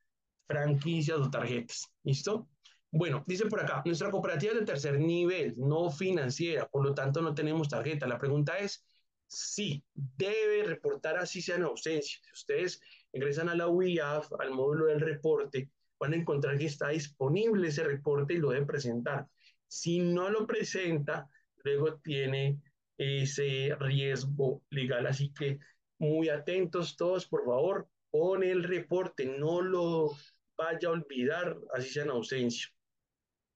franquicias 0.47 1.17
o 1.17 1.29
tarjetas. 1.29 1.91
¿Listo? 2.03 2.49
Bueno, 2.91 3.23
dice 3.27 3.47
por 3.47 3.59
acá, 3.59 3.81
nuestra 3.85 4.11
cooperativa 4.11 4.53
es 4.53 4.59
de 4.59 4.65
tercer 4.65 4.99
nivel, 4.99 5.55
no 5.57 5.89
financiera, 5.89 6.67
por 6.69 6.85
lo 6.85 6.93
tanto 6.93 7.21
no 7.21 7.33
tenemos 7.33 7.67
tarjeta. 7.67 8.07
La 8.07 8.19
pregunta 8.19 8.57
es, 8.57 8.85
sí, 9.27 9.83
debe 9.93 10.63
reportar 10.63 11.17
así 11.17 11.41
sean 11.41 11.63
ausencias. 11.63 12.21
Si 12.23 12.31
ustedes 12.31 12.79
ingresan 13.13 13.49
a 13.49 13.55
la 13.55 13.67
UIAF, 13.67 14.31
al 14.39 14.51
módulo 14.51 14.87
del 14.87 14.99
reporte, 14.99 15.69
van 15.99 16.13
a 16.13 16.17
encontrar 16.17 16.57
que 16.57 16.65
está 16.65 16.89
disponible 16.89 17.67
ese 17.69 17.83
reporte 17.83 18.33
y 18.33 18.37
lo 18.37 18.49
deben 18.49 18.67
presentar. 18.67 19.27
Si 19.67 19.99
no 19.99 20.29
lo 20.29 20.45
presenta, 20.45 21.29
luego 21.63 21.99
tiene 21.99 22.59
ese 22.97 23.75
riesgo 23.79 24.63
legal. 24.69 25.07
Así 25.07 25.31
que 25.33 25.59
muy 25.99 26.29
atentos 26.29 26.97
todos, 26.97 27.27
por 27.27 27.45
favor, 27.45 27.87
con 28.11 28.43
el 28.43 28.63
reporte, 28.63 29.25
no 29.25 29.61
lo 29.61 30.11
vaya 30.57 30.89
a 30.89 30.91
olvidar, 30.91 31.57
así 31.73 31.89
sea 31.89 32.03
en 32.03 32.11
ausencia. 32.11 32.69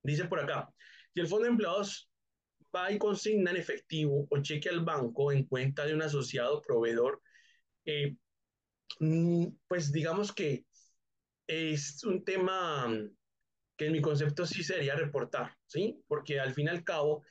Dice 0.04 0.26
por 0.26 0.40
acá, 0.40 0.74
si 1.14 1.20
el 1.20 1.28
fondo 1.28 1.44
de 1.44 1.52
empleados 1.52 2.10
va 2.76 2.92
y 2.92 2.98
consigna 2.98 3.52
en 3.52 3.58
efectivo 3.58 4.28
o 4.30 4.42
cheque 4.42 4.70
al 4.70 4.84
banco 4.84 5.32
en 5.32 5.44
cuenta 5.44 5.86
de 5.86 5.94
un 5.94 6.02
asociado 6.02 6.62
proveedor, 6.62 7.22
eh, 7.86 8.16
pues 9.68 9.92
digamos 9.92 10.32
que 10.32 10.66
es 11.48 12.04
un 12.04 12.24
tema 12.24 12.88
que 13.78 13.86
en 13.88 13.94
mi 13.94 14.02
concepto 14.02 14.46
sí 14.46 14.64
sería 14.64 14.96
reportar, 14.96 15.56
¿sí? 15.68 16.02
Porque 16.08 16.40
al 16.40 16.54
fin 16.54 16.66
y 16.66 16.70
al 16.70 16.84
cabo, 16.84 17.24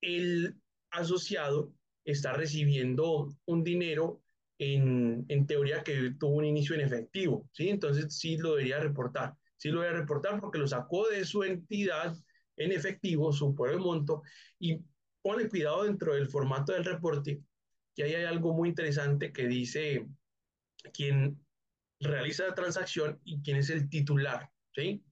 el 0.00 0.56
asociado 0.90 1.72
está 2.04 2.32
recibiendo 2.32 3.34
un 3.46 3.64
dinero 3.64 4.22
en, 4.58 5.24
en, 5.28 5.46
teoría 5.46 5.82
que 5.82 6.14
tuvo 6.18 6.36
un 6.36 6.44
inicio 6.44 6.74
en 6.74 6.82
efectivo, 6.82 7.48
¿sí? 7.52 7.68
Entonces 7.68 8.16
sí 8.16 8.36
lo 8.36 8.50
debería 8.50 8.80
reportar, 8.80 9.34
sí 9.56 9.70
lo 9.70 9.80
debería 9.80 10.00
reportar 10.00 10.40
porque 10.40 10.58
lo 10.58 10.66
sacó 10.66 11.08
de 11.08 11.24
su 11.24 11.42
entidad 11.42 12.16
en 12.56 12.72
efectivo, 12.72 13.32
su 13.32 13.54
el 13.70 13.78
monto, 13.78 14.22
y 14.58 14.80
pone 15.22 15.48
cuidado 15.48 15.84
dentro 15.84 16.14
del 16.14 16.28
formato 16.28 16.72
del 16.72 16.84
reporte, 16.84 17.40
que 17.94 18.02
ahí 18.02 18.14
hay 18.14 18.24
algo 18.24 18.52
muy 18.52 18.68
interesante 18.68 19.32
que 19.32 19.46
dice 19.46 20.06
quién 20.92 21.38
realiza 22.00 22.46
la 22.46 22.54
transacción 22.54 23.20
y 23.24 23.42
quién 23.42 23.56
es 23.56 23.70
el 23.70 23.88
titular, 23.88 24.50
¿sí? 24.74 25.02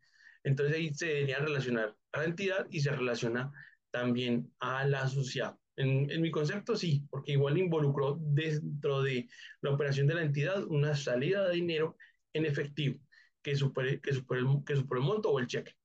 Entonces 0.44 0.76
ahí 0.76 0.94
se 0.94 1.06
debería 1.06 1.38
relacionar 1.38 1.96
a 2.12 2.18
la 2.18 2.24
entidad 2.24 2.66
y 2.70 2.80
se 2.80 2.90
relaciona 2.90 3.52
también 3.90 4.52
al 4.60 4.94
asociado. 4.94 5.60
En, 5.76 6.10
en, 6.10 6.22
mi 6.22 6.30
concepto 6.30 6.76
sí, 6.76 7.06
porque 7.10 7.32
igual 7.32 7.58
involucró 7.58 8.16
dentro 8.18 9.02
de 9.02 9.28
la 9.60 9.72
operación 9.72 10.06
de 10.06 10.14
la 10.14 10.22
entidad 10.22 10.64
una 10.64 10.96
salida 10.96 11.46
de 11.46 11.54
dinero 11.54 11.96
en 12.32 12.46
efectivo 12.46 12.98
que 13.42 13.54
supere, 13.54 14.00
que 14.00 14.12
supere, 14.12 14.40
el, 14.40 14.64
que 14.64 14.74
supere 14.74 15.00
el 15.00 15.06
monto 15.06 15.30
o 15.30 15.38
el 15.38 15.46
cheque. 15.46 15.76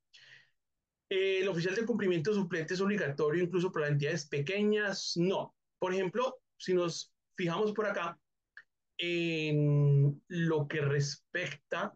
Eh, 1.10 1.40
el 1.42 1.48
oficial 1.48 1.76
de 1.76 1.86
cumplimiento 1.86 2.34
suplente 2.34 2.74
es 2.74 2.82
obligatorio 2.82 3.44
incluso 3.44 3.72
para 3.72 3.88
entidades 3.88 4.26
pequeñas, 4.26 5.14
no. 5.18 5.56
Por 5.78 5.94
ejemplo, 5.94 6.40
si 6.58 6.74
nos 6.74 7.14
fijamos 7.36 7.74
por 7.74 7.86
acá 7.86 8.18
en 9.02 10.22
lo 10.28 10.68
que 10.68 10.80
respecta 10.80 11.94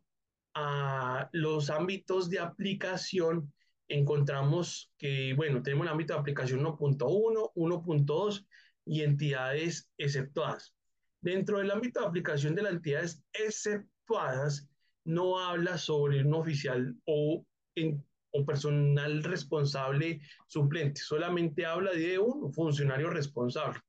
a 0.56 1.30
los 1.34 1.70
ámbitos 1.70 2.30
de 2.30 2.40
aplicación 2.40 3.54
encontramos 3.88 4.92
que, 4.98 5.34
bueno, 5.36 5.62
tenemos 5.62 5.86
el 5.86 5.92
ámbito 5.92 6.14
de 6.14 6.20
aplicación 6.20 6.62
1.1, 6.62 7.52
1.2 7.54 8.48
y 8.86 9.02
entidades 9.02 9.88
exceptuadas. 9.98 10.74
Dentro 11.22 11.60
del 11.60 11.70
ámbito 11.70 12.02
de 12.02 12.08
aplicación 12.08 12.56
de 12.56 12.64
las 12.64 12.74
entidades 12.74 13.24
exceptuadas, 13.34 14.68
no 15.04 15.40
habla 15.40 15.78
sobre 15.78 16.24
un 16.24 16.34
oficial 16.34 16.96
o, 17.06 17.46
en, 17.76 18.04
o 18.32 18.44
personal 18.44 19.24
responsable 19.24 20.22
suplente, 20.48 21.02
solamente 21.02 21.68
habla 21.68 21.92
de 21.92 22.18
un 22.18 22.52
funcionario 22.52 23.12
responsable. 23.12 23.80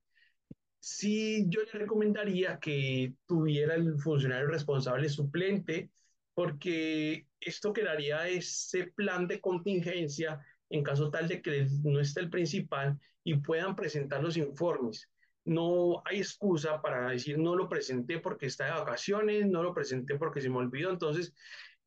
Sí, 0.88 1.46
yo 1.48 1.62
le 1.64 1.80
recomendaría 1.80 2.60
que 2.60 3.14
tuviera 3.26 3.74
el 3.74 3.98
funcionario 3.98 4.46
responsable 4.46 5.08
suplente, 5.08 5.90
porque 6.32 7.26
esto 7.40 7.72
crearía 7.72 8.28
ese 8.28 8.84
plan 8.92 9.26
de 9.26 9.40
contingencia 9.40 10.40
en 10.70 10.84
caso 10.84 11.10
tal 11.10 11.26
de 11.26 11.42
que 11.42 11.66
no 11.82 11.98
esté 11.98 12.20
el 12.20 12.30
principal 12.30 13.00
y 13.24 13.34
puedan 13.34 13.74
presentar 13.74 14.22
los 14.22 14.36
informes. 14.36 15.10
No 15.44 16.02
hay 16.04 16.18
excusa 16.18 16.80
para 16.80 17.10
decir 17.10 17.36
no 17.36 17.56
lo 17.56 17.68
presenté 17.68 18.20
porque 18.20 18.46
está 18.46 18.66
de 18.66 18.80
vacaciones, 18.80 19.44
no 19.48 19.64
lo 19.64 19.74
presenté 19.74 20.14
porque 20.14 20.40
se 20.40 20.50
me 20.50 20.58
olvidó. 20.58 20.90
Entonces, 20.90 21.34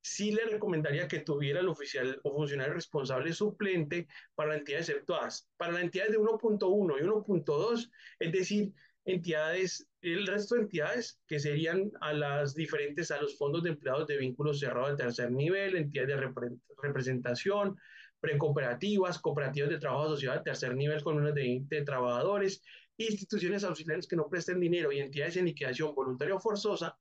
sí 0.01 0.33
le 0.33 0.43
recomendaría 0.45 1.07
que 1.07 1.19
tuviera 1.19 1.61
el 1.61 1.69
oficial 1.69 2.19
o 2.23 2.33
funcionario 2.33 2.73
responsable 2.73 3.31
suplente 3.31 4.07
para 4.35 4.57
entidades 4.57 4.89
exceptuadas. 4.89 5.49
Para 5.55 5.71
las 5.73 5.83
entidades 5.83 6.11
de 6.11 6.19
1.1 6.19 6.99
y 6.99 7.03
1.2, 7.03 7.91
es 8.19 8.31
decir, 8.33 8.73
entidades, 9.05 9.87
el 10.01 10.27
resto 10.27 10.55
de 10.55 10.61
entidades 10.61 11.19
que 11.27 11.39
serían 11.39 11.91
a 12.01 12.13
las 12.13 12.53
diferentes, 12.53 13.11
a 13.11 13.21
los 13.21 13.37
fondos 13.37 13.63
de 13.63 13.71
empleados 13.71 14.07
de 14.07 14.17
vínculos 14.17 14.59
cerrados 14.59 14.97
de 14.97 15.03
tercer 15.03 15.31
nivel, 15.31 15.75
entidades 15.75 16.19
de 16.19 16.55
representación, 16.81 17.77
precooperativas, 18.19 19.19
cooperativas 19.19 19.69
de 19.69 19.79
trabajo 19.79 20.05
asociado 20.05 20.37
de 20.37 20.43
tercer 20.43 20.75
nivel 20.75 21.01
con 21.03 21.17
unas 21.17 21.33
de 21.33 21.41
20 21.41 21.81
trabajadores, 21.83 22.61
instituciones 22.97 23.63
auxiliares 23.63 24.07
que 24.07 24.15
no 24.15 24.29
presten 24.29 24.59
dinero 24.59 24.91
y 24.91 24.99
entidades 24.99 25.37
en 25.37 25.45
liquidación 25.45 25.95
voluntaria 25.95 26.35
o 26.35 26.39
forzosa, 26.39 26.97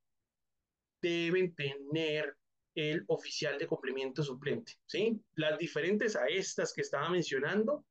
deben 1.03 1.55
tener 1.55 2.37
el 2.75 3.05
oficial 3.09 3.59
de 3.59 3.67
cumplimiento 3.67 4.23
suplente, 4.23 4.75
¿sí? 4.87 5.21
Las 5.35 5.59
diferentes 5.59 6.15
a 6.15 6.27
estas 6.27 6.73
que 6.73 6.83
estaba 6.83 7.11
mencionando, 7.11 7.85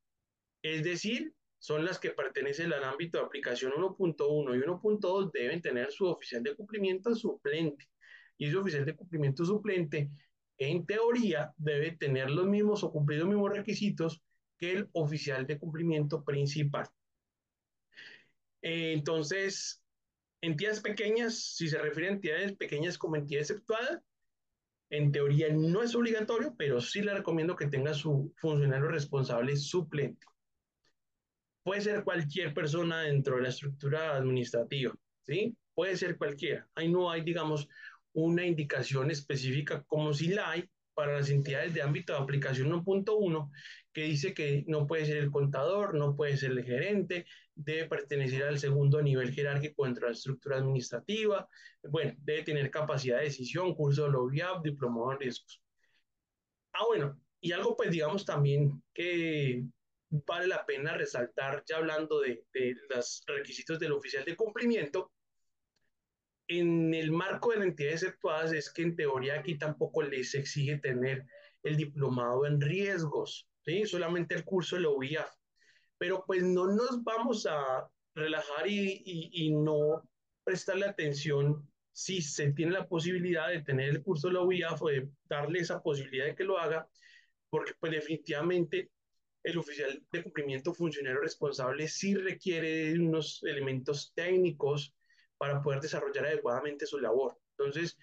es 0.62 0.84
decir, 0.84 1.34
son 1.60 1.86
las 1.86 1.99
que 1.99 2.12
pertenecen 2.12 2.72
al 2.74 2.84
ámbito 2.84 3.18
de 3.18 3.26
aplicación 3.26 3.74
1.1 3.74 4.55
y 4.55 4.62
1.2 4.62 5.32
deben 5.32 5.62
tener 5.62 5.91
su 5.91 6.05
oficial 6.05 6.43
de 6.43 6.55
cumplimiento 6.55 7.14
suplente. 7.16 7.89
Y 8.38 8.47
ese 8.47 8.58
oficial 8.58 8.86
de 8.86 8.95
cumplimiento 8.95 9.43
suplente, 9.43 10.12
en 10.60 10.86
teoría, 10.86 11.53
debe 11.58 11.91
tener 11.91 12.30
los 12.30 12.47
mismos 12.47 12.84
o 12.84 12.91
cumplir 12.91 13.20
los 13.20 13.28
mismos 13.28 13.51
requisitos 13.51 14.22
que 14.58 14.74
el 14.74 14.89
oficial 14.93 15.47
de 15.47 15.58
cumplimiento 15.58 16.24
principal. 16.24 16.88
Entonces, 18.62 19.82
entidades 20.41 20.82
pequeñas, 20.82 21.55
si 21.55 21.68
se 21.68 21.80
refiere 21.80 22.10
a 22.10 22.14
entidades 22.14 22.55
pequeñas 22.55 22.97
como 22.97 23.16
entidades 23.16 23.49
exceptuadas, 23.49 24.01
en 24.89 25.12
teoría 25.12 25.49
no 25.51 25.84
es 25.84 25.95
obligatorio, 25.95 26.55
pero 26.58 26.80
sí 26.80 27.01
le 27.01 27.14
recomiendo 27.14 27.55
que 27.55 27.68
tenga 27.68 27.93
su 27.93 28.34
funcionario 28.38 28.88
responsable 28.88 29.55
suplente 29.58 30.26
puede 31.68 31.82
ser 31.82 32.05
cualquier 32.05 32.53
persona 32.53 33.01
dentro 33.01 33.36
de 33.36 33.41
la 33.41 33.49
estructura 33.49 34.15
administrativa, 34.15 34.95
¿sí? 35.26 35.53
Puede 35.74 35.97
ser 35.97 36.18
cualquiera. 36.18 36.65
Ahí 36.76 36.88
no 36.88 37.11
hay, 37.11 37.24
digamos, 37.24 37.68
una 38.13 38.45
indicación 38.45 39.11
específica 39.11 39.84
como 39.84 40.13
si 40.13 40.30
la 40.30 40.51
hay 40.51 40.70
para 40.93 41.18
las 41.18 41.30
entidades 41.30 41.74
de 41.74 41.82
ámbito 41.82 42.13
de 42.13 42.20
aplicación 42.20 42.72
1.1, 42.72 43.51
que 43.91 44.03
dice 44.03 44.34
que 44.34 44.63
no 44.65 44.88
puede 44.88 45.07
ser 45.07 45.18
el 45.18 45.30
contador, 45.30 45.93
no 45.93 46.15
puede 46.15 46.38
ser 46.38 46.51
el 46.51 46.63
gerente, 46.63 47.26
debe 47.53 47.89
pertenecer 47.89 48.43
al 48.43 48.59
segundo 48.59 49.01
nivel 49.01 49.34
jerárquico 49.34 49.84
dentro 49.84 50.05
de 50.05 50.11
la 50.11 50.18
estructura 50.18 50.57
administrativa, 50.59 51.49
bueno, 51.84 52.13
debe 52.20 52.43
tener 52.43 52.72
capacidad 52.72 53.18
de 53.18 53.26
decisión, 53.26 53.76
curso 53.76 54.05
de 54.05 54.11
LOBIAP, 54.11 54.63
diplomado 54.63 55.11
en 55.11 55.20
riesgos. 55.20 55.61
Ah, 56.72 56.86
bueno, 56.88 57.20
y 57.41 57.51
algo 57.51 57.76
pues 57.76 57.91
digamos 57.91 58.24
también 58.24 58.82
que 58.93 59.65
vale 60.10 60.47
la 60.47 60.66
pena 60.66 60.93
resaltar, 60.93 61.64
ya 61.68 61.78
hablando 61.78 62.22
de, 62.22 62.45
de 62.53 62.76
los 62.89 63.24
requisitos 63.28 63.80
del 63.80 63.91
oficial 63.91 64.24
de 64.26 64.36
cumplimiento, 64.36 65.12
en 66.47 66.93
el 66.93 67.12
marco 67.12 67.51
de 67.51 67.58
las 67.58 67.68
entidades 67.68 68.03
exceptuadas 68.03 68.53
es 68.53 68.72
que 68.72 68.84
en 68.84 68.95
teoría 68.95 69.39
aquí 69.39 69.58
tampoco 69.58 70.01
les 70.01 70.34
exige 70.34 70.78
tener 70.78 71.26
el 71.64 71.76
diplomado 71.76 72.45
en 72.45 72.62
riesgos, 72.62 73.47
¿sí? 73.66 73.86
solamente 73.86 74.36
el 74.36 74.45
curso 74.45 74.78
de 74.78 74.84
la. 74.84 75.30
Pero 75.97 76.24
pues 76.26 76.43
no 76.43 76.68
nos 76.68 77.03
vamos 77.03 77.45
a 77.45 77.89
relajar 78.16 78.68
y, 78.68 79.01
y, 79.05 79.51
no 79.51 80.10
prestarle 80.43 80.86
atención 80.86 81.70
si 81.91 82.22
se 82.22 82.53
tiene 82.53 82.72
la 82.72 82.88
posibilidad 82.88 83.49
de 83.49 83.62
tener 83.62 83.89
el 83.89 84.03
curso 84.03 84.28
de 84.28 84.36
la 84.36 84.41
OIAF 84.41 84.82
o 84.82 84.88
de 84.88 85.10
darle 85.26 85.60
esa 85.60 85.82
posibilidad 85.82 86.26
de 86.26 86.36
que 86.36 86.43
lo 86.43 86.58
haga, 86.58 86.88
porque 87.49 87.74
pues 87.80 87.91
definitivamente 87.91 88.91
el 89.48 89.58
oficial 89.58 90.04
de 90.12 90.24
cumplimiento 90.24 90.74
funcionario 90.74 91.22
responsable 91.22 91.88
sí 91.88 92.16
requiere 92.16 92.93
unos 93.00 93.41
elementos 93.43 94.12
técnicos 94.14 94.93
para 95.38 95.62
poder 95.62 95.80
desarrollar 95.80 96.26
adecuadamente 96.26 96.86
su 96.86 97.00
labor. 97.00 97.39
Entonces, 97.58 97.98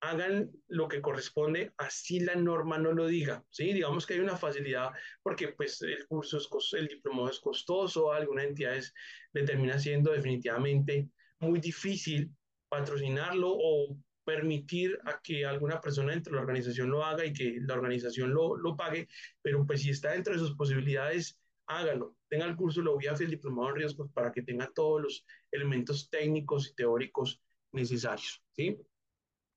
hagan 0.00 0.50
lo 0.66 0.88
que 0.88 1.00
corresponde, 1.00 1.72
así 1.76 2.18
la 2.20 2.34
norma 2.34 2.76
no 2.76 2.92
lo 2.92 3.06
diga, 3.06 3.44
¿sí? 3.50 3.72
Digamos 3.72 4.04
que 4.04 4.14
hay 4.14 4.20
una 4.20 4.36
facilidad 4.36 4.90
porque 5.22 5.48
pues 5.48 5.80
el 5.82 6.06
curso 6.08 6.38
es 6.38 6.48
el 6.72 6.88
diplomado 6.88 7.30
es 7.30 7.38
costoso, 7.38 8.12
algunas 8.12 8.46
entidades 8.46 8.92
le 9.32 9.44
termina 9.44 9.78
siendo 9.78 10.10
definitivamente 10.10 11.08
muy 11.38 11.60
difícil 11.60 12.30
patrocinarlo 12.68 13.48
o 13.50 13.96
permitir 14.28 14.98
a 15.06 15.22
que 15.22 15.46
alguna 15.46 15.80
persona 15.80 16.12
dentro 16.12 16.32
de 16.32 16.36
la 16.36 16.42
organización 16.42 16.90
lo 16.90 17.02
haga 17.02 17.24
y 17.24 17.32
que 17.32 17.56
la 17.62 17.72
organización 17.72 18.34
lo, 18.34 18.58
lo 18.58 18.76
pague, 18.76 19.08
pero 19.40 19.64
pues 19.64 19.80
si 19.80 19.88
está 19.88 20.12
dentro 20.12 20.34
de 20.34 20.38
sus 20.38 20.54
posibilidades, 20.54 21.40
hágalo. 21.66 22.14
Tenga 22.28 22.44
el 22.44 22.54
curso 22.54 22.82
lo 22.82 22.98
hacer 22.98 23.24
el 23.24 23.30
diplomado 23.30 23.70
en 23.70 23.76
riesgos 23.76 24.10
para 24.12 24.30
que 24.30 24.42
tenga 24.42 24.70
todos 24.74 25.00
los 25.00 25.26
elementos 25.50 26.10
técnicos 26.10 26.68
y 26.68 26.74
teóricos 26.74 27.40
necesarios, 27.72 28.42
¿sí? 28.54 28.76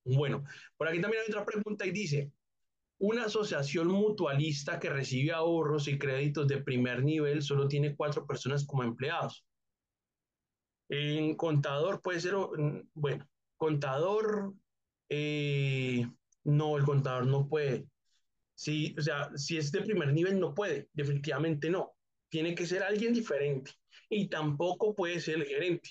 Bueno, 0.06 0.46
por 0.78 0.88
aquí 0.88 1.02
también 1.02 1.24
hay 1.24 1.30
otra 1.30 1.46
pregunta 1.46 1.86
y 1.86 1.92
dice, 1.92 2.32
una 2.98 3.26
asociación 3.26 3.90
mutualista 3.90 4.80
que 4.80 4.90
recibe 4.90 5.34
ahorros 5.34 5.90
y 5.90 6.00
créditos 6.00 6.48
de 6.48 6.64
primer 6.64 7.04
nivel 7.04 7.42
solo 7.42 7.68
tiene 7.68 7.94
cuatro 7.94 8.26
personas 8.26 8.66
como 8.66 8.84
empleados. 8.84 9.46
En 10.88 11.36
contador 11.36 12.02
puede 12.02 12.22
ser, 12.22 12.36
mm, 12.36 12.90
bueno, 12.94 13.28
contador, 13.62 14.56
eh, 15.14 16.08
no, 16.46 16.78
el 16.78 16.86
contador 16.86 17.28
no 17.28 17.50
puede. 17.50 17.86
Sí, 18.56 18.96
o 18.98 19.02
sea, 19.02 19.30
si 19.36 19.58
es 19.58 19.70
de 19.72 19.82
primer 19.82 20.14
nivel 20.14 20.40
no 20.40 20.56
puede, 20.56 20.88
definitivamente 20.94 21.70
no. 21.70 21.92
Tiene 22.30 22.56
que 22.56 22.66
ser 22.66 22.82
alguien 22.82 23.14
diferente 23.14 23.72
y 24.10 24.30
tampoco 24.30 24.96
puede 24.96 25.20
ser 25.20 25.36
el 25.36 25.46
gerente. 25.46 25.90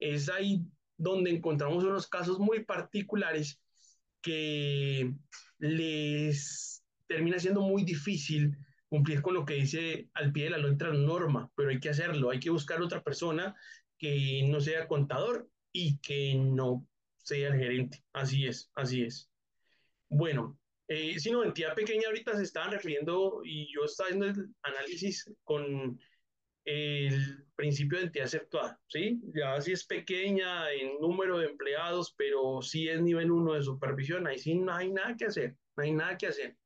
Es 0.00 0.28
ahí 0.28 0.64
donde 0.96 1.30
encontramos 1.30 1.84
unos 1.84 2.08
casos 2.08 2.40
muy 2.40 2.64
particulares 2.64 3.60
que 4.20 5.14
les 5.58 6.82
termina 7.06 7.38
siendo 7.38 7.60
muy 7.60 7.84
difícil 7.84 8.56
cumplir 8.88 9.22
con 9.22 9.34
lo 9.34 9.44
que 9.44 9.54
dice 9.54 10.10
al 10.14 10.32
pie 10.32 10.44
de 10.44 10.50
la 10.50 10.58
letra 10.58 10.92
norma, 10.92 11.48
pero 11.54 11.70
hay 11.70 11.78
que 11.78 11.90
hacerlo, 11.90 12.30
hay 12.30 12.40
que 12.40 12.50
buscar 12.50 12.82
otra 12.82 13.04
persona 13.04 13.54
que 13.98 14.42
no 14.50 14.60
sea 14.60 14.88
contador 14.88 15.48
y 15.70 16.00
que 16.00 16.34
no 16.34 16.88
sea 17.28 17.48
el 17.48 17.58
gerente. 17.58 18.02
Así 18.12 18.46
es, 18.46 18.70
así 18.74 19.02
es. 19.02 19.30
Bueno, 20.08 20.58
eh, 20.88 21.18
si 21.18 21.30
no, 21.30 21.44
entidad 21.44 21.74
pequeña 21.74 22.08
ahorita 22.08 22.36
se 22.36 22.44
estaban 22.44 22.72
refiriendo 22.72 23.42
y 23.44 23.72
yo 23.72 23.84
estaba 23.84 24.08
haciendo 24.08 24.26
el 24.26 24.54
análisis 24.62 25.30
con 25.44 25.98
el 26.64 27.46
principio 27.56 27.98
de 27.98 28.04
entidad 28.06 28.26
aceptada, 28.26 28.80
¿sí? 28.88 29.20
Ya 29.34 29.60
si 29.60 29.72
es 29.72 29.84
pequeña 29.86 30.70
en 30.72 31.00
número 31.00 31.38
de 31.38 31.46
empleados, 31.46 32.14
pero 32.16 32.62
sí 32.62 32.88
es 32.88 33.00
nivel 33.00 33.30
1 33.30 33.54
de 33.54 33.62
supervisión, 33.62 34.26
ahí 34.26 34.38
sí 34.38 34.54
no 34.54 34.74
hay 34.74 34.90
nada 34.92 35.16
que 35.16 35.26
hacer, 35.26 35.56
no 35.76 35.82
hay 35.82 35.92
nada 35.92 36.16
que 36.18 36.26
hacer. 36.28 36.56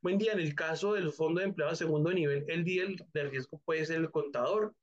Buen 0.00 0.18
día, 0.18 0.32
en 0.32 0.40
el 0.40 0.54
caso 0.54 0.94
del 0.94 1.12
fondo 1.12 1.40
de 1.40 1.46
empleados 1.46 1.78
segundo 1.78 2.12
nivel, 2.12 2.44
el 2.48 2.64
día 2.64 2.84
de 3.14 3.24
riesgo 3.28 3.60
puede 3.64 3.84
ser 3.86 3.98
el 4.00 4.10
contador. 4.10 4.74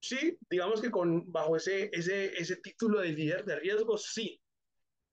Sí, 0.00 0.38
digamos 0.50 0.82
que 0.82 0.90
con, 0.90 1.30
bajo 1.32 1.56
ese, 1.56 1.90
ese, 1.92 2.26
ese 2.38 2.56
título 2.56 3.00
de 3.00 3.12
líder 3.12 3.44
de 3.44 3.58
riesgo, 3.60 3.96
sí. 3.98 4.40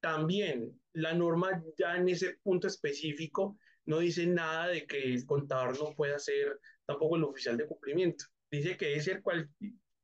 También 0.01 0.77
la 0.93 1.13
norma 1.13 1.63
ya 1.77 1.95
en 1.95 2.09
ese 2.09 2.37
punto 2.43 2.67
específico 2.67 3.57
no 3.85 3.99
dice 3.99 4.27
nada 4.27 4.67
de 4.67 4.85
que 4.85 5.13
el 5.13 5.25
contador 5.25 5.79
no 5.79 5.95
pueda 5.95 6.19
ser 6.19 6.59
tampoco 6.85 7.15
el 7.15 7.23
oficial 7.23 7.55
de 7.55 7.67
cumplimiento 7.67 8.25
dice 8.51 8.77
que 8.77 8.87
debe 8.87 9.01
ser, 9.01 9.21
cual, 9.21 9.49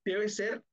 debe 0.03 0.29
ser 0.29 0.63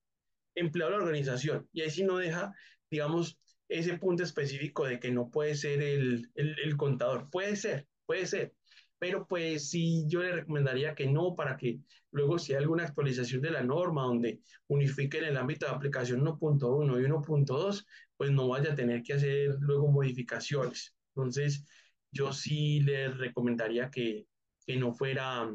empleado 0.55 0.93
de 0.93 0.99
la 0.99 1.05
organización. 1.05 1.69
Y 1.73 1.83
ahí 1.83 1.91
sí 1.91 2.05
no 2.05 2.19
deja, 2.19 2.55
digamos, 2.91 3.39
ese 3.69 3.99
punto 3.99 4.23
específico 4.23 4.87
de 4.87 5.01
que 5.01 5.11
no 5.11 5.31
puede 5.31 5.57
ser 5.57 5.83
el, 5.83 6.31
el, 6.35 6.57
el 6.63 6.77
contador. 6.77 7.29
Puede 7.31 7.57
ser, 7.57 7.89
puede 8.07 8.27
ser. 8.27 8.55
Pero 8.99 9.27
pues 9.27 9.71
sí, 9.71 10.05
yo 10.07 10.23
le 10.23 10.33
recomendaría 10.33 10.95
que 10.95 11.07
no, 11.07 11.35
para 11.35 11.57
que 11.57 11.81
luego 12.11 12.39
si 12.39 12.53
hay 12.53 12.59
alguna 12.63 12.85
actualización 12.85 13.43
de 13.43 13.51
la 13.51 13.63
norma 13.63 14.05
donde 14.05 14.41
unifiquen 14.69 15.25
el 15.25 15.37
ámbito 15.37 15.67
de 15.67 15.73
aplicación 15.73 16.23
1.1 16.23 17.01
y 17.01 17.05
1.2, 17.05 17.87
pues 18.17 18.31
no 18.31 18.49
vaya 18.49 18.73
a 18.73 18.75
tener 18.75 19.03
que 19.03 19.15
hacer 19.15 19.57
luego 19.61 19.89
modificaciones. 19.91 20.95
Entonces, 21.15 21.65
yo 22.11 22.33
sí 22.33 22.81
le 22.81 23.09
recomendaría 23.09 23.91
que, 23.91 24.27
que 24.67 24.77
no 24.77 24.93
fuera 24.95 25.51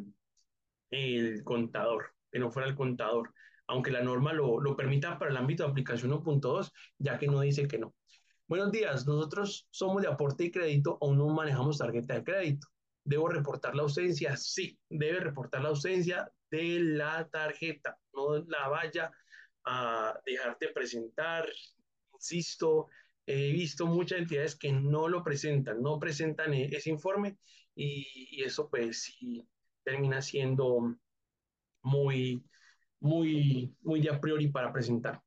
el 0.92 1.44
contador, 1.44 2.14
que 2.32 2.40
no 2.40 2.52
fuera 2.52 2.68
el 2.68 2.76
contador, 2.76 3.34
aunque 3.68 3.92
la 3.92 4.02
norma 4.02 4.34
lo, 4.34 4.60
lo 4.60 4.76
permita 4.76 5.18
para 5.18 5.32
el 5.32 5.38
ámbito 5.38 5.64
de 5.64 5.70
aplicación 5.70 6.12
1.2, 6.12 6.72
ya 6.98 7.18
que 7.18 7.28
no 7.28 7.40
dice 7.40 7.68
que 7.68 7.80
no. 7.80 7.96
Buenos 8.48 8.72
días, 8.72 9.06
nosotros 9.06 9.68
somos 9.70 10.02
de 10.02 10.08
aporte 10.08 10.46
y 10.46 10.52
crédito, 10.52 10.98
o 11.02 11.14
no 11.14 11.28
manejamos 11.30 11.78
tarjeta 11.78 12.16
de 12.16 12.24
crédito. 12.24 12.68
¿Debo 13.10 13.28
reportar 13.28 13.74
la 13.74 13.82
ausencia? 13.82 14.38
Sí, 14.38 14.80
debe 14.88 15.20
reportar 15.20 15.64
la 15.64 15.70
ausencia 15.70 16.32
de 16.52 16.80
la 16.80 17.28
tarjeta. 17.28 17.98
No 18.14 18.38
la 18.38 18.68
vaya 18.68 19.12
a 19.66 20.14
dejar 20.24 20.60
de 20.60 20.68
presentar. 20.68 21.50
Insisto, 22.14 22.88
he 23.26 23.52
visto 23.52 23.88
muchas 23.88 24.20
entidades 24.20 24.56
que 24.56 24.72
no 24.72 25.08
lo 25.08 25.24
presentan, 25.24 25.82
no 25.82 25.98
presentan 25.98 26.54
e-, 26.54 26.66
ese 26.66 26.92
informe 26.92 27.40
y, 27.74 28.44
eso 28.44 28.70
pues 28.70 29.02
sí 29.02 29.44
termina 29.84 30.22
siendo 30.22 30.96
muy, 31.82 32.44
muy, 33.00 33.76
muy 33.82 34.02
de 34.02 34.12
a 34.12 34.22
priori 34.22 34.50
para 34.50 34.72
presentar. 34.72 35.20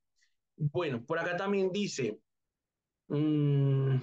Bueno, 0.54 1.04
por 1.04 1.18
acá 1.18 1.36
también 1.36 1.72
dice, 1.72 2.20
mmm, 3.08 3.96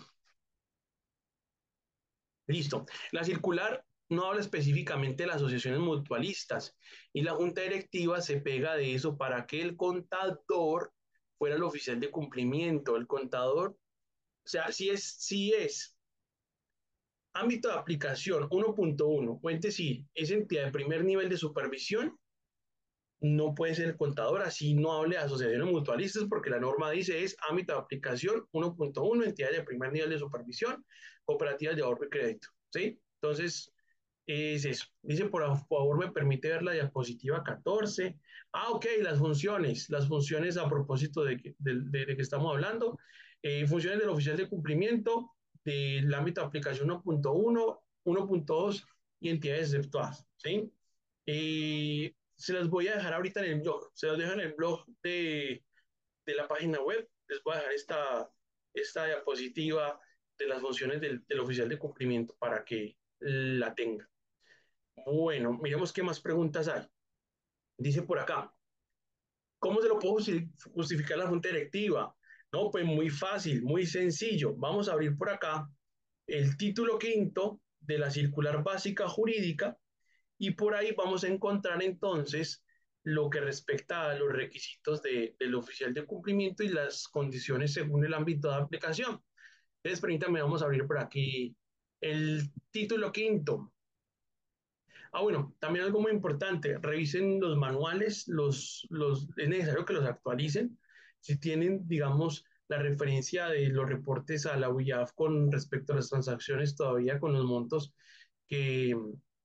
listo, 2.49 2.85
la 3.11 3.23
circular 3.23 3.85
no 4.09 4.25
habla 4.25 4.41
específicamente 4.41 5.23
de 5.23 5.27
las 5.27 5.37
asociaciones 5.37 5.79
mutualistas 5.79 6.75
y 7.13 7.21
la 7.21 7.33
junta 7.33 7.61
directiva 7.61 8.21
se 8.21 8.41
pega 8.41 8.75
de 8.75 8.95
eso 8.95 9.17
para 9.17 9.45
que 9.45 9.61
el 9.61 9.77
contador 9.77 10.91
fuera 11.37 11.55
el 11.55 11.63
oficial 11.63 11.99
de 11.99 12.09
cumplimiento. 12.09 12.97
El 12.97 13.07
contador, 13.07 13.69
o 13.69 14.47
sea, 14.47 14.71
si 14.71 14.89
es, 14.89 15.03
si 15.03 15.53
es 15.53 15.95
Ámbito 17.33 17.69
de 17.69 17.75
aplicación 17.75 18.49
1.1, 18.49 19.39
o 19.41 19.59
decir, 19.59 20.03
es 20.15 20.31
entidad 20.31 20.65
de 20.65 20.71
primer 20.71 21.05
nivel 21.05 21.29
de 21.29 21.37
supervisión, 21.37 22.18
no 23.21 23.53
puede 23.53 23.75
ser 23.75 23.87
el 23.87 23.97
contador, 23.97 24.41
así 24.41 24.73
no 24.73 24.93
hable 24.93 25.17
de 25.17 25.23
asociaciones 25.23 25.67
mutualistas, 25.71 26.25
porque 26.29 26.49
la 26.49 26.59
norma 26.59 26.91
dice 26.91 27.23
es 27.23 27.35
ámbito 27.49 27.73
de 27.73 27.79
aplicación 27.79 28.47
1.1, 28.53 29.25
entidad 29.25 29.51
de 29.51 29.63
primer 29.63 29.91
nivel 29.91 30.09
de 30.09 30.19
supervisión, 30.19 30.85
cooperativas 31.25 31.75
de 31.75 31.83
ahorro 31.83 32.05
y 32.05 32.09
crédito, 32.09 32.47
¿sí? 32.71 32.99
Entonces, 33.21 33.71
es 34.29 34.65
eso. 34.65 34.85
Dice, 35.01 35.25
por 35.25 35.41
favor, 35.67 35.97
me 35.97 36.11
permite 36.11 36.49
ver 36.49 36.61
la 36.61 36.73
diapositiva 36.73 37.43
14. 37.43 38.17
Ah, 38.53 38.69
ok, 38.69 38.85
las 39.01 39.17
funciones, 39.17 39.89
las 39.89 40.07
funciones 40.07 40.57
a 40.57 40.69
propósito 40.69 41.23
de 41.23 41.37
que, 41.37 41.55
de, 41.57 42.05
que 42.15 42.21
estamos 42.21 42.53
hablando. 42.53 42.97
Eh, 43.41 43.65
funciones 43.67 43.99
del 43.99 44.09
oficial 44.09 44.37
de 44.37 44.47
cumplimiento, 44.47 45.35
del 45.63 46.13
ámbito 46.13 46.41
de 46.41 46.47
aplicación 46.47 46.89
1.1, 46.89 47.79
1.2 48.05 48.85
y 49.19 49.29
entidades 49.29 49.73
exceptuadas. 49.73 50.25
¿sí? 50.37 50.71
Eh, 51.25 52.13
se 52.39 52.53
las 52.53 52.69
voy 52.69 52.87
a 52.87 52.95
dejar 52.95 53.13
ahorita 53.13 53.41
en 53.45 53.51
el 53.51 53.61
blog, 53.61 53.91
se 53.93 54.07
las 54.07 54.17
dejo 54.17 54.31
en 54.31 54.39
el 54.39 54.53
blog 54.53 54.85
de, 55.03 55.65
de 56.25 56.35
la 56.35 56.47
página 56.47 56.81
web, 56.81 57.07
les 57.27 57.43
voy 57.43 57.53
a 57.53 57.57
dejar 57.57 57.73
esta, 57.73 58.31
esta 58.73 59.05
diapositiva 59.05 59.99
de 60.37 60.47
las 60.47 60.61
funciones 60.61 61.01
del, 61.01 61.25
del 61.27 61.39
oficial 61.41 61.67
de 61.67 61.77
cumplimiento 61.77 62.35
para 62.39 62.63
que 62.63 62.97
la 63.19 63.75
tenga. 63.75 64.09
Bueno, 65.05 65.59
miremos 65.61 65.91
qué 65.91 66.01
más 66.01 66.21
preguntas 66.21 66.69
hay. 66.69 66.87
Dice 67.77 68.03
por 68.03 68.19
acá, 68.19 68.53
¿cómo 69.59 69.81
se 69.81 69.89
lo 69.89 69.99
puedo 69.99 70.17
justificar 70.73 71.17
la 71.17 71.27
junta 71.27 71.49
directiva? 71.49 72.15
No, 72.53 72.71
pues 72.71 72.85
muy 72.85 73.09
fácil, 73.09 73.61
muy 73.63 73.85
sencillo. 73.85 74.55
Vamos 74.55 74.87
a 74.87 74.93
abrir 74.93 75.17
por 75.17 75.29
acá 75.29 75.69
el 76.25 76.55
título 76.55 76.97
quinto 76.97 77.61
de 77.81 77.97
la 77.97 78.09
circular 78.09 78.63
básica 78.63 79.09
jurídica 79.09 79.77
y 80.39 80.51
por 80.51 80.73
ahí 80.73 80.93
vamos 80.97 81.23
a 81.23 81.27
encontrar 81.27 81.83
entonces 81.83 82.63
lo 83.03 83.29
que 83.29 83.41
respecta 83.41 84.09
a 84.09 84.15
los 84.15 84.31
requisitos 84.31 85.01
de, 85.03 85.35
del 85.39 85.55
oficial 85.55 85.93
de 85.93 86.05
cumplimiento 86.05 86.63
y 86.63 86.69
las 86.69 87.07
condiciones 87.07 87.73
según 87.73 88.05
el 88.05 88.13
ámbito 88.13 88.49
de 88.49 88.55
aplicación. 88.55 89.21
Entonces, 89.77 90.01
permítanme, 90.01 90.41
vamos 90.41 90.61
a 90.61 90.65
abrir 90.65 90.87
por 90.87 90.97
aquí 90.97 91.55
el 92.01 92.51
título 92.71 93.11
quinto. 93.11 93.73
Ah, 95.11 95.21
bueno, 95.21 95.55
también 95.59 95.85
algo 95.85 96.01
muy 96.01 96.11
importante, 96.11 96.77
revisen 96.77 97.39
los 97.39 97.57
manuales, 97.57 98.27
los, 98.27 98.87
los, 98.89 99.27
es 99.37 99.49
necesario 99.49 99.85
que 99.85 99.93
los 99.93 100.05
actualicen 100.05 100.77
si 101.19 101.37
tienen, 101.37 101.87
digamos, 101.87 102.45
la 102.67 102.77
referencia 102.77 103.47
de 103.47 103.67
los 103.67 103.89
reportes 103.89 104.45
a 104.45 104.55
la 104.55 104.69
UIAF 104.69 105.11
con 105.13 105.51
respecto 105.51 105.93
a 105.93 105.97
las 105.97 106.09
transacciones 106.09 106.75
todavía 106.75 107.19
con 107.19 107.33
los 107.33 107.45
montos 107.45 107.93
que 108.47 108.95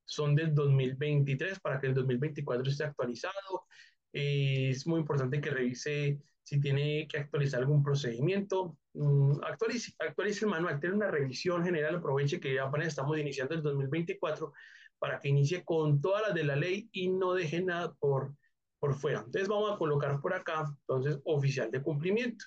son 0.04 0.34
del 0.34 0.54
2023 0.54 1.60
para 1.60 1.80
que 1.80 1.88
el 1.88 1.94
2024 1.94 2.70
esté 2.70 2.84
actualizado. 2.84 3.66
Eh, 4.12 4.70
es 4.70 4.86
muy 4.86 5.00
importante 5.00 5.40
que 5.40 5.50
revise 5.50 6.20
si 6.44 6.60
tiene 6.60 7.08
que 7.08 7.18
actualizar 7.18 7.60
algún 7.60 7.82
procedimiento, 7.82 8.76
mm, 8.92 9.42
actualice, 9.42 9.92
actualice 9.98 10.44
el 10.44 10.50
manual, 10.50 10.78
tiene 10.78 10.94
una 10.94 11.10
revisión 11.10 11.64
general, 11.64 11.96
aproveche 11.96 12.38
que 12.38 12.60
apenas 12.60 12.88
estamos 12.88 13.18
iniciando 13.18 13.54
el 13.54 13.62
2024 13.62 14.52
para 14.98 15.18
que 15.18 15.28
inicie 15.28 15.64
con 15.64 16.00
todas 16.00 16.22
las 16.22 16.34
de 16.34 16.44
la 16.44 16.56
ley 16.56 16.88
y 16.92 17.08
no 17.08 17.32
deje 17.34 17.62
nada 17.62 17.94
por, 17.94 18.34
por 18.78 18.94
fuera. 18.94 19.20
Entonces 19.20 19.48
vamos 19.48 19.72
a 19.72 19.78
colocar 19.78 20.20
por 20.20 20.34
acá, 20.34 20.66
entonces, 20.80 21.18
oficial 21.24 21.70
de 21.70 21.82
cumplimiento. 21.82 22.44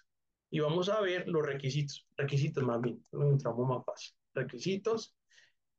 Y 0.49 0.59
vamos 0.59 0.87
a 0.89 1.01
ver 1.01 1.27
los 1.27 1.45
requisitos, 1.45 2.07
requisitos 2.15 2.63
más 2.63 2.79
bien, 2.79 3.01
entramos 3.11 3.67
más 3.67 3.83
fácil. 3.83 4.13
Requisitos, 4.33 5.16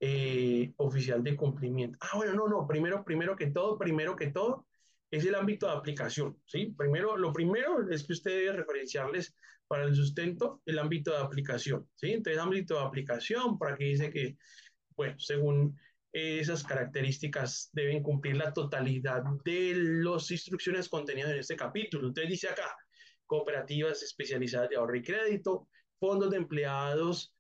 eh, 0.01 0.73
oficial 0.77 1.23
de 1.23 1.37
cumplimiento. 1.37 1.99
Ah, 2.01 2.17
bueno, 2.17 2.35
no, 2.35 2.49
no, 2.49 2.67
primero, 2.67 3.05
primero 3.05 3.37
que 3.37 3.49
todo, 3.49 3.79
primero 3.79 4.17
que 4.17 4.29
todo, 4.29 4.67
es 5.11 5.25
el 5.25 5.35
ámbito 5.35 5.67
de 5.67 5.73
aplicación, 5.73 6.37
¿sí? 6.45 6.75
Primero, 6.77 7.17
lo 7.17 7.33
primero 7.33 7.89
es 7.91 8.05
que 8.05 8.13
usted 8.13 8.31
debe 8.31 8.53
referenciarles 8.53 9.35
para 9.67 9.85
el 9.85 9.95
sustento 9.95 10.63
el 10.67 10.79
ámbito 10.79 11.13
de 11.13 11.19
aplicación, 11.19 11.89
¿sí? 11.95 12.13
Entonces, 12.13 12.41
ámbito 12.41 12.75
de 12.75 12.85
aplicación, 12.85 13.59
para 13.59 13.77
que 13.77 13.85
dice 13.85 14.11
que, 14.11 14.37
bueno, 14.97 15.19
según 15.19 15.77
esas 16.13 16.65
características 16.65 17.71
deben 17.73 18.03
cumplir 18.03 18.37
la 18.37 18.53
totalidad 18.53 19.23
de 19.45 19.75
las 19.77 20.31
instrucciones 20.31 20.89
contenidas 20.89 21.33
en 21.33 21.39
este 21.39 21.57
capítulo. 21.57 22.09
Entonces 22.09 22.31
dice 22.31 22.49
acá, 22.49 22.75
cooperativas 23.27 24.03
especializadas 24.03 24.71
de 24.71 24.77
ahorro 24.77 24.97
y 24.97 25.03
crédito, 25.03 25.69
fondos 26.01 26.31
de 26.31 26.39
empleados 26.39 27.35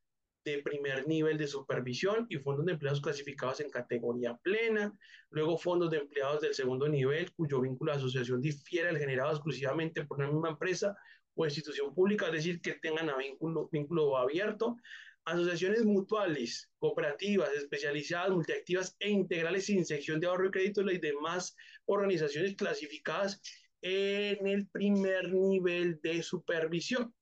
de 0.44 0.62
primer 0.62 1.06
nivel 1.06 1.36
de 1.36 1.46
supervisión 1.46 2.26
y 2.28 2.38
fondos 2.38 2.64
de 2.66 2.72
empleados 2.72 3.00
clasificados 3.00 3.60
en 3.60 3.70
categoría 3.70 4.36
plena, 4.38 4.96
luego 5.30 5.58
fondos 5.58 5.90
de 5.90 5.98
empleados 5.98 6.40
del 6.40 6.54
segundo 6.54 6.88
nivel 6.88 7.32
cuyo 7.32 7.60
vínculo 7.60 7.92
de 7.92 7.98
asociación 7.98 8.40
difiere 8.40 8.88
al 8.88 8.98
generado 8.98 9.32
exclusivamente 9.32 10.04
por 10.04 10.18
una 10.18 10.28
misma 10.28 10.50
empresa 10.50 10.96
o 11.34 11.44
institución 11.44 11.94
pública, 11.94 12.26
es 12.26 12.32
decir, 12.32 12.60
que 12.60 12.74
tengan 12.74 13.10
a 13.10 13.16
vínculo, 13.16 13.68
vínculo 13.70 14.16
abierto, 14.16 14.76
asociaciones 15.24 15.84
mutuales, 15.84 16.70
cooperativas, 16.78 17.52
especializadas, 17.52 18.30
multiactivas 18.30 18.96
e 18.98 19.10
integrales 19.10 19.66
sin 19.66 19.84
sección 19.84 20.20
de 20.20 20.26
ahorro 20.26 20.46
y 20.46 20.50
crédito 20.50 20.80
y 20.90 20.98
demás 20.98 21.54
organizaciones 21.84 22.56
clasificadas 22.56 23.40
en 23.82 24.46
el 24.46 24.66
primer 24.68 25.32
nivel 25.32 26.00
de 26.02 26.22
supervisión. 26.22 27.14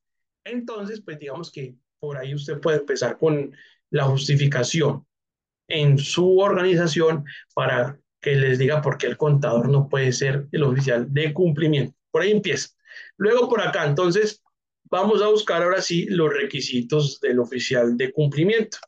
Entonces, 0.45 1.03
pues 1.03 1.19
digamos 1.19 1.51
que 1.51 1.75
por 1.99 2.17
ahí 2.17 2.35
usted 2.35 2.61
puede 2.61 2.79
empezar 2.79 3.19
con 3.19 3.55
la 3.91 4.05
justificación 4.05 5.07
en 5.69 5.99
su 5.99 6.39
organización 6.39 7.25
para 7.55 7.99
que 8.21 8.37
les 8.37 8.59
diga 8.59 8.83
por 8.83 8.99
qué 8.99 9.07
el 9.07 9.17
contador 9.17 9.69
no 9.69 9.89
puede 9.89 10.13
ser 10.13 10.49
el 10.53 10.63
oficial 10.63 11.13
de 11.13 11.33
cumplimiento. 11.33 11.97
Por 12.11 12.23
ahí 12.23 12.33
empieza. 12.33 12.71
Luego 13.17 13.49
por 13.49 13.61
acá, 13.61 13.87
entonces, 13.87 14.43
vamos 14.85 15.23
a 15.23 15.29
buscar 15.29 15.63
ahora 15.63 15.81
sí 15.81 16.07
los 16.07 16.33
requisitos 16.33 17.21
del 17.21 17.39
oficial 17.41 17.97
de 17.97 18.13
cumplimiento. 18.13 18.79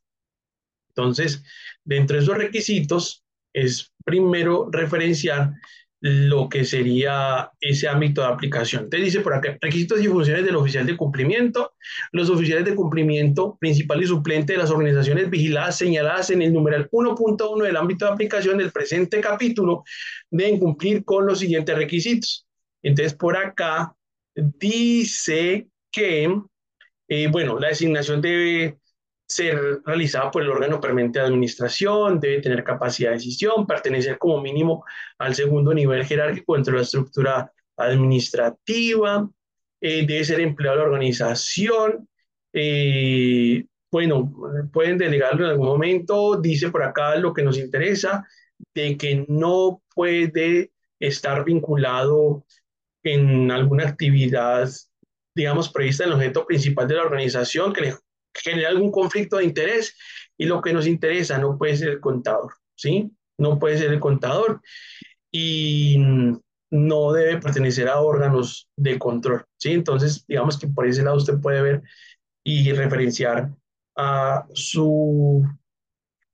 Entonces, 0.88 1.42
dentro 1.84 2.16
de 2.16 2.22
esos 2.22 2.36
requisitos 2.36 3.24
es 3.52 3.92
primero 4.04 4.68
referenciar 4.70 5.52
lo 6.00 6.48
que 6.48 6.64
sería 6.64 7.50
ese 7.60 7.88
ámbito 7.88 8.20
de 8.20 8.28
aplicación. 8.28 8.88
Te 8.88 8.98
dice 8.98 9.20
por 9.20 9.34
acá, 9.34 9.58
requisitos 9.60 10.00
y 10.00 10.06
funciones 10.06 10.44
del 10.44 10.56
oficial 10.56 10.86
de 10.86 10.96
cumplimiento. 10.96 11.74
Los 12.12 12.30
oficiales 12.30 12.64
de 12.64 12.74
cumplimiento 12.74 13.56
principal 13.58 14.02
y 14.02 14.06
suplente 14.06 14.52
de 14.52 14.60
las 14.60 14.70
organizaciones 14.70 15.28
vigiladas 15.28 15.76
señaladas 15.76 16.30
en 16.30 16.42
el 16.42 16.52
numeral 16.52 16.88
1.1 16.90 17.64
del 17.64 17.76
ámbito 17.76 18.04
de 18.04 18.12
aplicación 18.12 18.58
del 18.58 18.70
presente 18.70 19.20
capítulo 19.20 19.84
deben 20.30 20.58
cumplir 20.58 21.04
con 21.04 21.26
los 21.26 21.40
siguientes 21.40 21.76
requisitos. 21.76 22.46
Entonces, 22.82 23.14
por 23.14 23.36
acá 23.36 23.92
dice 24.34 25.66
que, 25.90 26.32
eh, 27.08 27.28
bueno, 27.28 27.58
la 27.58 27.68
designación 27.68 28.20
debe 28.20 28.78
ser 29.28 29.82
realizada 29.84 30.30
por 30.30 30.42
el 30.42 30.48
órgano 30.48 30.80
permanente 30.80 31.18
de 31.18 31.26
administración, 31.26 32.18
debe 32.18 32.40
tener 32.40 32.64
capacidad 32.64 33.10
de 33.10 33.16
decisión, 33.16 33.66
pertenecer 33.66 34.16
como 34.18 34.40
mínimo 34.40 34.84
al 35.18 35.34
segundo 35.34 35.74
nivel 35.74 36.04
jerárquico 36.04 36.54
dentro 36.54 36.72
de 36.72 36.78
la 36.78 36.84
estructura 36.84 37.52
administrativa, 37.76 39.28
eh, 39.80 40.06
debe 40.06 40.24
ser 40.24 40.40
empleado 40.40 40.78
de 40.78 40.82
la 40.82 40.90
organización, 40.90 42.08
eh, 42.52 43.64
bueno, 43.90 44.32
pueden 44.72 44.98
delegarlo 44.98 45.44
en 45.44 45.50
algún 45.52 45.66
momento, 45.66 46.40
dice 46.40 46.70
por 46.70 46.82
acá 46.82 47.16
lo 47.16 47.32
que 47.32 47.42
nos 47.42 47.58
interesa, 47.58 48.26
de 48.74 48.96
que 48.96 49.24
no 49.28 49.82
puede 49.94 50.72
estar 50.98 51.44
vinculado 51.44 52.44
en 53.02 53.50
alguna 53.50 53.84
actividad, 53.88 54.68
digamos, 55.34 55.70
prevista 55.70 56.04
en 56.04 56.10
el 56.10 56.16
objeto 56.16 56.46
principal 56.46 56.88
de 56.88 56.94
la 56.94 57.02
organización 57.02 57.72
que 57.72 57.80
le 57.82 57.94
genera 58.34 58.68
algún 58.68 58.90
conflicto 58.90 59.36
de 59.36 59.44
interés 59.44 59.96
y 60.36 60.46
lo 60.46 60.60
que 60.62 60.72
nos 60.72 60.86
interesa 60.86 61.38
no 61.38 61.58
puede 61.58 61.76
ser 61.76 61.88
el 61.88 62.00
contador, 62.00 62.54
¿sí? 62.76 63.10
No 63.38 63.58
puede 63.58 63.78
ser 63.78 63.92
el 63.92 64.00
contador 64.00 64.60
y 65.32 65.96
no 66.70 67.12
debe 67.12 67.40
pertenecer 67.40 67.88
a 67.88 68.00
órganos 68.00 68.68
de 68.76 68.98
control, 68.98 69.44
¿sí? 69.56 69.72
Entonces, 69.72 70.24
digamos 70.26 70.58
que 70.58 70.68
por 70.68 70.86
ese 70.86 71.02
lado 71.02 71.16
usted 71.16 71.40
puede 71.40 71.62
ver 71.62 71.82
y 72.44 72.72
referenciar 72.72 73.50
a 73.96 74.46
su 74.54 75.44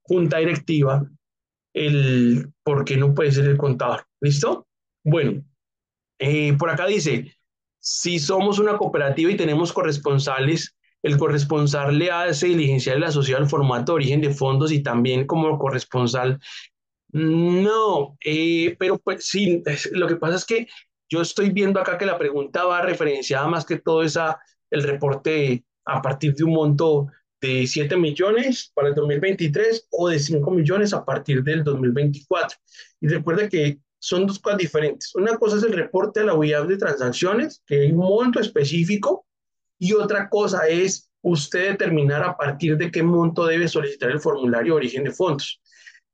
junta 0.03 0.37
directiva 0.37 1.09
el 1.73 2.51
por 2.63 2.85
qué 2.85 2.95
no 2.97 3.13
puede 3.13 3.31
ser 3.31 3.45
el 3.45 3.57
contador. 3.57 4.05
¿Listo? 4.21 4.67
Bueno, 5.03 5.43
eh, 6.19 6.53
por 6.57 6.69
acá 6.69 6.85
dice, 6.85 7.35
si 7.79 8.19
somos 8.19 8.59
una 8.59 8.77
cooperativa 8.77 9.31
y 9.31 9.37
tenemos 9.37 9.73
corresponsales, 9.73 10.74
el 11.05 11.19
corresponsal 11.19 11.99
le 11.99 12.09
hace 12.09 12.47
diligenciar 12.47 12.97
la 12.97 13.09
asociado 13.09 13.43
al 13.43 13.47
formato 13.47 13.91
de 13.91 13.97
origen 13.97 14.21
de 14.21 14.33
fondos 14.33 14.71
y 14.71 14.81
también 14.81 15.27
como 15.27 15.59
corresponsal. 15.59 16.39
No, 17.09 18.17
eh, 18.25 18.75
pero 18.79 18.97
pues 18.97 19.27
sí, 19.27 19.61
lo 19.91 20.07
que 20.07 20.15
pasa 20.15 20.37
es 20.37 20.45
que 20.45 20.67
yo 21.07 21.21
estoy 21.21 21.51
viendo 21.51 21.79
acá 21.79 21.99
que 21.99 22.07
la 22.07 22.17
pregunta 22.17 22.65
va 22.65 22.81
referenciada 22.81 23.47
más 23.47 23.65
que 23.65 23.77
todo 23.77 24.01
esa, 24.01 24.39
el 24.71 24.81
reporte 24.81 25.63
a 25.85 26.01
partir 26.01 26.33
de 26.33 26.43
un 26.43 26.53
monto 26.53 27.07
de 27.39 27.67
7 27.67 27.95
millones 27.97 28.71
para 28.73 28.87
el 28.87 28.95
2023 28.95 29.87
o 29.91 30.09
de 30.09 30.17
5 30.17 30.49
millones 30.49 30.91
a 30.91 31.05
partir 31.05 31.43
del 31.43 31.63
2024. 31.63 32.57
Y 33.01 33.09
recuerda 33.09 33.47
que 33.47 33.77
son 33.99 34.25
dos 34.25 34.39
cosas 34.39 34.57
diferentes. 34.57 35.13
Una 35.13 35.37
cosa 35.37 35.57
es 35.57 35.63
el 35.63 35.73
reporte 35.73 36.21
de 36.21 36.25
la 36.25 36.33
unidad 36.33 36.67
de 36.67 36.77
transacciones, 36.77 37.61
que 37.67 37.81
hay 37.81 37.91
un 37.91 37.99
monto 37.99 38.39
específico 38.39 39.27
y 39.79 39.93
otra 39.93 40.29
cosa 40.29 40.67
es 40.67 41.09
usted 41.21 41.71
determinar 41.71 42.23
a 42.23 42.37
partir 42.37 42.77
de 42.77 42.91
qué 42.91 43.01
monto 43.01 43.45
debe 43.45 43.67
solicitar 43.67 44.11
el 44.11 44.19
formulario 44.19 44.73
de 44.73 44.77
origen 44.77 45.03
de 45.03 45.11
fondos. 45.11 45.61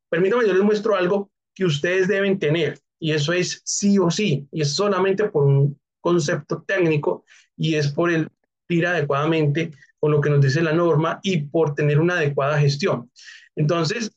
Permítame, 0.09 0.47
yo 0.47 0.53
les 0.53 0.63
muestro 0.63 0.95
algo 0.95 1.31
que 1.53 1.65
ustedes 1.65 2.07
deben 2.07 2.39
tener 2.39 2.79
y 2.99 3.11
eso 3.11 3.33
es 3.33 3.61
sí 3.65 3.97
o 3.99 4.09
sí 4.09 4.47
y 4.51 4.61
es 4.61 4.73
solamente 4.73 5.29
por 5.29 5.43
un 5.43 5.79
concepto 5.99 6.63
técnico 6.63 7.25
y 7.57 7.75
es 7.75 7.89
por 7.89 8.11
el 8.11 8.29
ir 8.69 8.87
adecuadamente 8.87 9.71
con 9.99 10.11
lo 10.11 10.21
que 10.21 10.29
nos 10.29 10.41
dice 10.41 10.61
la 10.61 10.73
norma 10.73 11.19
y 11.21 11.43
por 11.43 11.75
tener 11.75 11.99
una 11.99 12.15
adecuada 12.15 12.59
gestión. 12.59 13.11
Entonces, 13.55 14.11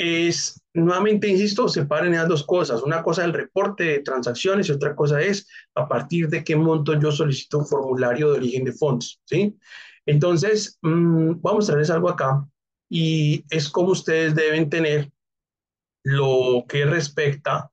es, 0.00 0.62
nuevamente, 0.72 1.28
insisto, 1.28 1.68
separen 1.68 2.14
esas 2.14 2.28
dos 2.28 2.44
cosas. 2.44 2.82
Una 2.82 3.02
cosa 3.02 3.20
es 3.20 3.26
el 3.26 3.34
reporte 3.34 3.84
de 3.84 3.98
transacciones 4.00 4.68
y 4.68 4.72
otra 4.72 4.96
cosa 4.96 5.20
es 5.20 5.46
a 5.74 5.86
partir 5.86 6.28
de 6.30 6.42
qué 6.42 6.56
monto 6.56 6.98
yo 6.98 7.12
solicito 7.12 7.58
un 7.58 7.66
formulario 7.66 8.30
de 8.30 8.38
origen 8.38 8.64
de 8.64 8.72
fondos, 8.72 9.20
¿sí? 9.26 9.58
Entonces, 10.06 10.78
mm, 10.80 11.42
vamos 11.42 11.64
a 11.64 11.72
traerles 11.72 11.90
algo 11.90 12.08
acá 12.08 12.46
y 12.88 13.44
es 13.50 13.68
como 13.68 13.90
ustedes 13.90 14.34
deben 14.34 14.70
tener 14.70 15.12
lo 16.02 16.64
que 16.66 16.86
respecta 16.86 17.70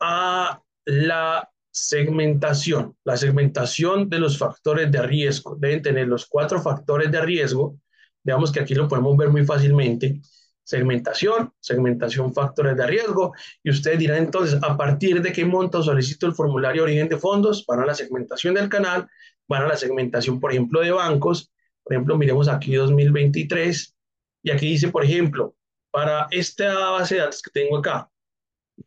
a 0.00 0.62
la 0.86 1.50
segmentación, 1.70 2.96
la 3.04 3.18
segmentación 3.18 4.08
de 4.08 4.18
los 4.20 4.38
factores 4.38 4.90
de 4.90 5.02
riesgo. 5.02 5.56
Deben 5.56 5.82
tener 5.82 6.08
los 6.08 6.24
cuatro 6.26 6.62
factores 6.62 7.12
de 7.12 7.20
riesgo. 7.20 7.78
Veamos 8.24 8.50
que 8.52 8.60
aquí 8.60 8.74
lo 8.74 8.88
podemos 8.88 9.16
ver 9.18 9.28
muy 9.28 9.44
fácilmente 9.44 10.22
segmentación, 10.64 11.52
segmentación 11.60 12.32
factores 12.32 12.76
de 12.76 12.86
riesgo, 12.86 13.34
y 13.62 13.70
ustedes 13.70 13.98
dirán 13.98 14.18
entonces, 14.18 14.58
a 14.62 14.76
partir 14.76 15.22
de 15.22 15.32
qué 15.32 15.44
monto 15.44 15.82
solicito 15.82 16.26
el 16.26 16.34
formulario 16.34 16.82
de 16.82 16.90
origen 16.90 17.08
de 17.08 17.18
fondos, 17.18 17.64
van 17.66 17.80
a 17.80 17.86
la 17.86 17.94
segmentación 17.94 18.54
del 18.54 18.68
canal, 18.68 19.08
van 19.48 19.62
a 19.62 19.68
la 19.68 19.76
segmentación, 19.76 20.38
por 20.40 20.52
ejemplo, 20.52 20.80
de 20.80 20.92
bancos, 20.92 21.50
por 21.82 21.94
ejemplo, 21.94 22.16
miremos 22.16 22.48
aquí 22.48 22.74
2023, 22.74 23.96
y 24.44 24.50
aquí 24.50 24.66
dice, 24.66 24.88
por 24.88 25.04
ejemplo, 25.04 25.54
para 25.90 26.26
esta 26.30 26.90
base 26.90 27.16
de 27.16 27.22
datos 27.22 27.42
que 27.42 27.50
tengo 27.50 27.78
acá, 27.78 28.08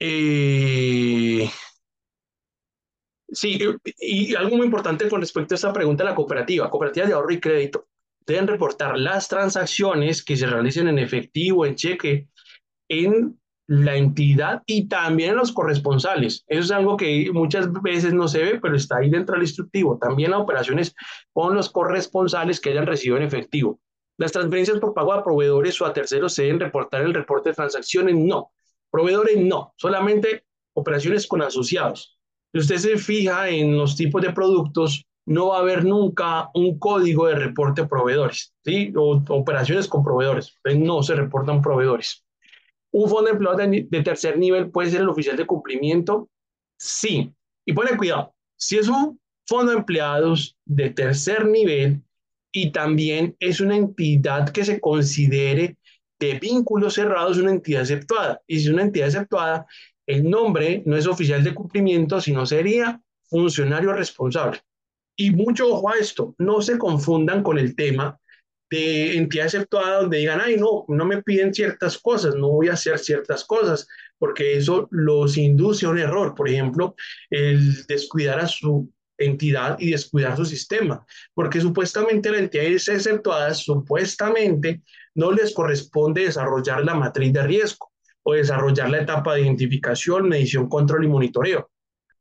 eh, 0.00 1.50
sí, 3.30 3.58
y 3.98 4.34
algo 4.34 4.56
muy 4.56 4.66
importante 4.66 5.08
con 5.08 5.20
respecto 5.20 5.54
a 5.54 5.56
esta 5.56 5.72
pregunta 5.72 6.04
de 6.04 6.10
la 6.10 6.16
cooperativa, 6.16 6.70
cooperativa 6.70 7.06
de 7.06 7.12
ahorro 7.12 7.32
y 7.32 7.40
crédito, 7.40 7.86
deben 8.26 8.46
reportar 8.46 8.98
las 8.98 9.28
transacciones 9.28 10.22
que 10.22 10.36
se 10.36 10.46
realicen 10.46 10.88
en 10.88 10.98
efectivo, 10.98 11.64
en 11.64 11.74
cheque, 11.74 12.28
en 12.88 13.38
la 13.68 13.96
entidad 13.96 14.62
y 14.66 14.88
también 14.88 15.36
los 15.36 15.52
corresponsales. 15.52 16.44
Eso 16.48 16.60
es 16.60 16.70
algo 16.70 16.96
que 16.96 17.30
muchas 17.32 17.70
veces 17.82 18.14
no 18.14 18.26
se 18.26 18.42
ve, 18.42 18.60
pero 18.60 18.74
está 18.74 18.96
ahí 18.96 19.10
dentro 19.10 19.34
del 19.34 19.42
instructivo. 19.42 19.98
También 19.98 20.30
las 20.30 20.40
operaciones 20.40 20.94
con 21.32 21.54
los 21.54 21.68
corresponsales 21.68 22.60
que 22.60 22.70
hayan 22.70 22.86
recibido 22.86 23.18
en 23.18 23.24
efectivo. 23.24 23.78
Las 24.16 24.32
transferencias 24.32 24.78
por 24.78 24.94
pago 24.94 25.12
a 25.12 25.22
proveedores 25.22 25.80
o 25.80 25.86
a 25.86 25.92
terceros 25.92 26.34
se 26.34 26.44
deben 26.44 26.60
reportar 26.60 27.02
el 27.02 27.14
reporte 27.14 27.50
de 27.50 27.54
transacciones. 27.54 28.16
No. 28.16 28.52
Proveedores 28.90 29.36
no. 29.36 29.74
Solamente 29.76 30.44
operaciones 30.72 31.26
con 31.26 31.42
asociados. 31.42 32.17
Si 32.52 32.58
usted 32.60 32.76
se 32.76 32.96
fija 32.98 33.48
en 33.48 33.76
los 33.76 33.96
tipos 33.96 34.22
de 34.22 34.32
productos, 34.32 35.04
no 35.26 35.48
va 35.48 35.58
a 35.58 35.60
haber 35.60 35.84
nunca 35.84 36.48
un 36.54 36.78
código 36.78 37.26
de 37.26 37.34
reporte 37.34 37.82
de 37.82 37.88
proveedores, 37.88 38.54
¿sí? 38.64 38.92
O 38.96 39.22
operaciones 39.28 39.86
con 39.86 40.02
proveedores. 40.02 40.58
No 40.76 41.02
se 41.02 41.14
reportan 41.14 41.60
proveedores. 41.60 42.24
¿Un 42.90 43.10
fondo 43.10 43.26
de 43.26 43.32
empleados 43.32 43.60
de, 43.90 44.02
tercer 44.02 44.38
nivel 44.38 44.70
puede 44.70 44.90
ser 44.90 45.02
el 45.02 45.10
oficial 45.10 45.36
de 45.36 45.46
cumplimiento? 45.46 46.30
Sí. 46.78 47.34
Y 47.66 47.74
pone 47.74 47.96
cuidado, 47.98 48.34
si 48.56 48.78
es 48.78 48.88
un 48.88 49.20
fondo 49.46 49.72
de 49.72 49.78
empleados 49.78 50.56
de 50.64 50.88
tercer 50.90 51.44
nivel 51.46 52.02
y 52.50 52.70
también 52.70 53.36
es 53.38 53.60
una 53.60 53.76
entidad 53.76 54.48
que 54.48 54.64
se 54.64 54.80
considere 54.80 55.76
de 56.18 56.38
vínculos 56.38 56.94
cerrados, 56.94 57.36
una 57.36 57.50
entidad 57.50 57.82
aceptada. 57.82 58.40
Y 58.46 58.58
si 58.58 58.66
es 58.66 58.72
una 58.72 58.82
entidad 58.82 59.08
aceptada, 59.08 59.66
el 60.08 60.28
nombre 60.28 60.82
no 60.86 60.96
es 60.96 61.06
oficial 61.06 61.44
de 61.44 61.54
cumplimiento, 61.54 62.18
sino 62.20 62.46
sería 62.46 63.00
funcionario 63.28 63.92
responsable. 63.92 64.58
Y 65.14 65.32
mucho 65.32 65.68
ojo 65.68 65.90
a 65.90 65.98
esto, 65.98 66.34
no 66.38 66.62
se 66.62 66.78
confundan 66.78 67.42
con 67.42 67.58
el 67.58 67.76
tema 67.76 68.18
de 68.70 69.16
entidad 69.18 69.46
exceptuada 69.46 70.00
donde 70.00 70.18
digan, 70.18 70.40
ay, 70.40 70.56
no, 70.56 70.86
no 70.88 71.04
me 71.04 71.22
piden 71.22 71.52
ciertas 71.52 71.98
cosas, 71.98 72.34
no 72.34 72.48
voy 72.48 72.68
a 72.68 72.72
hacer 72.72 72.98
ciertas 72.98 73.44
cosas, 73.44 73.86
porque 74.18 74.56
eso 74.56 74.88
los 74.90 75.36
induce 75.36 75.84
a 75.84 75.90
un 75.90 75.98
error. 75.98 76.34
Por 76.34 76.48
ejemplo, 76.48 76.94
el 77.28 77.84
descuidar 77.86 78.40
a 78.40 78.46
su 78.46 78.90
entidad 79.18 79.76
y 79.78 79.90
descuidar 79.90 80.36
su 80.38 80.46
sistema, 80.46 81.04
porque 81.34 81.60
supuestamente 81.60 82.30
la 82.30 82.38
entidad 82.38 82.64
exceptuada, 82.64 83.52
supuestamente 83.52 84.80
no 85.14 85.32
les 85.32 85.52
corresponde 85.52 86.22
desarrollar 86.22 86.82
la 86.82 86.94
matriz 86.94 87.32
de 87.34 87.42
riesgo 87.42 87.87
o 88.28 88.34
desarrollar 88.34 88.90
la 88.90 89.00
etapa 89.00 89.34
de 89.34 89.40
identificación, 89.40 90.28
medición, 90.28 90.68
control 90.68 91.04
y 91.04 91.08
monitoreo. 91.08 91.70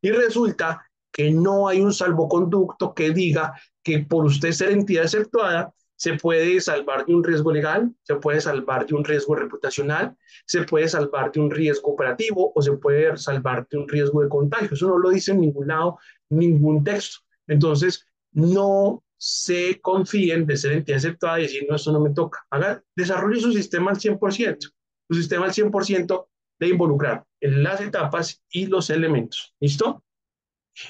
Y 0.02 0.12
resulta 0.12 0.90
que 1.12 1.32
no 1.32 1.68
hay 1.68 1.82
un 1.82 1.94
salvoconducto 1.94 2.94
que 2.94 3.10
diga 3.10 3.54
que 3.84 4.00
por 4.00 4.24
usted 4.24 4.54
ser 4.54 4.72
entidad 4.72 5.04
exceptuada, 5.04 5.74
se 5.98 6.14
puede 6.14 6.62
salvar 6.62 7.06
de 7.06 7.14
un 7.14 7.26
riesgo 7.26 7.52
legal, 7.52 7.92
se 8.04 8.16
puede 8.16 8.40
salvar 8.40 8.86
de 8.86 8.96
un 8.96 9.04
riesgo 9.04 9.36
reputacional, 9.36 10.16
se 10.46 10.64
puede 10.64 10.88
salvar 10.88 11.30
de 11.34 11.42
un 11.42 11.52
riesgo 11.52 11.92
operativo 11.92 12.54
o 12.56 12.62
se 12.62 12.72
puede 12.74 13.18
salvar 13.18 13.68
de 13.70 13.78
un 13.78 13.90
riesgo 13.90 14.22
de 14.22 14.30
contagio. 14.30 14.70
Eso 14.72 14.88
no 14.88 15.00
lo 15.00 15.10
dice 15.10 15.32
en 15.32 15.42
ningún 15.42 15.68
lado, 15.68 15.98
ningún 16.30 16.86
texto. 16.86 17.18
Entonces, 17.48 18.06
no 18.32 19.04
se 19.18 19.82
confíen 19.82 20.46
de 20.46 20.56
ser 20.56 20.72
entidad 20.72 21.00
aceptada 21.00 21.40
y 21.40 21.44
decir, 21.44 21.66
no, 21.68 21.76
eso 21.76 21.92
no 21.92 22.00
me 22.00 22.12
toca. 22.12 22.46
Haga, 22.50 22.82
desarrolle 22.96 23.42
su 23.42 23.52
sistema 23.52 23.92
al 23.92 23.98
100%. 23.98 24.72
Su 25.10 25.16
sistema 25.16 25.46
al 25.46 25.54
100% 25.54 26.28
de 26.60 26.68
involucrar 26.68 27.26
las 27.40 27.82
etapas 27.82 28.44
y 28.50 28.66
los 28.66 28.90
elementos. 28.90 29.54
¿Listo? 29.60 30.04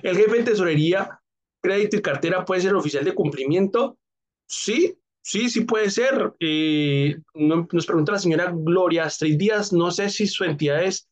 El 0.01 0.18
jefe 0.18 0.38
de 0.38 0.43
tesorería, 0.43 1.22
crédito 1.61 1.97
y 1.97 2.01
cartera 2.01 2.45
puede 2.45 2.61
ser 2.61 2.76
oficial 2.76 3.05
de 3.05 3.13
cumplimiento 3.13 3.97
Sí, 4.47 4.97
sí, 5.22 5.49
sí 5.49 5.61
puede 5.61 5.89
ser. 5.89 6.34
Eh, 6.39 7.18
nos 7.34 7.86
pregunta 7.86 8.13
la 8.13 8.20
señora 8.20 8.51
Gloria 8.55 9.05
Astrid 9.05 9.38
Díaz, 9.38 9.74
no 9.74 9.91
sé 9.91 10.09
si 10.09 10.26
su 10.26 10.43
entidad 10.45 10.84
es 10.84 11.09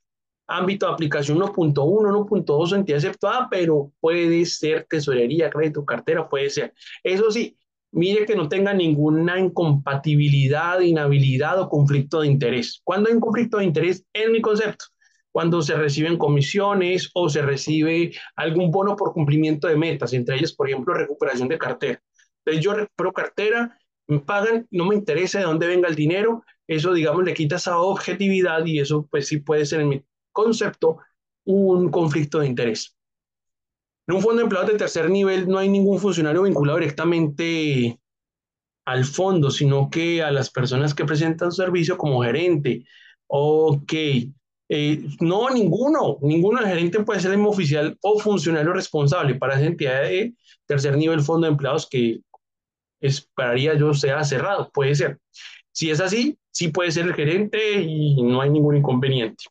ámbito 0.47 0.87
de 0.87 0.93
aplicación 0.93 1.39
1.1, 1.39 1.73
1.2 1.73 2.71
o 2.71 2.75
entidad 2.75 2.97
aceptada, 2.97 3.47
pero 3.49 3.91
puede 3.99 4.45
ser 4.45 4.85
tesorería, 4.89 5.49
crédito, 5.49 5.83
cartera, 5.83 6.29
puede 6.29 6.49
ser. 6.49 6.73
Eso 7.03 7.29
sí, 7.29 7.57
mire 7.95 8.25
que 8.25 8.35
no 8.35 8.49
tenga 8.49 8.73
ninguna 8.73 9.39
incompatibilidad, 9.39 10.81
inhabilidad 10.81 11.59
o 11.61 11.69
conflicto 11.69 12.21
de 12.21 12.27
interés. 12.27 12.81
¿Cuándo 12.83 13.07
hay 13.07 13.15
un 13.15 13.21
conflicto 13.21 13.57
de 13.57 13.63
interés? 13.63 14.05
Es 14.11 14.29
mi 14.29 14.41
concepto. 14.41 14.85
Cuando 15.31 15.61
se 15.61 15.75
reciben 15.75 16.17
comisiones 16.17 17.09
o 17.13 17.29
se 17.29 17.41
recibe 17.41 18.11
algún 18.35 18.69
bono 18.69 18.97
por 18.97 19.13
cumplimiento 19.13 19.67
de 19.69 19.77
metas, 19.77 20.11
entre 20.11 20.35
ellas, 20.35 20.53
por 20.53 20.69
ejemplo, 20.69 20.93
recuperación 20.93 21.47
de 21.47 21.57
cartera. 21.57 22.03
Entonces 22.39 22.63
yo 22.63 22.73
recupero 22.73 23.13
cartera, 23.13 23.79
me 24.07 24.19
pagan, 24.19 24.67
no 24.71 24.85
me 24.85 24.95
interesa 24.95 25.39
de 25.39 25.45
dónde 25.45 25.67
venga 25.67 25.87
el 25.87 25.95
dinero, 25.95 26.43
eso 26.67 26.93
digamos 26.93 27.23
le 27.23 27.33
quita 27.33 27.55
esa 27.55 27.79
objetividad 27.79 28.65
y 28.65 28.79
eso 28.79 29.07
pues 29.09 29.27
sí 29.27 29.37
puede 29.37 29.65
ser 29.65 29.81
en 29.81 29.89
mi 29.89 30.05
concepto 30.33 30.97
un 31.45 31.89
conflicto 31.89 32.39
de 32.39 32.47
interés. 32.47 32.94
En 34.07 34.15
un 34.15 34.21
fondo 34.21 34.37
de 34.37 34.43
empleados 34.43 34.71
de 34.71 34.77
tercer 34.77 35.09
nivel 35.09 35.47
no 35.47 35.57
hay 35.57 35.69
ningún 35.69 35.99
funcionario 35.99 36.43
vinculado 36.43 36.77
directamente 36.77 37.99
al 38.85 39.03
fondo, 39.03 39.49
sino 39.49 39.89
que 39.89 40.21
a 40.21 40.31
las 40.31 40.51
personas 40.51 40.93
que 40.93 41.05
presentan 41.05 41.51
servicio 41.51 41.97
como 41.97 42.23
gerente. 42.23 42.85
Ok, 43.27 43.93
eh, 44.69 45.07
no, 45.19 45.49
ninguno, 45.49 46.19
ninguno 46.21 46.59
del 46.59 46.69
gerente 46.69 47.03
puede 47.03 47.19
ser 47.19 47.31
el 47.33 47.45
oficial 47.45 47.97
o 48.01 48.19
funcionario 48.19 48.73
responsable 48.73 49.35
para 49.35 49.55
esa 49.55 49.65
entidad 49.65 50.03
de 50.03 50.35
tercer 50.67 50.97
nivel 50.97 51.21
fondo 51.21 51.47
de 51.47 51.51
empleados 51.51 51.87
que 51.87 52.21
esperaría 52.99 53.75
yo 53.75 53.93
sea 53.93 54.23
cerrado, 54.23 54.69
puede 54.71 54.95
ser. 54.95 55.19
Si 55.71 55.89
es 55.89 55.99
así, 55.99 56.37
sí 56.51 56.69
puede 56.69 56.91
ser 56.91 57.05
el 57.05 57.13
gerente 57.15 57.81
y 57.81 58.21
no 58.23 58.41
hay 58.41 58.49
ningún 58.49 58.77
inconveniente. 58.77 59.45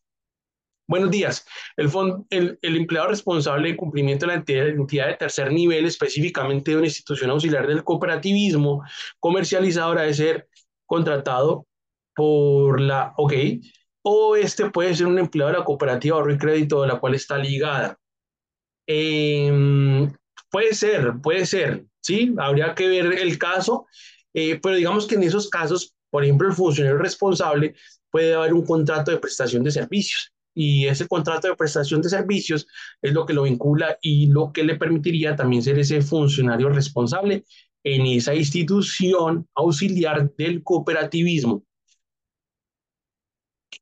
Buenos 0.86 1.10
días. 1.10 1.46
El, 1.76 2.58
empleado 2.62 3.08
responsable 3.08 3.70
de 3.70 3.76
cumplimiento 3.76 4.26
de 4.26 4.32
la 4.32 4.38
entidad, 4.38 5.06
de 5.06 5.14
tercer 5.14 5.50
nivel, 5.50 5.86
específicamente 5.86 6.72
de 6.72 6.76
una 6.76 6.86
institución 6.86 7.30
auxiliar 7.30 7.66
del 7.66 7.82
cooperativismo 7.84 8.82
comercializadora, 9.18 10.02
debe 10.02 10.14
ser 10.14 10.48
contratado 10.84 11.66
por 12.14 12.80
la, 12.82 13.14
ok, 13.16 13.32
o 14.02 14.36
este 14.36 14.70
puede 14.70 14.94
ser 14.94 15.06
un 15.06 15.18
empleado 15.18 15.52
de 15.52 15.58
la 15.58 15.64
cooperativa 15.64 16.16
ahorro 16.16 16.34
y 16.34 16.38
crédito 16.38 16.82
de 16.82 16.88
la 16.88 17.00
cual 17.00 17.14
está 17.14 17.38
ligada. 17.38 17.98
Eh, 18.86 19.50
puede 20.50 20.74
ser, 20.74 21.14
puede 21.22 21.46
ser, 21.46 21.86
¿sí? 22.02 22.34
Habría 22.38 22.74
que 22.74 22.88
ver 22.88 23.06
el 23.06 23.38
caso, 23.38 23.86
eh, 24.34 24.60
pero 24.62 24.76
digamos 24.76 25.06
que 25.06 25.14
en 25.14 25.22
esos 25.22 25.48
casos, 25.48 25.94
por 26.10 26.24
ejemplo, 26.24 26.48
el 26.48 26.54
funcionario 26.54 26.98
responsable 26.98 27.74
puede 28.10 28.34
haber 28.34 28.52
un 28.52 28.66
contrato 28.66 29.10
de 29.10 29.18
prestación 29.18 29.64
de 29.64 29.70
servicios 29.70 30.33
y 30.54 30.86
ese 30.86 31.08
contrato 31.08 31.48
de 31.48 31.56
prestación 31.56 32.00
de 32.00 32.08
servicios 32.08 32.66
es 33.02 33.12
lo 33.12 33.26
que 33.26 33.34
lo 33.34 33.42
vincula 33.42 33.98
y 34.00 34.26
lo 34.26 34.52
que 34.52 34.64
le 34.64 34.76
permitiría 34.76 35.36
también 35.36 35.62
ser 35.62 35.78
ese 35.78 36.00
funcionario 36.02 36.68
responsable 36.68 37.44
en 37.82 38.06
esa 38.06 38.34
institución 38.34 39.46
auxiliar 39.54 40.32
del 40.36 40.62
cooperativismo. 40.62 41.64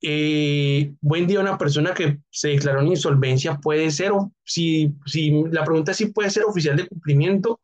Eh, 0.00 0.94
buen 1.00 1.26
día, 1.28 1.40
una 1.40 1.58
persona 1.58 1.94
que 1.94 2.18
se 2.30 2.48
declaró 2.48 2.80
en 2.80 2.88
insolvencia 2.88 3.58
puede 3.58 3.90
ser, 3.90 4.10
si, 4.44 4.92
si 5.06 5.30
la 5.52 5.64
pregunta 5.64 5.92
es 5.92 5.98
si 5.98 6.06
puede 6.06 6.30
ser 6.30 6.44
oficial 6.44 6.76
de 6.76 6.88
cumplimiento, 6.88 7.60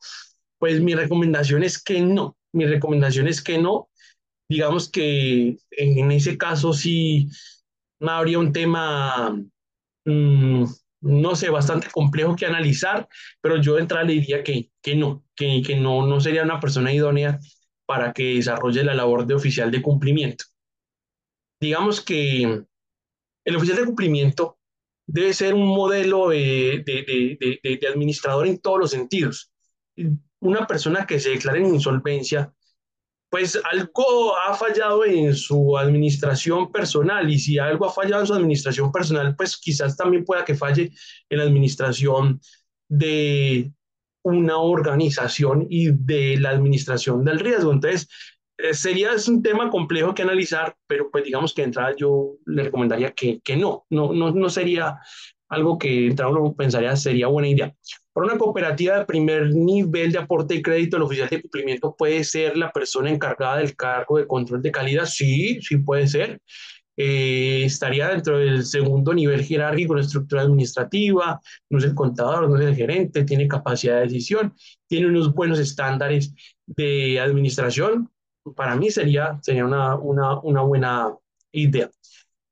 pues 0.58 0.80
mi 0.80 0.94
recomendación 0.94 1.62
es 1.62 1.82
que 1.82 2.00
no. 2.00 2.36
Mi 2.52 2.66
recomendación 2.66 3.28
es 3.28 3.42
que 3.42 3.58
no. 3.58 3.88
Digamos 4.48 4.88
que 4.90 5.58
en, 5.70 6.10
ese 6.12 6.38
caso 6.38 6.72
sí 6.72 7.28
no 7.28 7.32
habría 8.00 8.38
un 8.38 8.52
tema, 8.52 9.36
mm, 10.04 10.64
no 11.00 11.36
sé, 11.36 11.50
bastante 11.50 11.88
complejo 11.90 12.36
que 12.36 12.46
analizar, 12.46 13.08
pero 13.40 13.56
yo 13.60 13.74
de 13.74 13.82
entrada 13.82 14.04
le 14.04 14.14
diría 14.14 14.42
que, 14.42 14.70
que 14.82 14.96
no, 14.96 15.24
que, 15.34 15.62
que 15.64 15.76
no, 15.76 16.06
no 16.06 16.20
sería 16.20 16.42
una 16.42 16.60
persona 16.60 16.92
idónea 16.92 17.38
para 17.86 18.12
que 18.12 18.34
desarrolle 18.34 18.84
la 18.84 18.94
labor 18.94 19.26
de 19.26 19.34
oficial 19.34 19.70
de 19.70 19.82
cumplimiento. 19.82 20.44
Digamos 21.60 22.00
que 22.00 22.64
el 23.44 23.56
oficial 23.56 23.78
de 23.78 23.86
cumplimiento 23.86 24.58
debe 25.06 25.32
ser 25.32 25.54
un 25.54 25.66
modelo 25.66 26.28
de, 26.28 26.82
de, 26.84 27.58
de, 27.62 27.78
de 27.78 27.88
administrador 27.88 28.46
en 28.46 28.60
todos 28.60 28.78
los 28.78 28.90
sentidos. 28.90 29.50
Una 30.40 30.66
persona 30.66 31.06
que 31.06 31.18
se 31.18 31.30
declare 31.30 31.60
en 31.60 31.74
insolvencia 31.74 32.52
pues 33.30 33.60
algo 33.70 34.36
ha 34.36 34.54
fallado 34.54 35.04
en 35.04 35.34
su 35.34 35.76
administración 35.76 36.72
personal 36.72 37.30
y 37.30 37.38
si 37.38 37.58
algo 37.58 37.86
ha 37.86 37.92
fallado 37.92 38.22
en 38.22 38.26
su 38.26 38.34
administración 38.34 38.90
personal, 38.90 39.36
pues 39.36 39.56
quizás 39.56 39.96
también 39.96 40.24
pueda 40.24 40.44
que 40.44 40.54
falle 40.54 40.92
en 41.28 41.38
la 41.38 41.44
administración 41.44 42.40
de 42.88 43.72
una 44.22 44.58
organización 44.58 45.66
y 45.68 45.90
de 45.92 46.38
la 46.38 46.50
administración 46.50 47.24
del 47.24 47.40
riesgo. 47.40 47.72
Entonces, 47.72 48.08
eh, 48.58 48.74
sería 48.74 49.10
un 49.28 49.42
tema 49.42 49.70
complejo 49.70 50.14
que 50.14 50.22
analizar, 50.22 50.76
pero 50.86 51.10
pues 51.10 51.24
digamos 51.24 51.54
que 51.54 51.62
de 51.62 51.66
entrada 51.66 51.94
yo 51.96 52.36
le 52.46 52.64
recomendaría 52.64 53.12
que, 53.12 53.40
que 53.40 53.56
no, 53.56 53.86
no, 53.90 54.12
no, 54.12 54.32
no 54.32 54.50
sería 54.50 54.98
algo 55.48 55.78
que 55.78 55.88
de 55.88 56.06
entrada 56.08 56.32
uno 56.32 56.54
pensaría 56.54 56.96
sería 56.96 57.28
buena 57.28 57.48
idea. 57.48 57.74
Para 58.18 58.32
una 58.32 58.38
cooperativa 58.38 58.98
de 58.98 59.04
primer 59.04 59.54
nivel 59.54 60.10
de 60.10 60.18
aporte 60.18 60.54
de 60.54 60.62
crédito, 60.62 60.96
el 60.96 61.04
oficial 61.04 61.28
de 61.28 61.40
cumplimiento 61.40 61.94
puede 61.96 62.24
ser 62.24 62.56
la 62.56 62.72
persona 62.72 63.10
encargada 63.10 63.58
del 63.58 63.76
cargo 63.76 64.18
de 64.18 64.26
control 64.26 64.60
de 64.60 64.72
calidad. 64.72 65.04
Sí, 65.04 65.60
sí 65.62 65.76
puede 65.76 66.08
ser. 66.08 66.40
Eh, 66.96 67.62
estaría 67.64 68.08
dentro 68.08 68.38
del 68.38 68.66
segundo 68.66 69.14
nivel 69.14 69.44
jerárquico 69.44 69.94
la 69.94 70.00
estructura 70.00 70.42
administrativa, 70.42 71.40
no 71.70 71.78
es 71.78 71.84
el 71.84 71.94
contador, 71.94 72.50
no 72.50 72.56
es 72.58 72.66
el 72.66 72.74
gerente, 72.74 73.22
tiene 73.22 73.46
capacidad 73.46 73.94
de 73.94 74.08
decisión, 74.08 74.52
tiene 74.88 75.06
unos 75.06 75.32
buenos 75.32 75.60
estándares 75.60 76.34
de 76.66 77.20
administración. 77.20 78.10
Para 78.56 78.74
mí 78.74 78.90
sería, 78.90 79.38
sería 79.42 79.64
una, 79.64 79.94
una, 79.94 80.40
una 80.40 80.62
buena 80.62 81.14
idea. 81.52 81.88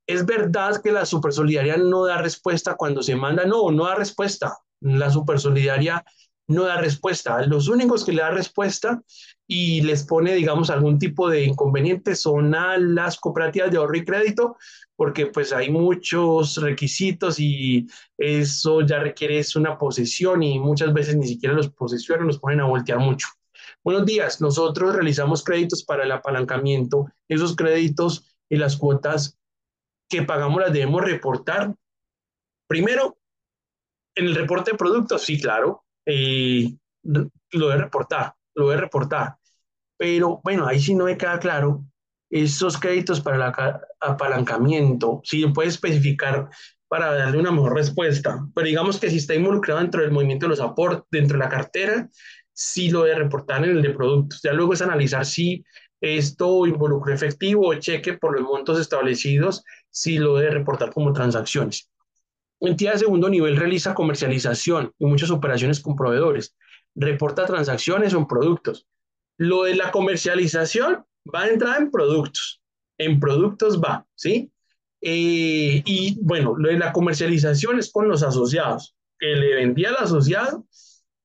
Es 0.07 0.25
verdad 0.25 0.81
que 0.81 0.93
la 0.93 1.05
supersolidaria 1.05 1.75
no 1.75 2.05
da 2.05 2.21
respuesta 2.21 2.75
cuando 2.75 3.03
se 3.03 3.17
manda, 3.17 3.43
no, 3.43 3.69
no 3.69 3.83
da 3.83 3.95
respuesta 3.95 4.57
la 4.81 5.09
supersolidaria 5.09 6.03
no 6.47 6.63
da 6.63 6.77
respuesta. 6.77 7.41
Los 7.45 7.67
únicos 7.67 8.05
que 8.05 8.13
le 8.13 8.21
da 8.21 8.31
respuesta 8.31 9.01
y 9.47 9.81
les 9.81 10.03
pone, 10.05 10.33
digamos, 10.33 10.69
algún 10.69 10.97
tipo 10.97 11.29
de 11.29 11.43
inconveniente 11.43 12.15
son 12.15 12.55
a 12.55 12.77
las 12.77 13.17
cooperativas 13.17 13.71
de 13.71 13.77
ahorro 13.77 13.97
y 13.97 14.05
crédito, 14.05 14.57
porque 14.95 15.27
pues 15.27 15.51
hay 15.53 15.69
muchos 15.69 16.57
requisitos 16.57 17.39
y 17.39 17.87
eso 18.17 18.81
ya 18.81 18.99
requiere 18.99 19.41
una 19.55 19.77
posesión 19.77 20.41
y 20.43 20.59
muchas 20.59 20.93
veces 20.93 21.17
ni 21.17 21.27
siquiera 21.27 21.55
los 21.55 21.69
posesiones 21.69 22.25
nos 22.25 22.39
ponen 22.39 22.61
a 22.61 22.65
voltear 22.65 22.99
mucho. 22.99 23.27
Buenos 23.83 24.05
días, 24.05 24.41
nosotros 24.41 24.95
realizamos 24.95 25.43
créditos 25.43 25.83
para 25.83 26.03
el 26.03 26.11
apalancamiento. 26.11 27.07
Esos 27.27 27.55
créditos 27.55 28.37
y 28.49 28.57
las 28.57 28.77
cuotas 28.77 29.37
que 30.09 30.23
pagamos 30.23 30.61
las 30.61 30.73
debemos 30.73 31.03
reportar. 31.03 31.75
Primero, 32.67 33.17
en 34.17 34.25
el 34.25 34.35
reporte 34.35 34.71
de 34.71 34.77
productos, 34.77 35.23
sí, 35.23 35.39
claro, 35.39 35.85
lo 37.03 37.69
de 37.69 37.77
reportar, 37.77 38.33
lo 38.55 38.69
de 38.69 38.77
reportar. 38.77 39.35
Pero 39.97 40.41
bueno, 40.43 40.67
ahí 40.67 40.79
sí 40.79 40.93
no 40.93 41.05
me 41.05 41.17
queda 41.17 41.39
claro 41.39 41.83
esos 42.29 42.77
créditos 42.77 43.21
para 43.21 43.37
el 43.37 43.53
apalancamiento, 44.01 45.21
si 45.23 45.41
sí, 45.41 45.47
puede 45.47 45.69
especificar 45.69 46.49
para 46.87 47.13
darle 47.13 47.39
una 47.39 47.51
mejor 47.51 47.73
respuesta. 47.73 48.45
Pero 48.53 48.67
digamos 48.67 48.99
que 48.99 49.09
si 49.09 49.17
está 49.17 49.35
involucrado 49.35 49.79
dentro 49.79 50.01
del 50.01 50.11
movimiento 50.11 50.45
de 50.45 50.51
los 50.51 50.59
aportes, 50.59 51.03
dentro 51.11 51.37
de 51.37 51.43
la 51.43 51.49
cartera, 51.49 52.09
sí 52.53 52.89
lo 52.89 53.03
de 53.03 53.15
reportar 53.15 53.63
en 53.63 53.71
el 53.71 53.81
de 53.81 53.91
productos. 53.91 54.41
Ya 54.43 54.53
luego 54.53 54.73
es 54.73 54.81
analizar 54.81 55.25
si 55.25 55.63
esto 56.01 56.65
involucra 56.65 57.13
efectivo 57.13 57.69
o 57.69 57.75
cheque 57.75 58.13
por 58.13 58.33
los 58.37 58.47
montos 58.47 58.79
establecidos, 58.79 59.63
si 59.89 60.17
lo 60.17 60.35
de 60.37 60.49
reportar 60.49 60.91
como 60.91 61.13
transacciones. 61.13 61.89
Entidad 62.59 62.93
de 62.93 62.99
segundo 62.99 63.29
nivel 63.29 63.55
realiza 63.55 63.93
comercialización 63.93 64.91
y 64.97 65.05
muchas 65.05 65.29
operaciones 65.29 65.79
con 65.79 65.95
proveedores. 65.95 66.55
Reporta 66.95 67.45
transacciones 67.45 68.13
o 68.13 68.27
productos. 68.27 68.87
Lo 69.37 69.63
de 69.63 69.75
la 69.75 69.91
comercialización 69.91 71.05
va 71.33 71.43
a 71.43 71.47
entrar 71.47 71.81
en 71.81 71.91
productos. 71.91 72.61
En 72.97 73.19
productos 73.19 73.79
va, 73.79 74.07
¿sí? 74.15 74.51
Eh, 75.01 75.83
y 75.85 76.17
bueno, 76.21 76.55
lo 76.57 76.69
de 76.69 76.79
la 76.79 76.91
comercialización 76.91 77.77
es 77.77 77.91
con 77.91 78.07
los 78.07 78.23
asociados, 78.23 78.95
que 79.19 79.27
le 79.27 79.55
vendí 79.55 79.85
al 79.85 79.97
asociado 79.97 80.65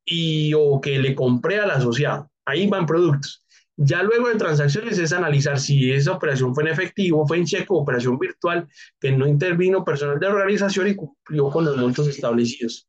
y 0.05 0.53
o 0.55 0.81
que 0.81 0.99
le 0.99 1.15
compré 1.15 1.59
al 1.59 1.71
asociado. 1.71 2.31
Ahí 2.45 2.67
van 2.67 2.85
productos. 2.85 3.42
Ya 3.77 4.03
luego 4.03 4.29
de 4.29 4.37
transacciones 4.37 4.99
es 4.99 5.13
analizar 5.13 5.59
si 5.59 5.93
esa 5.93 6.13
operación 6.13 6.55
fue 6.55 6.65
en 6.65 6.71
efectivo, 6.71 7.27
fue 7.27 7.39
en 7.39 7.47
cheque 7.47 7.67
operación 7.71 8.19
virtual, 8.19 8.69
que 9.01 9.13
no 9.13 9.27
intervino 9.27 9.85
personal 9.85 10.21
de 10.21 10.27
organización 10.27 10.89
y 10.89 10.95
cumplió 10.95 11.49
con 11.51 11.65
los 11.65 11.77
montos 11.77 12.07
establecidos. 12.07 12.89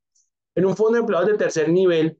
En 0.55 0.65
un 0.65 0.75
fondo 0.75 0.93
de 0.93 0.99
empleados 0.99 1.29
de 1.29 1.37
tercer 1.37 1.69
nivel, 1.69 2.17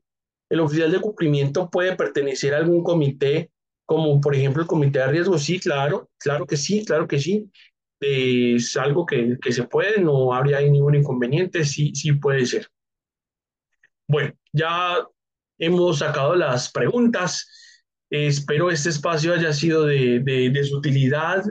el 0.49 0.59
oficial 0.59 0.91
de 0.91 1.01
cumplimiento 1.01 1.69
puede 1.69 1.95
pertenecer 1.95 2.53
a 2.53 2.57
algún 2.57 2.83
comité, 2.83 3.51
como 3.85 4.19
por 4.21 4.35
ejemplo 4.35 4.61
el 4.61 4.67
comité 4.67 4.99
de 4.99 5.07
riesgo. 5.07 5.37
Sí, 5.37 5.59
claro, 5.59 6.09
claro 6.17 6.45
que 6.45 6.57
sí, 6.57 6.85
claro 6.85 7.07
que 7.07 7.19
sí. 7.19 7.51
Es 7.99 8.75
algo 8.77 9.05
que, 9.05 9.37
que 9.41 9.51
se 9.51 9.63
puede, 9.63 10.01
no 10.01 10.33
habría 10.33 10.61
ningún 10.61 10.95
inconveniente, 10.95 11.63
sí, 11.63 11.93
sí 11.95 12.13
puede 12.13 12.45
ser. 12.45 12.67
Bueno, 14.07 14.33
ya 14.51 15.05
hemos 15.57 15.99
sacado 15.99 16.35
las 16.35 16.71
preguntas. 16.71 17.49
Espero 18.13 18.69
este 18.69 18.89
espacio 18.89 19.33
haya 19.33 19.51
sido 19.53 19.85
de, 19.85 20.19
de, 20.19 20.63
su 20.63 20.77
utilidad. 20.77 21.43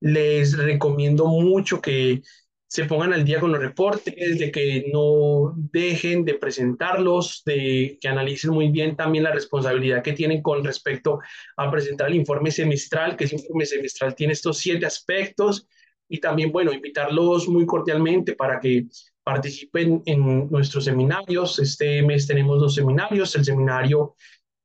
Les 0.00 0.56
recomiendo 0.56 1.26
mucho 1.26 1.82
que 1.82 2.22
se 2.66 2.86
pongan 2.86 3.12
al 3.12 3.22
día 3.22 3.38
con 3.38 3.52
los 3.52 3.60
reportes, 3.60 4.38
de 4.38 4.50
que 4.50 4.86
no 4.90 5.52
dejen 5.54 6.24
de 6.24 6.32
presentarlos, 6.32 7.42
de 7.44 7.98
que 8.00 8.08
analicen 8.08 8.52
muy 8.52 8.70
bien 8.70 8.96
también 8.96 9.24
la 9.24 9.32
responsabilidad 9.32 10.02
que 10.02 10.14
tienen 10.14 10.40
con 10.40 10.64
respecto 10.64 11.20
a 11.58 11.70
presentar 11.70 12.08
el 12.08 12.14
informe 12.14 12.50
semestral, 12.50 13.14
que 13.14 13.24
ese 13.24 13.36
informe 13.36 13.66
semestral 13.66 14.14
tiene 14.14 14.32
estos 14.32 14.56
siete 14.56 14.86
aspectos, 14.86 15.68
y 16.08 16.18
también, 16.18 16.50
bueno, 16.50 16.72
invitarlos 16.72 17.46
muy 17.46 17.66
cordialmente 17.66 18.34
para 18.34 18.58
que 18.58 18.86
participen 19.22 20.02
en 20.06 20.48
nuestros 20.48 20.84
seminarios. 20.84 21.58
Este 21.58 22.02
mes 22.02 22.26
tenemos 22.26 22.58
dos 22.58 22.74
seminarios, 22.74 23.36
el 23.36 23.44
seminario 23.44 24.14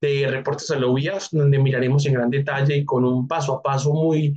de 0.02 0.28
reportes 0.28 0.72
a 0.72 0.80
la 0.80 0.88
UIAS, 0.88 1.30
donde 1.32 1.60
miraremos 1.60 2.06
en 2.06 2.14
gran 2.14 2.30
detalle 2.30 2.78
y 2.78 2.86
con 2.86 3.06
un 3.06 3.28
paso 3.28 3.54
a 3.54 3.62
paso 3.62 3.94
muy 3.94 4.36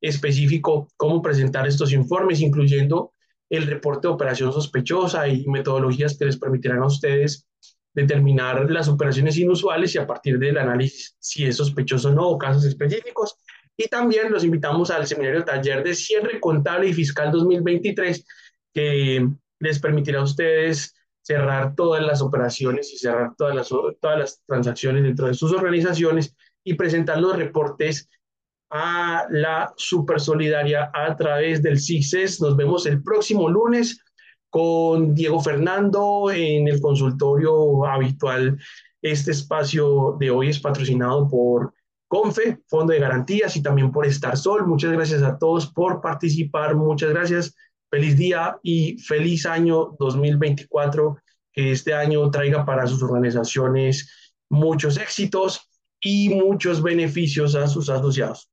específico 0.00 0.88
cómo 0.96 1.20
presentar 1.22 1.66
estos 1.66 1.92
informes, 1.92 2.40
incluyendo 2.40 3.12
el 3.50 3.66
reporte 3.66 4.08
de 4.08 4.14
operación 4.14 4.52
sospechosa 4.52 5.28
y 5.28 5.46
metodologías 5.46 6.16
que 6.18 6.24
les 6.24 6.38
permitirán 6.38 6.82
a 6.82 6.86
ustedes 6.86 7.46
determinar 7.92 8.68
las 8.70 8.88
operaciones 8.88 9.38
inusuales 9.38 9.94
y 9.94 9.98
a 9.98 10.06
partir 10.06 10.38
del 10.38 10.58
análisis 10.58 11.16
si 11.20 11.44
es 11.44 11.56
sospechoso 11.56 12.08
o 12.08 12.12
no 12.12 12.28
o 12.28 12.38
casos 12.38 12.64
específicos. 12.64 13.36
Y 13.76 13.88
también 13.88 14.32
los 14.32 14.44
invitamos 14.44 14.90
al 14.90 15.06
seminario 15.06 15.44
taller 15.44 15.82
de 15.82 15.94
cierre 15.94 16.40
contable 16.40 16.88
y 16.88 16.92
fiscal 16.92 17.30
2023 17.30 18.24
que 18.72 19.28
les 19.60 19.78
permitirá 19.78 20.20
a 20.20 20.24
ustedes 20.24 20.93
cerrar 21.24 21.74
todas 21.74 22.04
las 22.04 22.20
operaciones 22.20 22.92
y 22.92 22.98
cerrar 22.98 23.34
todas 23.36 23.54
las, 23.54 23.68
todas 23.68 24.18
las 24.18 24.42
transacciones 24.46 25.02
dentro 25.02 25.26
de 25.26 25.34
sus 25.34 25.52
organizaciones 25.52 26.36
y 26.62 26.74
presentar 26.74 27.18
los 27.18 27.36
reportes 27.36 28.08
a 28.70 29.26
la 29.30 29.72
Super 29.76 30.20
Solidaria 30.20 30.90
a 30.92 31.16
través 31.16 31.62
del 31.62 31.80
CICES. 31.80 32.40
Nos 32.40 32.56
vemos 32.56 32.86
el 32.86 33.02
próximo 33.02 33.48
lunes 33.48 34.04
con 34.50 35.14
Diego 35.14 35.40
Fernando 35.40 36.30
en 36.30 36.68
el 36.68 36.80
consultorio 36.80 37.86
habitual. 37.86 38.58
Este 39.00 39.30
espacio 39.30 40.16
de 40.18 40.30
hoy 40.30 40.48
es 40.48 40.60
patrocinado 40.60 41.28
por 41.28 41.72
CONFE, 42.08 42.58
Fondo 42.68 42.92
de 42.92 43.00
Garantías, 43.00 43.56
y 43.56 43.62
también 43.62 43.90
por 43.90 44.06
Estar 44.06 44.36
Sol. 44.36 44.66
Muchas 44.66 44.92
gracias 44.92 45.22
a 45.22 45.38
todos 45.38 45.66
por 45.72 46.00
participar. 46.00 46.76
Muchas 46.76 47.10
gracias. 47.10 47.54
Feliz 47.94 48.16
día 48.16 48.58
y 48.60 48.98
feliz 48.98 49.46
año 49.46 49.94
2024. 50.00 51.16
Que 51.52 51.70
este 51.70 51.94
año 51.94 52.28
traiga 52.28 52.66
para 52.66 52.88
sus 52.88 53.00
organizaciones 53.04 54.34
muchos 54.50 54.96
éxitos 54.96 55.70
y 56.00 56.30
muchos 56.30 56.82
beneficios 56.82 57.54
a 57.54 57.68
sus 57.68 57.88
asociados. 57.88 58.50